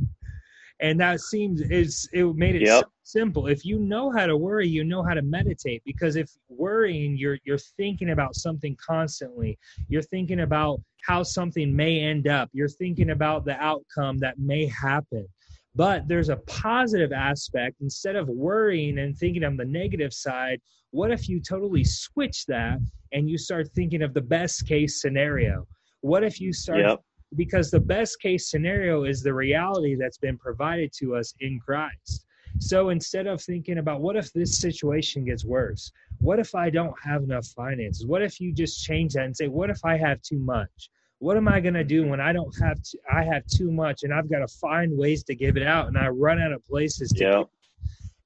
And 0.80 0.98
that 1.00 1.20
seems 1.20 1.60
is 1.60 2.08
it 2.12 2.34
made 2.34 2.56
it 2.56 2.62
yep. 2.62 2.86
simple. 3.04 3.46
If 3.46 3.64
you 3.64 3.78
know 3.78 4.10
how 4.10 4.26
to 4.26 4.36
worry, 4.36 4.66
you 4.66 4.82
know 4.82 5.02
how 5.04 5.14
to 5.14 5.22
meditate. 5.22 5.80
Because 5.86 6.16
if 6.16 6.28
worrying, 6.48 7.16
you're 7.16 7.38
you're 7.44 7.56
thinking 7.56 8.10
about 8.10 8.34
something 8.34 8.76
constantly. 8.84 9.56
You're 9.88 10.02
thinking 10.02 10.40
about 10.40 10.80
how 11.06 11.22
something 11.22 11.74
may 11.74 12.00
end 12.00 12.26
up. 12.26 12.50
You're 12.52 12.68
thinking 12.68 13.10
about 13.10 13.44
the 13.44 13.56
outcome 13.62 14.18
that 14.18 14.40
may 14.40 14.66
happen. 14.66 15.28
But 15.74 16.06
there's 16.06 16.28
a 16.28 16.36
positive 16.36 17.12
aspect. 17.12 17.76
Instead 17.80 18.16
of 18.16 18.28
worrying 18.28 18.98
and 18.98 19.16
thinking 19.16 19.44
on 19.44 19.56
the 19.56 19.64
negative 19.64 20.12
side, 20.12 20.60
what 20.90 21.10
if 21.10 21.28
you 21.28 21.40
totally 21.40 21.84
switch 21.84 22.44
that 22.46 22.78
and 23.12 23.28
you 23.28 23.38
start 23.38 23.68
thinking 23.74 24.02
of 24.02 24.12
the 24.12 24.20
best 24.20 24.66
case 24.66 25.00
scenario? 25.00 25.66
What 26.02 26.24
if 26.24 26.40
you 26.40 26.52
start 26.52 26.80
yep. 26.80 27.00
because 27.36 27.70
the 27.70 27.80
best 27.80 28.20
case 28.20 28.50
scenario 28.50 29.04
is 29.04 29.22
the 29.22 29.32
reality 29.32 29.96
that's 29.98 30.18
been 30.18 30.36
provided 30.36 30.92
to 30.98 31.16
us 31.16 31.32
in 31.40 31.58
Christ. 31.64 32.26
So 32.58 32.90
instead 32.90 33.26
of 33.26 33.40
thinking 33.40 33.78
about 33.78 34.02
what 34.02 34.16
if 34.16 34.30
this 34.32 34.58
situation 34.58 35.24
gets 35.24 35.44
worse? 35.44 35.90
What 36.18 36.38
if 36.38 36.54
I 36.54 36.68
don't 36.68 36.94
have 37.02 37.22
enough 37.22 37.46
finances? 37.46 38.06
What 38.06 38.22
if 38.22 38.40
you 38.40 38.52
just 38.52 38.84
change 38.84 39.14
that 39.14 39.24
and 39.24 39.36
say, 39.36 39.48
what 39.48 39.70
if 39.70 39.82
I 39.84 39.96
have 39.96 40.20
too 40.20 40.38
much? 40.38 40.90
What 41.22 41.36
am 41.36 41.46
I 41.46 41.60
going 41.60 41.74
to 41.74 41.84
do 41.84 42.04
when 42.04 42.20
I 42.20 42.32
don't 42.32 42.52
have 42.60 42.82
to, 42.82 42.98
I 43.10 43.22
have 43.22 43.46
too 43.46 43.70
much 43.70 44.02
and 44.02 44.12
I've 44.12 44.28
got 44.28 44.40
to 44.40 44.48
find 44.48 44.98
ways 44.98 45.22
to 45.24 45.36
give 45.36 45.56
it 45.56 45.62
out 45.62 45.86
and 45.86 45.96
I 45.96 46.08
run 46.08 46.40
out 46.40 46.50
of 46.50 46.66
places 46.66 47.10
to 47.10 47.24
yeah. 47.24 47.42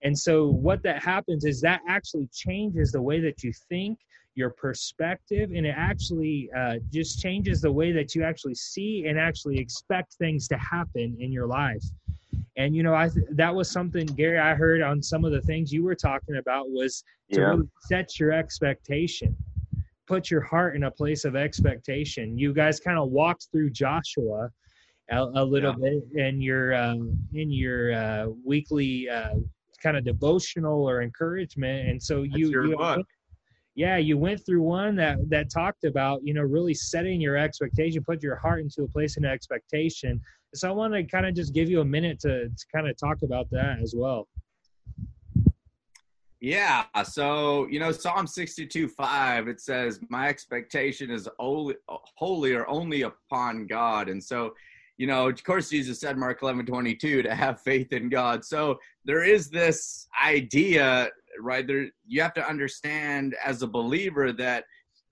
And 0.03 0.19
so 0.19 0.47
what 0.47 0.83
that 0.85 1.03
happens 1.03 1.45
is 1.45 1.61
that 1.61 1.83
actually 1.87 2.27
changes 2.33 2.93
the 2.93 3.03
way 3.03 3.21
that 3.21 3.43
you 3.43 3.53
think, 3.69 3.99
your 4.35 4.49
perspective, 4.49 5.51
and 5.55 5.67
it 5.67 5.75
actually 5.77 6.49
uh, 6.57 6.77
just 6.91 7.21
changes 7.21 7.61
the 7.61 7.71
way 7.71 7.93
that 7.93 8.15
you 8.15 8.23
actually 8.23 8.55
see 8.55 9.07
and 9.07 9.19
actually 9.19 9.59
expect 9.59 10.15
things 10.15 10.49
to 10.49 10.57
happen 10.57 11.17
in 11.21 11.31
your 11.31 11.47
life. 11.47 11.85
And 12.57 12.75
you 12.75 12.83
know, 12.83 12.95
I 12.95 13.11
th- 13.11 13.27
that 13.33 13.55
was 13.55 13.71
something 13.71 14.07
Gary 14.07 14.39
I 14.39 14.55
heard 14.55 14.81
on 14.81 15.03
some 15.03 15.25
of 15.25 15.33
the 15.33 15.43
things 15.43 15.71
you 15.71 15.83
were 15.83 15.95
talking 15.95 16.37
about 16.37 16.71
was 16.71 17.05
to 17.33 17.41
yeah. 17.41 17.47
really 17.49 17.69
set 17.81 18.19
your 18.19 18.33
expectation 18.33 19.37
put 20.07 20.31
your 20.31 20.41
heart 20.41 20.77
in 20.77 20.85
a 20.85 20.91
place 20.91 21.25
of 21.25 21.37
expectation. 21.37 22.39
You 22.39 22.53
guys 22.53 22.81
kind 22.81 22.99
of 22.99 23.11
walked 23.11 23.49
through 23.53 23.71
Joshua 23.71 24.51
a, 25.11 25.19
a 25.19 25.45
little 25.45 25.75
yeah. 25.81 25.91
bit 25.91 26.27
in 26.27 26.41
your 26.41 26.75
um, 26.75 27.17
in 27.35 27.51
your 27.51 27.93
uh, 27.93 28.27
weekly 28.45 29.09
uh, 29.09 29.35
kind 29.83 29.97
of 29.97 30.05
devotional 30.05 30.89
or 30.89 31.03
encouragement, 31.03 31.89
and 31.89 32.03
so 32.03 32.23
you, 32.23 32.51
you 32.51 32.77
went, 32.79 33.07
yeah, 33.75 33.99
you 33.99 34.19
went 34.19 34.45
through 34.45 34.63
one 34.63 34.97
that 34.97 35.19
that 35.29 35.51
talked 35.51 35.85
about 35.85 36.21
you 36.25 36.35
know 36.35 36.43
really 36.43 36.75
setting 36.75 37.21
your 37.21 37.37
expectation, 37.37 38.03
put 38.03 38.23
your 38.23 38.37
heart 38.37 38.61
into 38.61 38.83
a 38.83 38.89
place 38.89 39.17
of 39.17 39.25
expectation. 39.25 40.21
So 40.55 40.69
I 40.69 40.73
want 40.73 40.95
to 40.95 41.05
kind 41.05 41.27
of 41.27 41.35
just 41.35 41.53
give 41.53 41.69
you 41.69 41.81
a 41.81 41.85
minute 41.85 42.19
to, 42.21 42.49
to 42.49 42.67
kind 42.75 42.89
of 42.89 42.97
talk 42.97 43.19
about 43.23 43.51
that 43.51 43.79
as 43.83 43.95
well. 43.95 44.27
Yeah. 46.41 46.85
So, 47.05 47.67
you 47.69 47.81
know, 47.81 47.93
Psalm 47.93 48.27
62 48.27 48.89
5, 48.89 49.49
it 49.49 49.61
says, 49.61 50.01
My 50.11 50.29
expectation 50.29 51.11
is 51.11 51.29
only, 51.39 51.77
or 52.19 52.69
only 52.69 53.03
upon 53.03 53.67
God. 53.67 54.09
And 54.09 54.23
so, 54.23 54.55
you 54.99 55.07
know, 55.07 55.29
of 55.29 55.45
course, 55.45 55.71
Jesus 55.71 56.01
said, 56.01 56.17
Mark 56.19 56.43
11 56.43 56.67
22, 56.67 57.23
to 57.23 57.35
have 57.35 57.61
faith 57.61 57.93
in 57.93 58.09
God. 58.09 58.45
So 58.45 58.79
there 59.05 59.23
is 59.23 59.49
this 59.49 60.09
idea, 60.23 61.09
right? 61.41 61.67
There, 61.67 61.89
you 62.07 62.21
have 62.23 62.35
to 62.35 62.47
understand 62.47 63.35
as 63.45 63.63
a 63.63 63.67
believer 63.67 64.33
that 64.33 64.65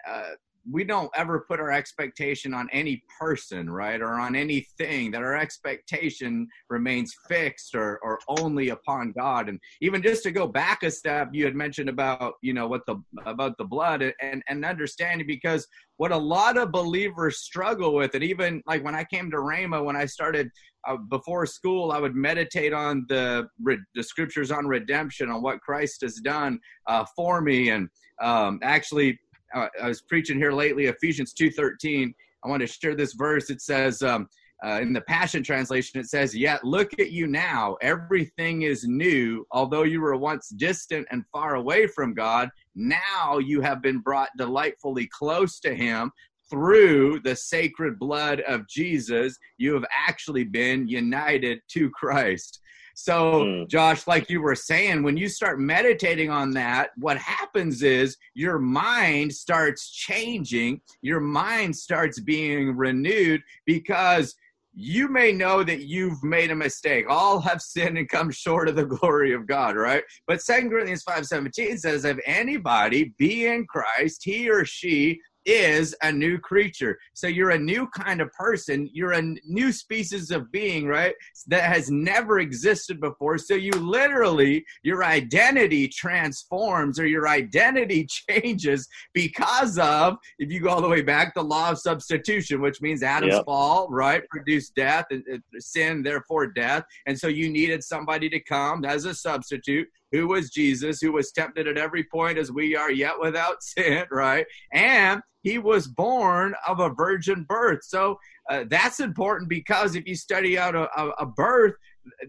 uh, 0.06 0.30
we 0.70 0.84
don't 0.84 1.10
ever 1.16 1.44
put 1.46 1.60
our 1.60 1.70
expectation 1.70 2.54
on 2.54 2.68
any 2.72 3.02
person, 3.20 3.68
right, 3.68 4.00
or 4.00 4.14
on 4.14 4.34
anything, 4.34 5.10
that 5.10 5.22
our 5.22 5.36
expectation 5.36 6.46
remains 6.70 7.14
fixed 7.28 7.74
or, 7.74 7.98
or 8.02 8.18
only 8.28 8.70
upon 8.70 9.12
God. 9.12 9.48
And 9.48 9.60
even 9.80 10.02
just 10.02 10.22
to 10.24 10.30
go 10.30 10.46
back 10.46 10.82
a 10.82 10.90
step, 10.90 11.30
you 11.32 11.44
had 11.44 11.54
mentioned 11.54 11.88
about, 11.88 12.34
you 12.42 12.54
know, 12.54 12.66
what 12.66 12.86
the, 12.86 12.96
about 13.26 13.58
the 13.58 13.64
blood 13.64 14.02
and, 14.20 14.42
and 14.48 14.64
understanding 14.64 15.26
because 15.26 15.66
what 15.96 16.12
a 16.12 16.16
lot 16.16 16.56
of 16.56 16.72
believers 16.72 17.38
struggle 17.38 17.94
with, 17.94 18.14
and 18.14 18.24
even 18.24 18.62
like 18.66 18.84
when 18.84 18.94
I 18.94 19.04
came 19.04 19.30
to 19.30 19.36
Rhema, 19.36 19.84
when 19.84 19.96
I 19.96 20.06
started 20.06 20.50
uh, 20.88 20.96
before 20.96 21.46
school, 21.46 21.92
I 21.92 21.98
would 21.98 22.14
meditate 22.14 22.72
on 22.72 23.06
the, 23.08 23.48
the 23.94 24.02
scriptures 24.02 24.50
on 24.50 24.66
redemption, 24.66 25.30
on 25.30 25.42
what 25.42 25.60
Christ 25.60 26.00
has 26.02 26.16
done 26.16 26.58
uh, 26.88 27.04
for 27.14 27.40
me. 27.40 27.70
And 27.70 27.88
um, 28.20 28.60
actually, 28.62 29.18
uh, 29.54 29.68
I 29.82 29.88
was 29.88 30.02
preaching 30.02 30.38
here 30.38 30.52
lately, 30.52 30.86
Ephesians 30.86 31.32
2.13. 31.34 32.12
I 32.44 32.48
want 32.48 32.60
to 32.60 32.66
share 32.66 32.94
this 32.94 33.14
verse. 33.14 33.50
It 33.50 33.62
says, 33.62 34.02
um, 34.02 34.28
uh, 34.64 34.80
in 34.80 34.92
the 34.92 35.00
Passion 35.02 35.42
Translation, 35.42 36.00
it 36.00 36.06
says, 36.06 36.34
Yet 36.34 36.64
look 36.64 36.98
at 36.98 37.10
you 37.10 37.26
now. 37.26 37.76
Everything 37.82 38.62
is 38.62 38.84
new. 38.84 39.46
Although 39.50 39.82
you 39.82 40.00
were 40.00 40.16
once 40.16 40.48
distant 40.48 41.06
and 41.10 41.24
far 41.32 41.56
away 41.56 41.86
from 41.86 42.14
God, 42.14 42.50
now 42.74 43.38
you 43.38 43.60
have 43.60 43.82
been 43.82 43.98
brought 43.98 44.30
delightfully 44.38 45.08
close 45.12 45.58
to 45.60 45.74
Him 45.74 46.10
through 46.50 47.20
the 47.20 47.36
sacred 47.36 47.98
blood 47.98 48.40
of 48.40 48.68
Jesus. 48.68 49.36
You 49.58 49.74
have 49.74 49.84
actually 49.90 50.44
been 50.44 50.88
united 50.88 51.60
to 51.70 51.90
Christ. 51.90 52.60
So, 52.94 53.44
mm. 53.44 53.68
Josh, 53.68 54.06
like 54.06 54.30
you 54.30 54.40
were 54.40 54.54
saying, 54.54 55.02
when 55.02 55.16
you 55.16 55.28
start 55.28 55.60
meditating 55.60 56.30
on 56.30 56.52
that, 56.52 56.90
what 56.96 57.18
happens 57.18 57.82
is 57.82 58.16
your 58.34 58.58
mind 58.58 59.32
starts 59.32 59.90
changing, 59.90 60.80
your 61.02 61.20
mind 61.20 61.76
starts 61.76 62.20
being 62.20 62.76
renewed 62.76 63.42
because 63.66 64.34
you 64.76 65.08
may 65.08 65.30
know 65.30 65.62
that 65.62 65.82
you've 65.82 66.22
made 66.24 66.50
a 66.50 66.56
mistake. 66.56 67.06
All 67.08 67.40
have 67.40 67.62
sinned 67.62 67.96
and 67.96 68.08
come 68.08 68.30
short 68.30 68.68
of 68.68 68.76
the 68.76 68.84
glory 68.96 69.32
of 69.32 69.46
God, 69.46 69.76
right? 69.76 70.02
But 70.26 70.42
Second 70.42 70.70
Corinthians 70.70 71.04
5:17 71.04 71.78
says, 71.78 72.04
if 72.04 72.18
anybody 72.26 73.14
be 73.18 73.46
in 73.46 73.66
Christ, 73.66 74.22
he 74.24 74.50
or 74.50 74.64
she 74.64 75.20
is 75.46 75.94
a 76.02 76.10
new 76.10 76.38
creature. 76.38 76.98
So 77.12 77.26
you're 77.26 77.50
a 77.50 77.58
new 77.58 77.86
kind 77.88 78.20
of 78.20 78.32
person. 78.32 78.88
You're 78.92 79.12
a 79.12 79.22
new 79.46 79.72
species 79.72 80.30
of 80.30 80.50
being, 80.50 80.86
right? 80.86 81.14
That 81.46 81.64
has 81.64 81.90
never 81.90 82.40
existed 82.40 83.00
before. 83.00 83.38
So 83.38 83.54
you 83.54 83.72
literally, 83.72 84.64
your 84.82 85.04
identity 85.04 85.88
transforms 85.88 86.98
or 86.98 87.06
your 87.06 87.28
identity 87.28 88.06
changes 88.30 88.88
because 89.12 89.78
of, 89.78 90.16
if 90.38 90.50
you 90.50 90.60
go 90.60 90.70
all 90.70 90.82
the 90.82 90.88
way 90.88 91.02
back, 91.02 91.34
the 91.34 91.42
law 91.42 91.70
of 91.70 91.78
substitution, 91.78 92.60
which 92.60 92.80
means 92.80 93.02
Adam's 93.02 93.34
yep. 93.34 93.44
fall, 93.44 93.88
right? 93.90 94.26
Produced 94.28 94.74
death, 94.74 95.06
and 95.10 95.24
sin, 95.58 96.02
therefore 96.02 96.46
death. 96.48 96.84
And 97.06 97.18
so 97.18 97.28
you 97.28 97.48
needed 97.48 97.82
somebody 97.84 98.28
to 98.30 98.40
come 98.40 98.84
as 98.84 99.04
a 99.04 99.14
substitute 99.14 99.88
who 100.14 100.28
was 100.28 100.50
Jesus, 100.50 101.00
who 101.00 101.12
was 101.12 101.32
tempted 101.32 101.66
at 101.66 101.76
every 101.76 102.04
point 102.04 102.38
as 102.38 102.52
we 102.52 102.76
are, 102.76 102.90
yet 102.90 103.14
without 103.20 103.62
sin, 103.62 104.04
right? 104.10 104.46
And 104.72 105.20
he 105.42 105.58
was 105.58 105.88
born 105.88 106.54
of 106.66 106.80
a 106.80 106.90
virgin 106.90 107.44
birth. 107.48 107.80
So 107.82 108.18
uh, 108.48 108.64
that's 108.68 109.00
important 109.00 109.48
because 109.48 109.96
if 109.96 110.06
you 110.06 110.14
study 110.14 110.56
out 110.56 110.74
a, 110.74 110.88
a, 110.98 111.10
a 111.18 111.26
birth, 111.26 111.74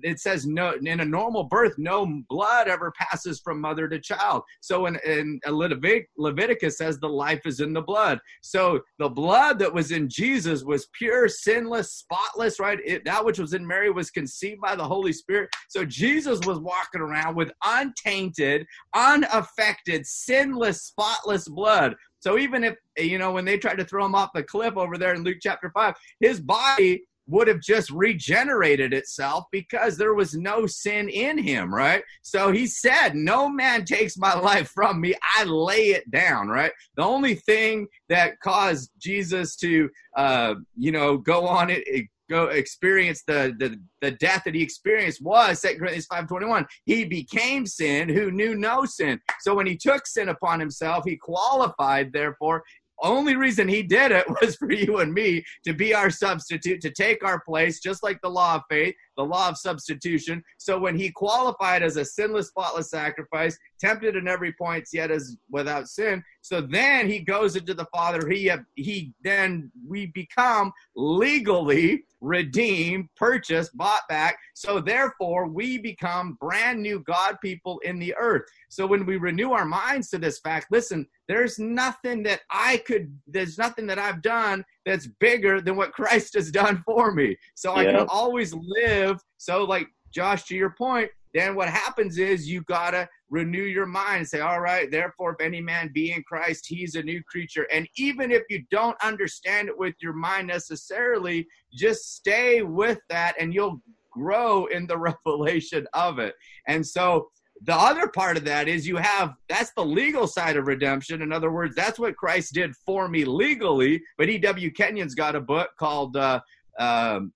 it 0.04 0.20
says 0.20 0.46
no 0.46 0.74
in 0.84 1.00
a 1.00 1.06
normal 1.06 1.44
birth 1.44 1.74
no 1.78 2.22
blood 2.30 2.68
ever 2.68 2.94
passes 2.98 3.40
from 3.40 3.60
mother 3.60 3.88
to 3.88 4.00
child. 4.00 4.44
So 4.62 4.86
in, 4.86 4.98
in 5.06 5.40
Levit- 5.46 6.08
leviticus 6.18 6.78
says 6.78 7.00
the 7.00 7.10
life 7.10 7.42
is 7.46 7.60
in 7.60 7.74
the 7.74 7.82
blood. 7.82 8.20
So 8.42 8.82
the 9.00 9.10
blood 9.10 9.60
that 9.60 9.74
was 9.74 9.92
in 9.92 10.10
jesus 10.10 10.64
was 10.64 10.88
pure 10.98 11.28
sinless 11.28 11.94
spotless 11.94 12.60
right? 12.60 12.80
It, 12.86 13.06
that 13.06 13.24
which 13.24 13.40
was 13.40 13.54
in 13.54 13.66
mary 13.66 13.92
was 13.92 14.12
conceived 14.12 14.62
by 14.62 14.76
the 14.76 14.84
holy 14.84 15.14
spirit. 15.14 15.50
So 15.70 15.86
jesus 15.86 16.40
was 16.46 16.60
walking 16.60 17.02
around 17.02 17.36
with 17.36 17.52
untainted 17.64 18.66
unaffected 18.94 20.06
sinless 20.06 20.84
spotless 20.84 21.48
blood. 21.48 21.96
So 22.20 22.38
even 22.40 22.64
if 22.64 22.76
you 22.98 23.18
know 23.18 23.32
when 23.32 23.46
they 23.46 23.58
tried 23.58 23.78
to 23.78 23.86
throw 23.86 24.06
him 24.06 24.16
off 24.16 24.32
the 24.34 24.44
cliff 24.44 24.78
over 24.78 24.98
there 24.98 25.14
in 25.14 25.24
luke 25.24 25.38
chapter 25.42 25.70
5 25.74 25.94
his 26.20 26.40
body 26.40 27.04
would 27.28 27.48
have 27.48 27.62
just 27.62 27.90
regenerated 27.90 28.94
itself 28.94 29.46
because 29.52 29.98
there 29.98 30.14
was 30.14 30.36
no 30.36 30.66
sin 30.66 31.10
in 31.10 31.38
him, 31.38 31.74
right? 31.74 32.04
So 32.22 32.52
he 32.52 32.68
said, 32.68 33.16
No 33.16 33.50
man 33.50 33.86
takes 33.86 34.18
my 34.18 34.34
life 34.36 34.70
from 34.74 35.02
me. 35.02 35.16
I 35.38 35.44
lay 35.44 35.92
it 35.92 36.10
down, 36.12 36.48
right? 36.48 36.72
The 36.96 37.04
only 37.04 37.36
thing 37.36 37.88
that 38.10 38.40
caused 38.40 38.92
Jesus 39.00 39.56
to, 39.58 39.90
uh, 40.16 40.56
you 40.78 40.92
know, 40.92 41.18
go 41.18 41.48
on 41.48 41.70
it, 41.70 42.08
go 42.30 42.46
experience 42.46 43.24
the, 43.28 43.56
the 43.60 43.80
the 44.02 44.12
death 44.12 44.44
that 44.46 44.56
he 44.56 44.62
experienced 44.62 45.22
was 45.22 45.62
Second 45.62 45.80
Corinthians 45.80 46.08
5:21. 46.08 46.66
He 46.86 47.06
became 47.06 47.66
sin 47.66 48.10
who 48.10 48.32
knew 48.32 48.56
no 48.56 48.86
sin. 48.86 49.20
So 49.42 49.56
when 49.56 49.68
he 49.68 49.78
took 49.78 50.08
sin 50.08 50.30
upon 50.30 50.60
himself, 50.60 51.04
he 51.06 51.18
qualified, 51.18 52.12
therefore, 52.14 52.64
only 53.02 53.36
reason 53.36 53.68
he 53.68 53.84
did 53.84 54.12
it 54.12 54.26
was 54.42 54.56
for 54.56 54.72
you 54.72 55.00
and 55.00 55.14
me 55.14 55.44
to 55.66 55.74
be 55.74 55.94
our 55.94 56.10
substitute, 56.10 56.82
to 56.82 56.92
take 56.92 57.24
our 57.24 57.40
place, 57.42 57.80
just 57.80 58.04
like 58.04 58.20
the 58.22 58.30
law 58.30 58.56
of 58.56 58.62
faith, 58.70 58.96
the 59.18 59.24
law 59.24 59.50
of 59.50 59.58
substitution. 59.58 60.44
So 60.58 60.80
when 60.80 60.98
he 60.98 61.12
qualified 61.12 61.84
as 61.84 61.98
a 61.98 62.06
sinless, 62.06 62.48
spotless 62.48 62.90
sacrifice, 62.90 63.58
tempted 63.80 64.16
in 64.16 64.28
every 64.28 64.54
point, 64.54 64.88
yet 64.94 65.12
as 65.12 65.38
without 65.50 65.88
sin. 65.88 66.24
So 66.42 66.62
then 66.62 67.10
he 67.10 67.20
goes 67.20 67.56
into 67.56 67.74
the 67.74 67.88
Father. 67.94 68.28
He 68.30 68.50
uh, 68.50 68.58
he 68.76 69.14
then 69.24 69.72
we 69.88 70.08
become 70.08 70.72
legally 70.96 72.04
redeemed, 72.22 73.10
purchased, 73.16 73.76
bought 73.78 74.08
back. 74.10 74.38
So 74.54 74.80
therefore, 74.80 75.48
we 75.48 75.78
become 75.78 76.38
brand 76.42 76.82
new 76.82 77.00
God 77.00 77.38
people 77.42 77.80
in 77.80 78.00
the 78.00 78.16
earth. 78.16 78.44
So 78.70 78.86
when 78.86 79.06
we 79.06 79.18
renew 79.18 79.52
our 79.52 79.66
minds 79.66 80.10
to 80.10 80.18
this 80.18 80.40
fact, 80.40 80.68
listen, 80.72 81.08
there's 81.28 81.60
nothing 81.60 82.24
that 82.24 82.42
I 82.52 82.78
could, 82.86 83.18
there's 83.28 83.58
nothing 83.58 83.88
that 83.88 84.00
I've 84.00 84.22
done 84.22 84.64
that's 84.86 85.08
bigger 85.08 85.62
than 85.62 85.76
what 85.76 85.94
Christ 85.94 86.34
has 86.36 86.52
done 86.52 86.84
for 86.86 87.12
me. 87.12 87.36
So 87.56 87.74
yeah. 87.74 87.82
I 87.82 87.86
can 87.86 88.08
always 88.10 88.54
live. 88.54 89.20
So, 89.38 89.64
like 89.64 89.88
Josh, 90.12 90.44
to 90.46 90.56
your 90.56 90.72
point, 90.72 91.10
then 91.34 91.56
what 91.56 91.68
happens 91.68 92.18
is 92.18 92.50
you 92.50 92.62
gotta 92.62 93.10
renew 93.30 93.64
your 93.64 93.86
mind 93.86 94.20
and 94.20 94.28
say, 94.28 94.40
all 94.40 94.62
right, 94.62 94.90
therefore, 94.90 95.36
if 95.38 95.46
any 95.46 95.60
man 95.60 95.92
be 95.94 96.14
in 96.14 96.24
Christ, 96.24 96.66
he's 96.68 96.96
a 96.96 97.04
new 97.04 97.22
creature. 97.24 97.68
And 97.72 97.88
even 97.98 98.32
if 98.32 98.44
you 98.50 98.64
don't 98.72 98.98
understand 99.04 99.68
it 99.68 99.78
with 99.78 99.96
your 100.02 100.14
mind 100.14 100.48
necessarily, 100.48 101.48
just 101.74 102.16
stay 102.16 102.62
with 102.62 103.00
that 103.10 103.36
and 103.40 103.54
you'll 103.54 103.82
grow 104.12 104.66
in 104.68 104.88
the 104.88 104.98
revelation 105.26 105.86
of 105.94 106.20
it. 106.20 106.36
And 106.68 106.86
so 106.86 107.30
the 107.64 107.76
other 107.76 108.08
part 108.08 108.38
of 108.38 108.44
that 108.46 108.68
is 108.68 108.88
you 108.88 108.98
have 108.98 109.36
that's 109.48 109.72
the 109.76 109.86
legal 109.86 110.28
side 110.28 110.58
of 110.58 110.68
redemption. 110.68 111.22
In 111.22 111.32
other 111.32 111.52
words, 111.52 111.76
that's 111.76 111.98
what 111.98 112.16
Christ 112.16 112.54
did 112.54 112.76
for 112.86 113.08
me 113.08 113.26
legally. 113.26 114.02
But 114.18 114.30
E.W. 114.30 114.72
Kenyon's 114.72 115.16
got 115.16 115.36
a 115.36 115.42
book 115.42 115.70
called 115.78 116.18
uh, 116.18 116.42
um, 116.80 117.32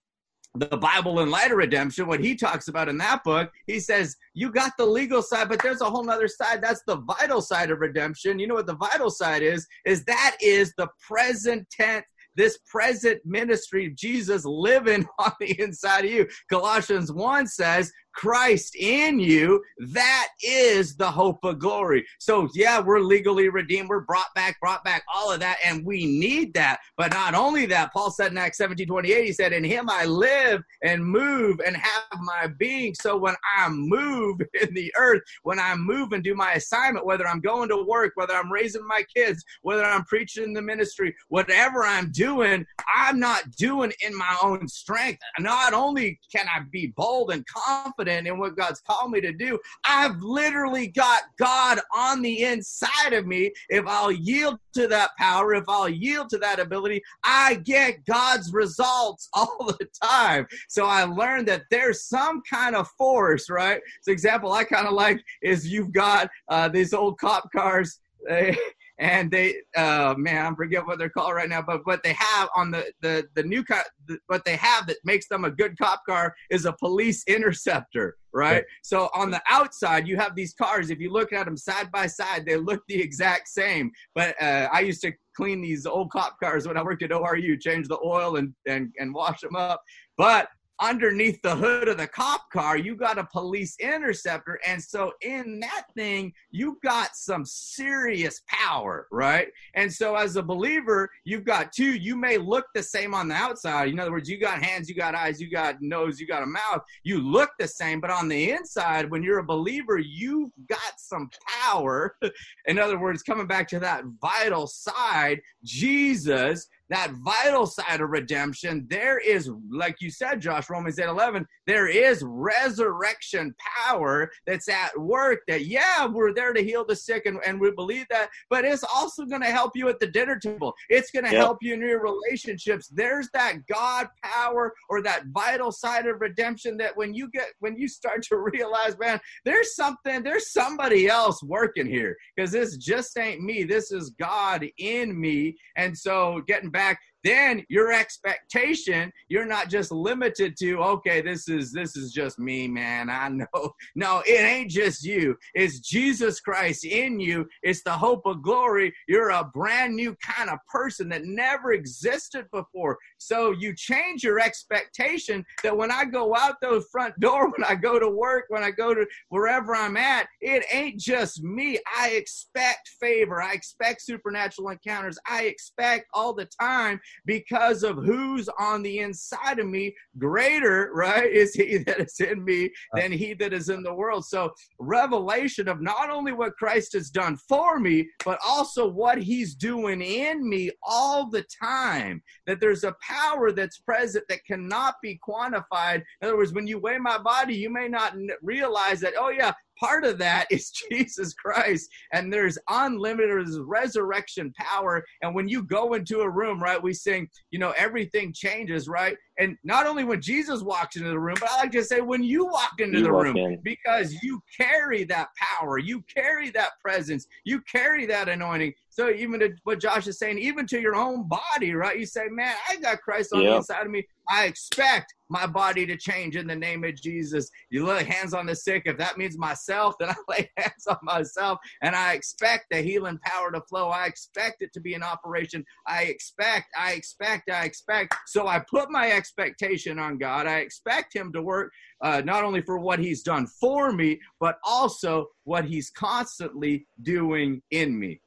the 0.55 0.78
Bible 0.78 1.20
in 1.20 1.30
Light 1.30 1.51
of 1.51 1.57
Redemption, 1.57 2.07
what 2.07 2.20
he 2.20 2.36
talks 2.36 2.67
about 2.70 2.89
in 2.89 2.97
that 2.97 3.24
book, 3.24 3.51
he 3.67 3.80
says, 3.80 4.15
You 4.34 4.51
got 4.51 4.74
the 4.78 4.86
legal 4.86 5.22
side, 5.22 5.47
but 5.47 5.61
there's 5.61 5.82
a 5.82 5.86
whole 5.86 6.09
other 6.09 6.28
side. 6.28 6.61
That's 6.61 6.82
the 6.88 6.97
vital 6.97 7.41
side 7.41 7.70
of 7.70 7.80
redemption. 7.80 8.39
You 8.39 8.47
know 8.47 8.55
what 8.55 8.65
the 8.65 8.76
vital 8.76 9.11
side 9.11 9.43
is? 9.43 9.67
Is 9.86 10.03
that 10.05 10.38
is 10.41 10.74
the 10.78 10.88
present 11.07 11.67
tense 11.70 12.05
this 12.36 12.59
present 12.72 13.20
ministry 13.26 13.88
of 13.88 13.95
Jesus 13.95 14.45
living 14.45 15.05
on 15.20 15.32
the 15.39 15.59
inside 15.59 16.05
of 16.05 16.11
you. 16.11 16.28
Colossians 16.49 17.11
1 17.11 17.47
says, 17.47 17.91
Christ 18.14 18.76
in 18.76 19.20
you, 19.20 19.64
that 19.93 20.30
is 20.43 20.95
the 20.95 21.10
hope 21.10 21.43
of 21.43 21.60
glory. 21.60 22.05
So, 22.20 22.49
yeah, 22.53 22.80
we're 22.80 22.99
legally 22.99 23.49
redeemed, 23.49 23.89
we're 23.89 24.01
brought 24.01 24.34
back, 24.36 24.60
brought 24.60 24.84
back, 24.84 25.03
all 25.14 25.32
of 25.32 25.39
that, 25.39 25.57
and 25.64 25.86
we 25.86 26.05
need 26.05 26.53
that. 26.55 26.80
But 26.97 27.14
not 27.14 27.34
only 27.34 27.66
that, 27.68 27.93
Paul 27.93 28.12
said 28.12 28.32
in 28.32 28.38
Acts 28.38 28.57
17 28.57 28.88
28, 28.88 29.26
he 29.26 29.34
said, 29.34 29.53
In 29.53 29.64
him 29.64 29.89
I 29.89 30.05
live 30.05 30.64
and 30.84 31.05
move 31.05 31.62
and 31.66 31.78
have 31.78 32.20
my 32.22 32.47
being. 32.57 32.93
So, 32.95 33.18
when 33.18 33.36
I 33.57 33.70
move 33.70 34.41
in 34.62 34.74
the 34.74 34.93
earth, 34.97 35.22
when 35.43 35.60
I 35.60 35.76
move 35.76 36.12
and 36.12 36.24
do 36.24 36.36
my 36.36 36.53
assignment, 36.53 37.05
whether 37.05 37.28
I'm 37.28 37.41
going 37.41 37.70
to 37.70 37.84
work, 37.84 38.14
whether 38.16 38.34
I'm 38.34 38.51
raising 38.51 38.86
my 38.86 39.03
kids, 39.16 39.43
whether 39.62 39.84
I'm 39.84 40.03
preaching 40.05 40.43
in 40.43 40.53
the 40.53 40.62
ministry, 40.62 41.16
whatever 41.28 41.84
I'm 41.84 42.12
doing, 42.12 42.66
I'm 42.93 43.20
not 43.20 43.51
doing 43.51 43.93
in 44.05 44.18
my 44.18 44.36
own 44.41 44.68
strength. 44.68 45.22
Not 45.39 45.74
only 45.74 46.20
can 46.34 46.47
I 46.53 46.62
be 46.72 46.93
bold 46.95 47.32
and 47.32 47.45
confident, 47.45 47.99
confident 48.00 48.28
in 48.28 48.38
what 48.38 48.56
God's 48.56 48.82
called 48.82 49.12
me 49.12 49.22
to 49.22 49.34
do, 49.34 49.60
I've 49.84 50.20
literally 50.22 50.88
got 50.88 51.24
God 51.38 51.80
on 51.95 52.22
the 52.22 52.43
inside 52.43 53.14
of 53.14 53.26
me. 53.26 53.52
If 53.70 53.86
I'll 53.88 54.12
yield 54.12 54.60
to 54.76 54.88
that 54.88 55.12
power, 55.18 55.54
if 55.54 55.66
I'll 55.68 55.89
yield 55.89 56.30
to 56.30 56.38
that 56.39 56.60
ability, 56.60 57.02
I 57.24 57.56
get 57.56 58.06
God's 58.06 58.54
results 58.54 59.30
all 59.34 59.76
the 59.80 59.88
time. 60.02 60.47
So 60.68 60.86
I 60.86 61.04
learned 61.04 61.47
that 61.47 61.64
there's 61.72 62.04
some 62.04 62.41
kind 62.50 62.76
of 62.76 62.88
force, 62.97 63.50
right? 63.50 63.82
So 64.02 64.12
example 64.12 64.54
I 64.54 64.64
kind 64.64 64.88
of 64.88 64.93
like 64.93 65.20
is 65.41 65.68
you've 65.68 65.91
got 65.91 66.30
uh, 66.47 66.70
these 66.70 66.93
old 66.93 67.20
cop 67.20 67.50
cars. 67.52 68.00
They, 68.28 68.58
and 69.00 69.32
they 69.32 69.56
uh 69.76 70.14
man 70.18 70.45
I'm 70.45 70.56
forget 70.56 70.86
what 70.86 71.00
they're 71.00 71.10
called 71.10 71.34
right 71.34 71.50
now 71.50 71.62
but 71.62 71.86
what 71.86 72.04
they 72.04 72.14
have 72.14 72.50
on 72.56 72.72
the 72.72 72.91
the 73.02 73.26
the 73.36 73.43
new 73.43 73.64
car 73.64 73.84
what 74.28 74.45
they 74.45 74.56
have 74.58 74.88
that 74.88 74.97
makes 75.04 75.28
them 75.28 75.45
a 75.45 75.52
good 75.52 75.78
cop 75.78 76.02
car 76.06 76.36
is 76.50 76.66
a 76.66 76.74
police 76.74 77.24
interceptor 77.28 78.18
right? 78.34 78.64
So 78.84 79.10
on 79.16 79.32
the 79.32 79.41
outside 79.50 80.08
you 80.08 80.18
have 80.18 80.36
these 80.36 80.54
cars. 80.54 80.89
If 80.89 81.00
you 81.00 81.12
look 81.12 81.34
at 81.34 81.45
them 81.45 81.58
side 81.58 81.91
by 81.91 82.08
side 82.08 82.45
they 82.45 82.58
look 82.58 82.84
the 82.88 83.02
exact 83.02 83.47
same. 83.47 83.91
But 84.16 84.39
uh, 84.41 84.68
i 84.72 84.82
used 84.82 85.02
to 85.02 85.12
clean 85.36 85.62
these 85.62 85.86
old 85.86 86.12
cop 86.12 86.36
cars 86.41 86.68
when 86.68 86.78
i 86.78 86.84
worked 86.84 87.02
at 87.02 87.12
ORU 87.12 87.60
change 87.62 87.88
the 87.88 88.00
oil 88.04 88.36
and 88.36 88.54
and, 88.68 88.91
and 89.00 89.14
wash 89.14 89.41
them 89.41 89.56
up. 89.56 89.82
But 90.18 90.50
underneath 90.82 91.41
the 91.41 91.55
hood 91.55 91.88
of 91.88 91.97
the 91.97 92.07
cop 92.07 92.49
car, 92.51 92.77
you 92.77 92.95
got 92.95 93.17
a 93.17 93.25
police 93.25 93.75
interceptor. 93.80 94.59
And 94.65 94.82
so 94.82 95.13
in 95.21 95.59
that 95.59 95.86
thing, 95.95 96.34
you 96.51 96.80
got 96.84 97.15
some 97.15 97.45
serious 97.45 98.41
power, 98.47 99.07
right? 99.11 99.47
And 99.75 99.91
so 99.91 100.15
as 100.15 100.36
a 100.36 100.43
believer, 100.43 101.09
you've 101.25 101.45
got 101.45 101.73
two, 101.73 101.95
you 101.95 102.15
may 102.15 102.38
look 102.38 102.65
the 102.73 102.84
same 102.84 103.13
on 103.13 103.27
the 103.27 103.36
outside. 103.36 103.89
In 103.89 103.99
other 103.99 104.11
words, 104.11 104.30
you 104.30 104.39
got 104.39 104.61
hands, 104.61 104.89
you 104.89 104.95
got 104.95 105.15
eyes, 105.15 105.41
you 105.41 105.49
got 105.49 105.82
nose, 105.82 106.19
you 106.19 106.27
got 106.27 106.43
a 106.43 106.47
mouth. 106.47 106.82
You 107.03 107.19
look 107.19 107.51
the 107.59 107.67
same, 107.67 107.99
but 107.99 108.11
on 108.11 108.27
the 108.27 108.51
inside, 108.51 109.09
when 109.09 109.23
you're 109.23 109.39
a 109.39 109.43
believer, 109.43 109.97
you've 109.97 110.51
got 110.67 110.93
some 110.97 111.30
power. 111.63 112.15
in 112.65 112.80
other 112.80 112.99
words, 112.99 113.23
coming 113.23 113.47
back 113.47 113.67
to 113.69 113.80
that 113.80 114.03
vital 114.21 114.67
side, 114.67 115.41
Jesus 115.63 116.67
that 116.90 117.12
vital 117.24 117.66
side 117.66 118.02
of 118.02 118.10
redemption, 118.10 118.86
there 118.90 119.20
is, 119.20 119.50
like 119.72 119.98
you 120.00 120.10
said, 120.10 120.42
Josh, 120.42 120.70
Romans 120.70 121.00
8 121.00 121.08
11, 121.08 121.48
there 121.68 121.88
is 121.88 122.24
resurrection 122.26 123.56
power 123.78 124.32
that's 124.48 124.68
at 124.68 125.00
work. 125.00 125.42
That, 125.48 125.66
yeah, 125.66 126.08
we're 126.08 126.34
there 126.34 126.54
to 126.54 126.64
heal 126.64 126.84
the 126.86 126.96
sick 126.96 127.26
and, 127.26 127.40
and 127.46 127.60
we 127.60 127.72
believe 127.72 128.08
that, 128.10 128.30
but 128.50 128.66
it's 128.66 128.84
also 128.84 129.26
going 129.26 129.42
to 129.42 129.52
help 129.52 129.76
you 129.76 129.88
at 129.90 130.00
the 130.00 130.08
dinner 130.08 130.38
table. 130.38 130.74
It's 130.90 131.12
going 131.12 131.26
to 131.26 131.32
yep. 131.32 131.40
help 131.42 131.60
you 131.62 131.76
in 131.76 131.82
your 131.82 132.02
relationships. 132.02 132.88
There's 132.88 133.30
that 133.34 133.68
God 133.68 134.08
power 134.24 134.74
or 134.90 135.02
that 135.04 135.28
vital 135.28 135.72
side 135.72 136.08
of 136.08 136.22
redemption 136.22 136.78
that 136.78 136.98
when 136.98 137.14
you 137.14 137.30
get, 137.30 137.50
when 137.60 137.78
you 137.78 137.88
start 137.88 138.24
to 138.24 138.38
realize, 138.38 138.98
man, 138.98 139.20
there's 139.46 139.76
something, 139.76 140.24
there's 140.24 140.52
somebody 140.52 141.08
else 141.08 141.44
working 141.44 141.86
here 141.86 142.18
because 142.36 142.52
this 142.52 142.78
just 142.78 143.18
ain't 143.18 143.42
me. 143.42 143.64
This 143.64 143.92
is 143.92 144.10
God 144.20 144.66
in 144.80 145.20
me. 145.20 145.56
And 145.76 145.96
so 145.96 146.42
getting 146.48 146.70
back 146.70 146.78
back 146.80 147.09
then 147.24 147.65
your 147.70 147.91
expectation 147.91 149.11
you're 149.28 149.45
not 149.45 149.70
just 149.70 149.91
limited 149.91 150.55
to 150.57 150.78
okay 150.78 151.22
this 151.22 151.47
is 151.47 151.72
this 151.72 151.95
is 151.95 152.11
just 152.11 152.39
me 152.39 152.67
man. 152.67 153.09
I 153.09 153.30
know. 153.30 153.45
No 153.95 154.22
it 154.26 154.41
ain't 154.41 154.70
just 154.70 155.03
you. 155.03 155.36
It's 155.53 155.80
jesus 155.80 156.39
christ 156.39 156.86
in 156.86 157.20
you. 157.20 157.47
It's 157.63 157.84
the 157.84 157.91
hope 157.91 158.26
of 158.26 158.41
glory. 158.41 158.93
You're 159.07 159.32
a 159.32 159.43
brand 159.43 159.95
new 159.95 160.15
kind 160.15 160.49
of 160.49 160.59
person 160.72 161.09
that 161.09 161.26
never 161.26 161.74
existed 161.74 162.45
before. 162.51 162.97
So 163.17 163.51
you 163.51 163.76
change 163.76 164.24
your 164.24 164.39
expectation 164.39 165.43
that 165.63 165.76
when 165.76 165.91
i 165.91 166.05
go 166.05 166.36
out 166.36 166.55
the 166.61 166.84
front 166.91 167.20
door 167.20 167.49
when 167.55 167.65
i 167.65 167.76
go 167.76 167.99
to 167.99 168.09
work 168.09 168.45
when 168.49 168.63
i 168.63 168.72
go 168.72 168.93
to 168.93 169.05
wherever 169.30 169.76
i'm 169.76 169.97
at 169.97 170.28
it 170.41 170.65
ain't 170.72 170.99
just 170.99 171.43
me. 171.43 171.80
I 171.97 172.09
expect 172.09 172.89
favor. 172.99 173.41
I 173.41 173.53
expect 173.53 174.01
supernatural 174.01 174.70
encounters. 174.70 175.17
I 175.28 175.43
expect 175.43 176.07
all 176.13 176.34
the 176.34 176.47
time 176.59 176.99
because 177.26 177.84
of 177.84 177.97
who's 177.97 178.49
on 178.60 178.82
the 178.84 178.99
inside 178.99 179.60
of 179.60 179.68
me. 179.68 179.95
Greater, 180.18 180.91
right, 180.93 181.32
is 181.32 181.53
he 181.53 181.78
that 181.80 181.99
is 181.99 182.20
in 182.20 182.43
me 182.43 182.72
than 182.93 183.12
he 183.12 183.34
that 183.36 183.53
is 183.53 183.70
in 183.70 183.84
the 183.84 183.93
world. 183.93 184.26
So, 184.26 184.51
revelation 184.80 185.68
of 185.68 185.82
not 185.82 186.10
only 186.10 186.34
what 186.34 186.55
Christ 186.57 186.93
has 186.93 187.10
done 187.10 187.38
for 187.47 187.80
me, 187.80 188.10
but 188.26 188.39
also 188.45 188.88
what 188.88 189.22
he's 189.22 189.55
doing 189.55 190.01
in 190.01 190.47
me 190.47 190.72
all 190.84 191.30
the 191.30 191.45
time. 191.62 192.22
That 192.47 192.60
there's 192.60 192.84
a 192.84 192.95
power 193.01 193.51
that's 193.51 193.80
present 193.80 194.26
that 194.30 194.45
cannot 194.45 194.95
be 195.01 195.20
quantified. 195.28 196.03
In 196.22 196.28
other 196.28 196.38
words, 196.38 196.53
when 196.53 196.68
you 196.68 196.80
weigh 196.80 196.97
my 196.97 197.18
body, 197.18 197.55
you 197.55 197.70
may 197.70 197.88
not 197.88 198.16
realize 198.41 198.99
that, 199.01 199.14
oh, 199.18 199.30
yeah, 199.30 199.53
part 199.80 200.03
of 200.03 200.17
that 200.17 200.47
is 200.49 200.71
Jesus 200.91 201.34
Christ. 201.34 201.89
And 202.13 202.32
there's 202.32 202.57
unlimited 202.69 203.47
resurrection 203.59 204.53
power. 204.57 205.03
And 205.21 205.34
when 205.34 205.47
you 205.47 205.63
go 205.63 205.93
into 205.93 206.21
a 206.21 206.30
room, 206.30 206.61
right, 206.61 206.82
we 206.82 206.93
sing, 206.93 207.30
you 207.51 207.59
know, 207.59 207.73
everything 207.77 208.34
changes, 208.34 208.88
right? 208.88 209.17
And 209.39 209.57
not 209.63 209.88
only 209.88 210.03
when 210.03 210.21
Jesus 210.21 210.61
walks 210.61 210.97
into 210.97 211.09
the 211.09 211.19
room, 211.19 211.38
but 211.39 211.49
I 211.49 211.57
like 211.57 211.71
to 211.71 211.84
say 211.84 212.01
when 212.01 212.23
you 212.23 212.45
walk 212.45 212.73
into 212.80 212.97
you 212.99 213.05
the 213.05 213.13
walk 213.13 213.23
room, 213.23 213.38
in. 213.38 213.61
because 213.63 214.13
you 214.21 214.41
carry 214.55 215.05
that 215.05 215.30
power, 215.38 215.77
you 215.77 216.03
carry 216.13 216.49
that 216.51 216.71
presence, 216.84 217.25
you 217.45 217.61
carry 217.61 218.05
that 218.07 218.27
anointing. 218.27 218.73
So 218.89 219.09
even 219.09 219.39
to 219.39 219.51
what 219.63 219.80
Josh 219.80 220.07
is 220.07 220.19
saying, 220.19 220.39
even 220.39 220.67
to 220.67 220.82
your 220.82 220.95
own 220.95 221.30
body, 221.30 221.73
right? 221.73 221.97
You 221.97 222.05
say, 222.05 222.27
man, 222.30 222.53
I 222.67 222.77
got 222.77 223.01
Christ 223.01 223.32
on 223.34 223.41
yep. 223.41 223.51
the 223.51 223.57
inside 223.57 223.86
of 223.86 223.91
me. 223.91 224.05
I 224.27 224.45
expect 224.45 225.13
my 225.30 225.45
body 225.45 225.86
to 225.86 225.95
change 225.95 226.36
in 226.36 226.47
the 226.47 226.55
name 226.55 226.84
of 226.84 226.95
Jesus. 226.95 227.49
You 227.69 227.86
lay 227.86 228.03
hands 228.03 228.34
on 228.34 228.47
the 228.47 228.55
sick. 228.55 228.84
If 228.86 228.97
that 228.97 229.17
means 229.17 229.38
myself, 229.38 229.95
then 229.99 230.09
I 230.09 230.15
lay 230.27 230.51
hands 230.57 230.88
on 230.88 230.97
myself 231.03 231.59
and 231.82 231.95
I 231.95 232.13
expect 232.13 232.65
the 232.71 232.82
healing 232.82 233.19
power 233.23 233.51
to 233.51 233.61
flow. 233.61 233.89
I 233.89 234.05
expect 234.05 234.61
it 234.61 234.73
to 234.73 234.80
be 234.80 234.93
an 234.95 235.03
operation. 235.03 235.63
I 235.88 236.03
expect, 236.03 236.67
I 236.77 236.93
expect, 236.93 237.49
I 237.49 237.63
expect. 237.63 238.15
So 238.25 238.47
I 238.47 238.59
put 238.59 238.91
my 238.91 239.11
expectation 239.11 239.99
on 239.99 240.17
God. 240.17 240.47
I 240.47 240.59
expect 240.59 241.15
Him 241.15 241.32
to 241.34 241.41
work 241.41 241.71
uh, 242.01 242.21
not 242.25 242.43
only 242.43 242.61
for 242.61 242.80
what 242.80 242.99
He's 242.99 243.21
done 243.21 243.47
for 243.47 243.91
me, 243.91 244.19
but 244.39 244.57
also 244.63 245.27
what 245.43 245.65
He's 245.65 245.89
constantly 245.91 246.88
doing 247.03 247.61
in 247.71 247.97
me. 247.97 248.21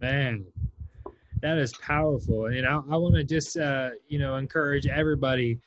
Man, 0.00 0.44
that 1.40 1.58
is 1.58 1.72
powerful. 1.78 2.46
And 2.46 2.66
I, 2.66 2.74
I 2.74 2.96
want 2.96 3.14
to 3.14 3.24
just, 3.24 3.56
uh, 3.56 3.90
you 4.08 4.18
know, 4.18 4.36
encourage 4.36 4.86
everybody 4.86 5.58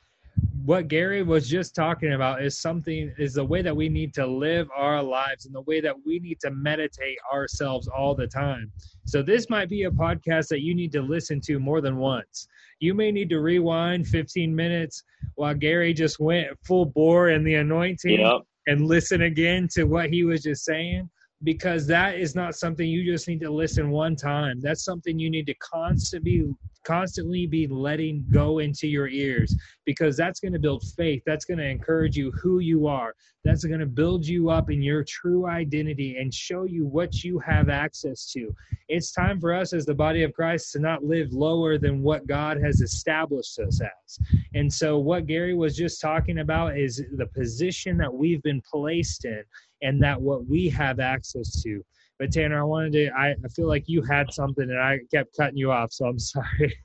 what 0.64 0.88
Gary 0.88 1.22
was 1.22 1.48
just 1.48 1.74
talking 1.74 2.12
about 2.12 2.42
is 2.42 2.60
something 2.60 3.12
is 3.18 3.34
the 3.34 3.44
way 3.44 3.62
that 3.62 3.76
we 3.76 3.88
need 3.88 4.14
to 4.14 4.26
live 4.26 4.68
our 4.76 5.02
lives 5.02 5.46
and 5.46 5.54
the 5.54 5.62
way 5.62 5.80
that 5.80 5.94
we 6.06 6.18
need 6.18 6.38
to 6.40 6.50
meditate 6.50 7.18
ourselves 7.32 7.88
all 7.88 8.14
the 8.14 8.26
time. 8.26 8.70
So 9.04 9.22
this 9.22 9.50
might 9.50 9.68
be 9.68 9.84
a 9.84 9.90
podcast 9.90 10.48
that 10.48 10.60
you 10.60 10.74
need 10.74 10.92
to 10.92 11.02
listen 11.02 11.40
to 11.46 11.58
more 11.58 11.80
than 11.80 11.96
once. 11.96 12.46
You 12.78 12.94
may 12.94 13.10
need 13.10 13.30
to 13.30 13.40
rewind 13.40 14.06
15 14.06 14.54
minutes 14.54 15.02
while 15.34 15.54
Gary 15.54 15.92
just 15.92 16.20
went 16.20 16.48
full 16.64 16.86
bore 16.86 17.30
in 17.30 17.42
the 17.42 17.54
anointing 17.54 18.20
yep. 18.20 18.42
and 18.66 18.86
listen 18.86 19.22
again 19.22 19.66
to 19.72 19.84
what 19.84 20.10
he 20.10 20.24
was 20.24 20.42
just 20.42 20.64
saying 20.64 21.08
because 21.42 21.86
that 21.86 22.18
is 22.18 22.34
not 22.34 22.54
something 22.54 22.86
you 22.86 23.04
just 23.04 23.26
need 23.26 23.40
to 23.40 23.50
listen 23.50 23.90
one 23.90 24.14
time. 24.14 24.60
That's 24.60 24.84
something 24.84 25.18
you 25.18 25.30
need 25.30 25.46
to 25.46 25.54
constantly 25.54 26.54
constantly 26.84 27.46
be 27.46 27.66
letting 27.66 28.24
go 28.30 28.58
into 28.58 28.88
your 28.88 29.08
ears 29.08 29.56
because 29.84 30.16
that's 30.16 30.40
going 30.40 30.52
to 30.52 30.58
build 30.58 30.84
faith. 30.96 31.22
That's 31.26 31.44
going 31.44 31.58
to 31.58 31.68
encourage 31.68 32.16
you 32.16 32.30
who 32.32 32.60
you 32.60 32.86
are. 32.86 33.14
That's 33.44 33.64
going 33.64 33.80
to 33.80 33.86
build 33.86 34.26
you 34.26 34.50
up 34.50 34.70
in 34.70 34.82
your 34.82 35.02
true 35.04 35.46
identity 35.46 36.16
and 36.18 36.32
show 36.32 36.64
you 36.64 36.84
what 36.84 37.24
you 37.24 37.38
have 37.38 37.68
access 37.68 38.30
to. 38.32 38.54
It's 38.88 39.12
time 39.12 39.40
for 39.40 39.54
us 39.54 39.72
as 39.72 39.86
the 39.86 39.94
body 39.94 40.24
of 40.24 40.34
Christ 40.34 40.72
to 40.72 40.78
not 40.78 41.04
live 41.04 41.32
lower 41.32 41.78
than 41.78 42.02
what 42.02 42.26
God 42.26 42.60
has 42.62 42.80
established 42.80 43.58
us 43.58 43.80
as. 43.80 44.18
And 44.54 44.70
so, 44.72 44.98
what 44.98 45.26
Gary 45.26 45.54
was 45.54 45.76
just 45.76 46.00
talking 46.00 46.40
about 46.40 46.76
is 46.76 47.02
the 47.16 47.26
position 47.26 47.96
that 47.98 48.12
we've 48.12 48.42
been 48.42 48.60
placed 48.62 49.24
in 49.24 49.42
and 49.82 50.02
that 50.02 50.20
what 50.20 50.46
we 50.46 50.68
have 50.68 51.00
access 51.00 51.62
to. 51.62 51.82
But 52.20 52.32
Tanner, 52.32 52.60
I 52.60 52.64
wanted 52.64 52.92
to. 52.92 53.08
I, 53.16 53.30
I 53.30 53.48
feel 53.48 53.66
like 53.66 53.84
you 53.86 54.02
had 54.02 54.30
something, 54.30 54.68
and 54.68 54.78
I 54.78 54.98
kept 55.10 55.34
cutting 55.34 55.56
you 55.56 55.72
off, 55.72 55.90
so 55.90 56.04
I'm 56.04 56.18
sorry. 56.18 56.78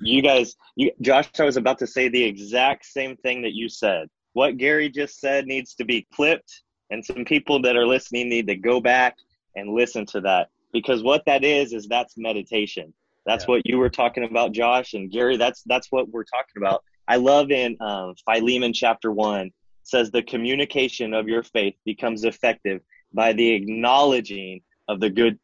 you 0.00 0.22
guys, 0.22 0.54
you, 0.76 0.92
Josh, 1.00 1.28
I 1.40 1.42
was 1.42 1.56
about 1.56 1.80
to 1.80 1.88
say 1.88 2.08
the 2.08 2.22
exact 2.22 2.86
same 2.86 3.16
thing 3.16 3.42
that 3.42 3.52
you 3.52 3.68
said. 3.68 4.06
What 4.34 4.58
Gary 4.58 4.88
just 4.90 5.18
said 5.18 5.46
needs 5.46 5.74
to 5.74 5.84
be 5.84 6.06
clipped, 6.14 6.62
and 6.90 7.04
some 7.04 7.24
people 7.24 7.60
that 7.62 7.76
are 7.76 7.84
listening 7.84 8.28
need 8.28 8.46
to 8.46 8.54
go 8.54 8.80
back 8.80 9.16
and 9.56 9.74
listen 9.74 10.06
to 10.06 10.20
that 10.20 10.50
because 10.72 11.02
what 11.02 11.24
that 11.26 11.42
is 11.42 11.72
is 11.72 11.88
that's 11.88 12.16
meditation. 12.16 12.94
That's 13.24 13.42
yeah. 13.42 13.54
what 13.54 13.66
you 13.66 13.76
were 13.78 13.90
talking 13.90 14.22
about, 14.22 14.52
Josh 14.52 14.94
and 14.94 15.10
Gary. 15.10 15.36
That's 15.36 15.64
that's 15.66 15.88
what 15.90 16.08
we're 16.10 16.22
talking 16.22 16.58
about. 16.62 16.84
I 17.08 17.16
love 17.16 17.50
in 17.50 17.76
um, 17.80 18.14
Philemon 18.24 18.72
chapter 18.72 19.10
one 19.10 19.50
says 19.82 20.12
the 20.12 20.22
communication 20.22 21.12
of 21.12 21.26
your 21.26 21.42
faith 21.42 21.74
becomes 21.84 22.22
effective 22.22 22.82
by 23.16 23.32
the 23.32 23.54
acknowledging 23.54 24.60
of 24.86 25.00
the 25.00 25.10
good 25.10 25.38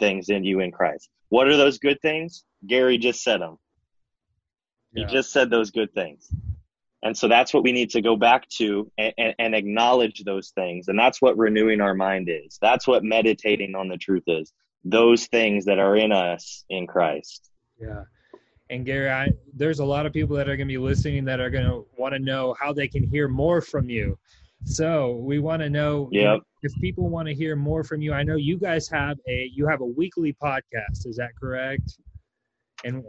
things 0.00 0.30
in 0.30 0.42
you 0.42 0.60
in 0.60 0.72
Christ. 0.72 1.10
What 1.28 1.46
are 1.46 1.56
those 1.56 1.78
good 1.78 2.00
things? 2.00 2.44
Gary 2.66 2.96
just 2.96 3.22
said 3.22 3.42
them. 3.42 3.58
Yeah. 4.92 5.06
He 5.06 5.12
just 5.12 5.30
said 5.30 5.50
those 5.50 5.70
good 5.70 5.92
things. 5.92 6.28
And 7.02 7.16
so 7.16 7.28
that's 7.28 7.54
what 7.54 7.62
we 7.62 7.70
need 7.70 7.90
to 7.90 8.00
go 8.00 8.16
back 8.16 8.48
to 8.56 8.90
and, 8.98 9.12
and, 9.18 9.34
and, 9.38 9.54
acknowledge 9.54 10.24
those 10.24 10.48
things. 10.50 10.88
And 10.88 10.98
that's 10.98 11.22
what 11.22 11.38
renewing 11.38 11.80
our 11.80 11.94
mind 11.94 12.28
is. 12.28 12.58
That's 12.60 12.88
what 12.88 13.04
meditating 13.04 13.76
on 13.76 13.88
the 13.88 13.98
truth 13.98 14.24
is. 14.26 14.52
Those 14.84 15.26
things 15.26 15.66
that 15.66 15.78
are 15.78 15.94
in 15.94 16.10
us 16.10 16.64
in 16.70 16.88
Christ. 16.88 17.50
Yeah. 17.80 18.04
And 18.70 18.84
Gary, 18.84 19.10
I, 19.10 19.32
there's 19.54 19.78
a 19.78 19.84
lot 19.84 20.06
of 20.06 20.12
people 20.12 20.36
that 20.36 20.48
are 20.48 20.56
going 20.56 20.66
to 20.66 20.72
be 20.72 20.78
listening 20.78 21.24
that 21.26 21.40
are 21.40 21.50
going 21.50 21.66
to 21.66 21.86
want 21.96 22.14
to 22.14 22.18
know 22.18 22.56
how 22.58 22.72
they 22.72 22.88
can 22.88 23.04
hear 23.04 23.28
more 23.28 23.60
from 23.60 23.88
you. 23.88 24.18
So 24.64 25.16
we 25.16 25.38
want 25.38 25.62
to 25.62 25.70
know 25.70 26.08
yep. 26.12 26.40
if 26.62 26.74
people 26.80 27.08
want 27.08 27.28
to 27.28 27.34
hear 27.34 27.56
more 27.56 27.84
from 27.84 28.00
you. 28.00 28.12
I 28.12 28.22
know 28.22 28.36
you 28.36 28.58
guys 28.58 28.88
have 28.88 29.18
a 29.28 29.50
you 29.54 29.66
have 29.66 29.80
a 29.80 29.86
weekly 29.86 30.32
podcast. 30.42 31.06
Is 31.06 31.16
that 31.16 31.30
correct? 31.40 31.98
And 32.84 33.04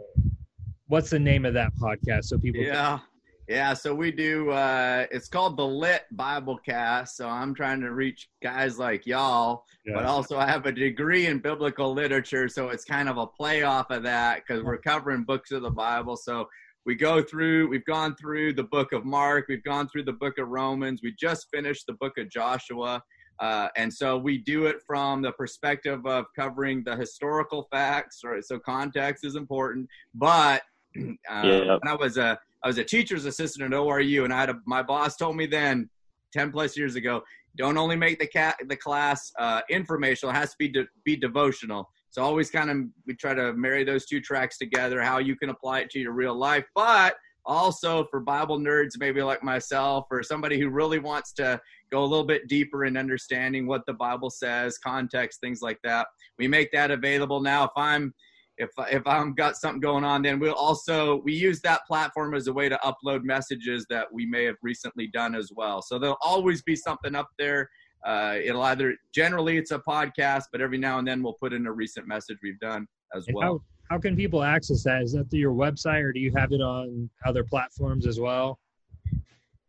what's 0.86 1.10
the 1.10 1.18
name 1.18 1.44
of 1.44 1.54
that 1.54 1.72
podcast 1.74 2.24
so 2.24 2.38
people? 2.38 2.62
Yeah. 2.62 2.98
Can- 2.98 3.06
yeah, 3.50 3.74
so 3.74 3.92
we 3.92 4.12
do. 4.12 4.50
Uh, 4.50 5.06
it's 5.10 5.26
called 5.26 5.56
the 5.56 5.66
Lit 5.66 6.04
Bible 6.12 6.56
Cast. 6.64 7.16
So 7.16 7.28
I'm 7.28 7.52
trying 7.52 7.80
to 7.80 7.90
reach 7.90 8.28
guys 8.40 8.78
like 8.78 9.08
y'all, 9.08 9.64
yeah. 9.84 9.94
but 9.96 10.04
also 10.04 10.38
I 10.38 10.46
have 10.46 10.66
a 10.66 10.72
degree 10.72 11.26
in 11.26 11.40
biblical 11.40 11.92
literature, 11.92 12.48
so 12.48 12.68
it's 12.68 12.84
kind 12.84 13.08
of 13.08 13.18
a 13.18 13.26
play 13.26 13.64
off 13.64 13.90
of 13.90 14.04
that 14.04 14.44
because 14.46 14.62
we're 14.62 14.78
covering 14.78 15.24
books 15.24 15.50
of 15.50 15.62
the 15.62 15.70
Bible. 15.70 16.16
So 16.16 16.48
we 16.86 16.94
go 16.94 17.22
through. 17.22 17.68
We've 17.68 17.84
gone 17.84 18.16
through 18.16 18.54
the 18.54 18.64
book 18.64 18.92
of 18.92 19.04
Mark. 19.04 19.46
We've 19.48 19.62
gone 19.64 19.88
through 19.88 20.04
the 20.04 20.12
book 20.12 20.38
of 20.38 20.48
Romans. 20.48 21.00
We 21.02 21.14
just 21.18 21.48
finished 21.52 21.84
the 21.86 21.94
book 21.94 22.18
of 22.18 22.30
Joshua. 22.30 23.02
Uh, 23.38 23.68
and 23.76 23.92
so 23.92 24.18
we 24.18 24.38
do 24.38 24.66
it 24.66 24.76
from 24.86 25.22
the 25.22 25.32
perspective 25.32 26.04
of 26.06 26.26
covering 26.36 26.82
the 26.84 26.94
historical 26.96 27.66
facts. 27.70 28.20
Right? 28.22 28.44
So 28.44 28.58
context 28.58 29.24
is 29.24 29.36
important, 29.36 29.88
but 30.14 30.62
uh, 30.98 31.42
yeah. 31.44 31.78
when 31.80 31.88
I 31.88 31.94
was 31.94 32.18
a 32.18 32.38
I 32.62 32.66
was 32.66 32.76
a 32.76 32.84
teacher's 32.84 33.24
assistant 33.24 33.72
at 33.72 33.78
ORU, 33.78 34.24
and 34.24 34.32
I 34.32 34.40
had 34.40 34.50
a, 34.50 34.60
my 34.66 34.82
boss 34.82 35.16
told 35.16 35.36
me 35.36 35.46
then, 35.46 35.88
ten 36.32 36.52
plus 36.52 36.76
years 36.76 36.94
ago, 36.94 37.22
don't 37.56 37.78
only 37.78 37.96
make 37.96 38.18
the 38.18 38.26
cat 38.26 38.56
the 38.68 38.76
class 38.76 39.32
uh, 39.38 39.62
informational; 39.70 40.34
it 40.34 40.38
has 40.38 40.50
to 40.50 40.56
be 40.58 40.68
de- 40.68 40.88
be 41.04 41.16
devotional. 41.16 41.88
So 42.10 42.22
always 42.22 42.50
kind 42.50 42.70
of 42.70 42.76
we 43.06 43.14
try 43.14 43.34
to 43.34 43.52
marry 43.52 43.84
those 43.84 44.06
two 44.06 44.20
tracks 44.20 44.58
together, 44.58 45.00
how 45.00 45.18
you 45.18 45.36
can 45.36 45.50
apply 45.50 45.80
it 45.80 45.90
to 45.90 45.98
your 46.00 46.12
real 46.12 46.34
life, 46.34 46.64
but 46.74 47.14
also 47.46 48.04
for 48.10 48.20
Bible 48.20 48.58
nerds, 48.58 48.90
maybe 48.98 49.22
like 49.22 49.42
myself, 49.42 50.06
or 50.10 50.22
somebody 50.22 50.58
who 50.58 50.68
really 50.68 50.98
wants 50.98 51.32
to 51.34 51.60
go 51.90 52.02
a 52.02 52.06
little 52.06 52.26
bit 52.26 52.48
deeper 52.48 52.84
in 52.84 52.96
understanding 52.96 53.66
what 53.66 53.82
the 53.86 53.94
Bible 53.94 54.30
says, 54.30 54.78
context, 54.78 55.40
things 55.40 55.60
like 55.62 55.78
that. 55.84 56.06
We 56.38 56.48
make 56.48 56.70
that 56.72 56.90
available 56.90 57.40
now. 57.40 57.64
If 57.64 57.70
I'm 57.76 58.12
if 58.58 58.70
if 58.90 59.06
I'm 59.06 59.34
got 59.34 59.56
something 59.56 59.80
going 59.80 60.04
on, 60.04 60.22
then 60.22 60.38
we'll 60.38 60.52
also 60.54 61.22
we 61.24 61.32
use 61.32 61.60
that 61.62 61.80
platform 61.86 62.34
as 62.34 62.46
a 62.46 62.52
way 62.52 62.68
to 62.68 62.78
upload 62.84 63.22
messages 63.24 63.86
that 63.88 64.06
we 64.12 64.26
may 64.26 64.44
have 64.44 64.56
recently 64.62 65.08
done 65.12 65.34
as 65.34 65.50
well. 65.54 65.80
So 65.80 65.98
there'll 65.98 66.18
always 66.22 66.62
be 66.62 66.76
something 66.76 67.14
up 67.14 67.28
there. 67.38 67.68
Uh, 68.04 68.36
it'll 68.42 68.62
either 68.62 68.96
generally 69.14 69.58
it's 69.58 69.70
a 69.70 69.78
podcast, 69.78 70.44
but 70.52 70.60
every 70.60 70.78
now 70.78 70.98
and 70.98 71.06
then 71.06 71.22
we'll 71.22 71.34
put 71.34 71.52
in 71.52 71.66
a 71.66 71.72
recent 71.72 72.08
message 72.08 72.38
we've 72.42 72.58
done 72.60 72.86
as 73.14 73.26
well. 73.32 73.62
How, 73.88 73.94
how 73.94 74.00
can 74.00 74.16
people 74.16 74.42
access 74.42 74.82
that? 74.84 75.02
Is 75.02 75.12
that 75.12 75.30
through 75.30 75.40
your 75.40 75.52
website, 75.52 76.02
or 76.02 76.12
do 76.12 76.20
you 76.20 76.32
have 76.36 76.52
it 76.52 76.60
on 76.60 77.08
other 77.26 77.44
platforms 77.44 78.06
as 78.06 78.18
well? 78.18 78.58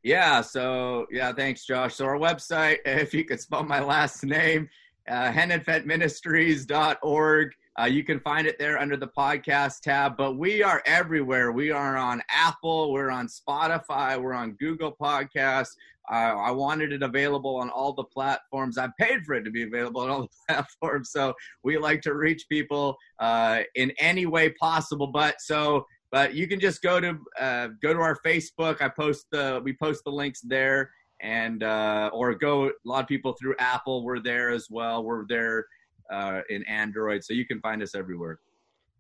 Yeah. 0.03 0.41
So 0.41 1.05
yeah, 1.11 1.31
thanks, 1.33 1.65
Josh. 1.65 1.95
So 1.95 2.05
our 2.05 2.17
website, 2.17 2.77
if 2.85 3.13
you 3.13 3.25
could 3.25 3.39
spell 3.39 3.63
my 3.63 3.81
last 3.81 4.23
name, 4.23 4.69
uh, 5.09 5.31
hennenfentministries.org. 5.31 7.51
Uh, 7.79 7.85
you 7.85 8.03
can 8.03 8.19
find 8.19 8.47
it 8.47 8.59
there 8.59 8.77
under 8.77 8.97
the 8.97 9.07
podcast 9.07 9.79
tab, 9.81 10.17
but 10.17 10.37
we 10.37 10.61
are 10.61 10.83
everywhere. 10.85 11.53
We 11.53 11.71
are 11.71 11.95
on 11.95 12.21
Apple, 12.29 12.91
we're 12.91 13.09
on 13.09 13.27
Spotify, 13.27 14.21
we're 14.21 14.33
on 14.33 14.51
Google 14.59 14.95
Podcasts. 15.01 15.71
Uh, 16.11 16.35
I 16.35 16.51
wanted 16.51 16.91
it 16.91 17.01
available 17.01 17.55
on 17.55 17.69
all 17.69 17.93
the 17.93 18.03
platforms. 18.03 18.77
I 18.77 18.89
paid 18.99 19.23
for 19.25 19.35
it 19.35 19.43
to 19.43 19.51
be 19.51 19.63
available 19.63 20.01
on 20.01 20.09
all 20.09 20.21
the 20.23 20.27
platforms. 20.49 21.11
So 21.11 21.33
we 21.63 21.77
like 21.77 22.01
to 22.01 22.13
reach 22.13 22.45
people 22.49 22.97
uh, 23.19 23.61
in 23.75 23.93
any 23.99 24.25
way 24.25 24.49
possible. 24.49 25.07
But 25.07 25.39
so, 25.39 25.85
but 26.11 26.33
you 26.33 26.47
can 26.47 26.59
just 26.59 26.81
go 26.81 26.99
to 26.99 27.17
uh, 27.39 27.69
go 27.81 27.93
to 27.93 27.99
our 27.99 28.17
Facebook. 28.25 28.81
I 28.81 28.89
post 28.89 29.27
the 29.31 29.61
we 29.63 29.73
post 29.73 30.03
the 30.03 30.11
links 30.11 30.41
there, 30.41 30.91
and 31.21 31.63
uh, 31.63 32.09
or 32.11 32.35
go. 32.35 32.65
A 32.67 32.71
lot 32.83 33.03
of 33.03 33.07
people 33.07 33.33
through 33.39 33.55
Apple. 33.59 34.03
We're 34.03 34.19
there 34.19 34.49
as 34.49 34.67
well. 34.69 35.05
We're 35.05 35.25
there 35.27 35.65
uh, 36.11 36.41
in 36.49 36.63
Android. 36.65 37.23
So 37.23 37.33
you 37.33 37.45
can 37.45 37.59
find 37.61 37.81
us 37.81 37.95
everywhere. 37.95 38.39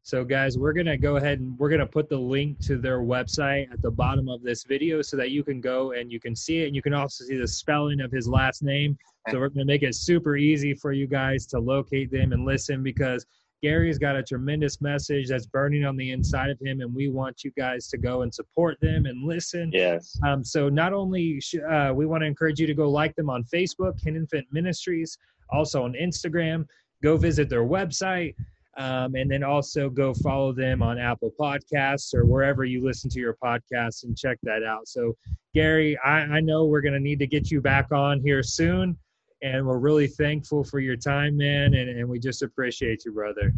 So, 0.03 0.23
guys, 0.23 0.57
we're 0.57 0.73
going 0.73 0.87
to 0.87 0.97
go 0.97 1.17
ahead 1.17 1.39
and 1.39 1.57
we're 1.59 1.69
going 1.69 1.79
to 1.79 1.85
put 1.85 2.09
the 2.09 2.17
link 2.17 2.59
to 2.61 2.77
their 2.77 3.01
website 3.01 3.71
at 3.71 3.83
the 3.83 3.91
bottom 3.91 4.29
of 4.29 4.41
this 4.41 4.63
video 4.63 5.03
so 5.03 5.15
that 5.17 5.29
you 5.29 5.43
can 5.43 5.61
go 5.61 5.91
and 5.91 6.11
you 6.11 6.19
can 6.19 6.35
see 6.35 6.61
it. 6.61 6.67
And 6.67 6.75
you 6.75 6.81
can 6.81 6.95
also 6.95 7.23
see 7.23 7.37
the 7.37 7.47
spelling 7.47 8.01
of 8.01 8.11
his 8.11 8.27
last 8.27 8.63
name. 8.63 8.97
So, 9.29 9.37
we're 9.37 9.49
going 9.49 9.59
to 9.59 9.71
make 9.71 9.83
it 9.83 9.93
super 9.93 10.37
easy 10.37 10.73
for 10.73 10.91
you 10.91 11.05
guys 11.05 11.45
to 11.47 11.59
locate 11.59 12.09
them 12.09 12.33
and 12.33 12.45
listen 12.45 12.81
because 12.81 13.27
Gary's 13.61 13.99
got 13.99 14.15
a 14.15 14.23
tremendous 14.23 14.81
message 14.81 15.29
that's 15.29 15.45
burning 15.45 15.85
on 15.85 15.95
the 15.95 16.09
inside 16.09 16.49
of 16.49 16.59
him, 16.59 16.81
and 16.81 16.95
we 16.95 17.09
want 17.09 17.43
you 17.43 17.51
guys 17.55 17.87
to 17.89 17.97
go 17.99 18.23
and 18.23 18.33
support 18.33 18.79
them 18.81 19.05
and 19.05 19.23
listen. 19.23 19.69
Yes. 19.71 20.19
Um, 20.25 20.43
so, 20.43 20.67
not 20.67 20.93
only 20.93 21.39
sh- 21.39 21.55
uh, 21.69 21.91
we 21.93 22.07
want 22.07 22.21
to 22.21 22.25
encourage 22.25 22.59
you 22.59 22.65
to 22.65 22.73
go 22.73 22.89
like 22.89 23.15
them 23.15 23.29
on 23.29 23.43
Facebook, 23.43 24.01
Hennenfent 24.01 24.45
Ministries, 24.51 25.19
also 25.51 25.83
on 25.83 25.93
Instagram 25.93 26.65
go 27.01 27.17
visit 27.17 27.49
their 27.49 27.63
website. 27.63 28.35
Um, 28.77 29.15
and 29.15 29.29
then 29.29 29.43
also 29.43 29.89
go 29.89 30.13
follow 30.13 30.53
them 30.53 30.81
on 30.81 30.97
Apple 30.97 31.33
Podcasts 31.37 32.13
or 32.15 32.25
wherever 32.25 32.63
you 32.63 32.81
listen 32.81 33.09
to 33.09 33.19
your 33.19 33.35
podcasts 33.43 34.05
and 34.05 34.17
check 34.17 34.37
that 34.43 34.63
out. 34.63 34.87
So, 34.87 35.13
Gary, 35.53 35.97
I, 36.05 36.21
I 36.21 36.39
know 36.39 36.65
we're 36.65 36.81
going 36.81 36.93
to 36.93 36.99
need 36.99 37.19
to 37.19 37.27
get 37.27 37.51
you 37.51 37.59
back 37.59 37.91
on 37.91 38.21
here 38.21 38.41
soon. 38.41 38.97
And 39.43 39.67
we're 39.67 39.77
really 39.77 40.07
thankful 40.07 40.63
for 40.63 40.79
your 40.79 40.95
time, 40.95 41.35
man. 41.35 41.73
And, 41.73 41.89
and 41.89 42.07
we 42.07 42.17
just 42.17 42.43
appreciate 42.43 43.03
you, 43.03 43.11
brother. 43.11 43.53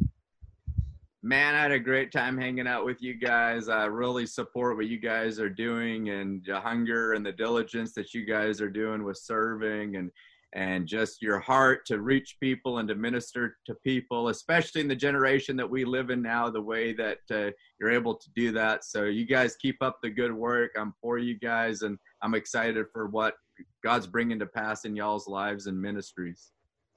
Man, 1.21 1.55
I 1.55 1.61
had 1.61 1.71
a 1.71 1.79
great 1.79 2.11
time 2.11 2.37
hanging 2.37 2.67
out 2.67 2.83
with 2.83 3.01
you 3.01 3.13
guys. 3.13 3.69
I 3.69 3.85
really 3.85 4.25
support 4.25 4.77
what 4.77 4.87
you 4.87 4.97
guys 4.97 5.39
are 5.39 5.49
doing 5.49 6.09
and 6.09 6.43
the 6.45 6.59
hunger 6.59 7.13
and 7.13 7.25
the 7.25 7.31
diligence 7.31 7.93
that 7.93 8.13
you 8.13 8.25
guys 8.25 8.59
are 8.59 8.69
doing 8.69 9.03
with 9.03 9.17
serving 9.17 9.95
and 9.95 10.11
and 10.53 10.87
just 10.87 11.21
your 11.21 11.39
heart 11.39 11.85
to 11.87 11.99
reach 11.99 12.37
people 12.39 12.77
and 12.77 12.87
to 12.87 12.95
minister 12.95 13.57
to 13.65 13.75
people, 13.83 14.29
especially 14.29 14.81
in 14.81 14.87
the 14.87 14.95
generation 14.95 15.55
that 15.57 15.69
we 15.69 15.83
live 15.83 16.09
in 16.09 16.21
now, 16.21 16.49
the 16.49 16.61
way 16.61 16.93
that 16.93 17.19
uh, 17.31 17.51
you're 17.79 17.91
able 17.91 18.15
to 18.15 18.29
do 18.35 18.51
that. 18.51 18.85
So, 18.85 19.05
you 19.05 19.25
guys 19.25 19.55
keep 19.55 19.77
up 19.81 19.97
the 20.01 20.09
good 20.09 20.33
work. 20.33 20.71
I'm 20.77 20.93
for 21.01 21.17
you 21.17 21.37
guys, 21.39 21.81
and 21.81 21.97
I'm 22.21 22.35
excited 22.35 22.85
for 22.93 23.07
what 23.07 23.35
God's 23.83 24.07
bringing 24.07 24.39
to 24.39 24.45
pass 24.45 24.85
in 24.85 24.95
y'all's 24.95 25.27
lives 25.27 25.67
and 25.67 25.79
ministries. 25.79 26.51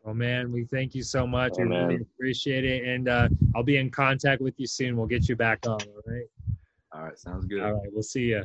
Oh 0.05 0.15
man, 0.15 0.53
we 0.53 0.65
thank 0.65 0.95
you 0.95 1.03
so 1.03 1.27
much. 1.27 1.55
Oh, 1.59 1.63
we 1.63 1.69
really 1.69 1.97
appreciate 1.97 2.65
it, 2.65 2.87
and 2.87 3.09
uh, 3.09 3.29
I'll 3.57 3.65
be 3.65 3.79
in 3.79 3.91
contact 3.91 4.41
with 4.41 4.55
you 4.59 4.67
soon. 4.67 4.97
We'll 4.97 5.09
get 5.09 5.29
you 5.29 5.35
back 5.35 5.67
on. 5.67 5.73
All 5.73 6.03
right. 6.07 6.27
All 6.95 7.03
right, 7.03 7.19
sounds 7.19 7.45
good. 7.47 7.63
All 7.63 7.73
right, 7.73 7.89
we'll 7.93 8.03
see 8.03 8.27
you. 8.27 8.45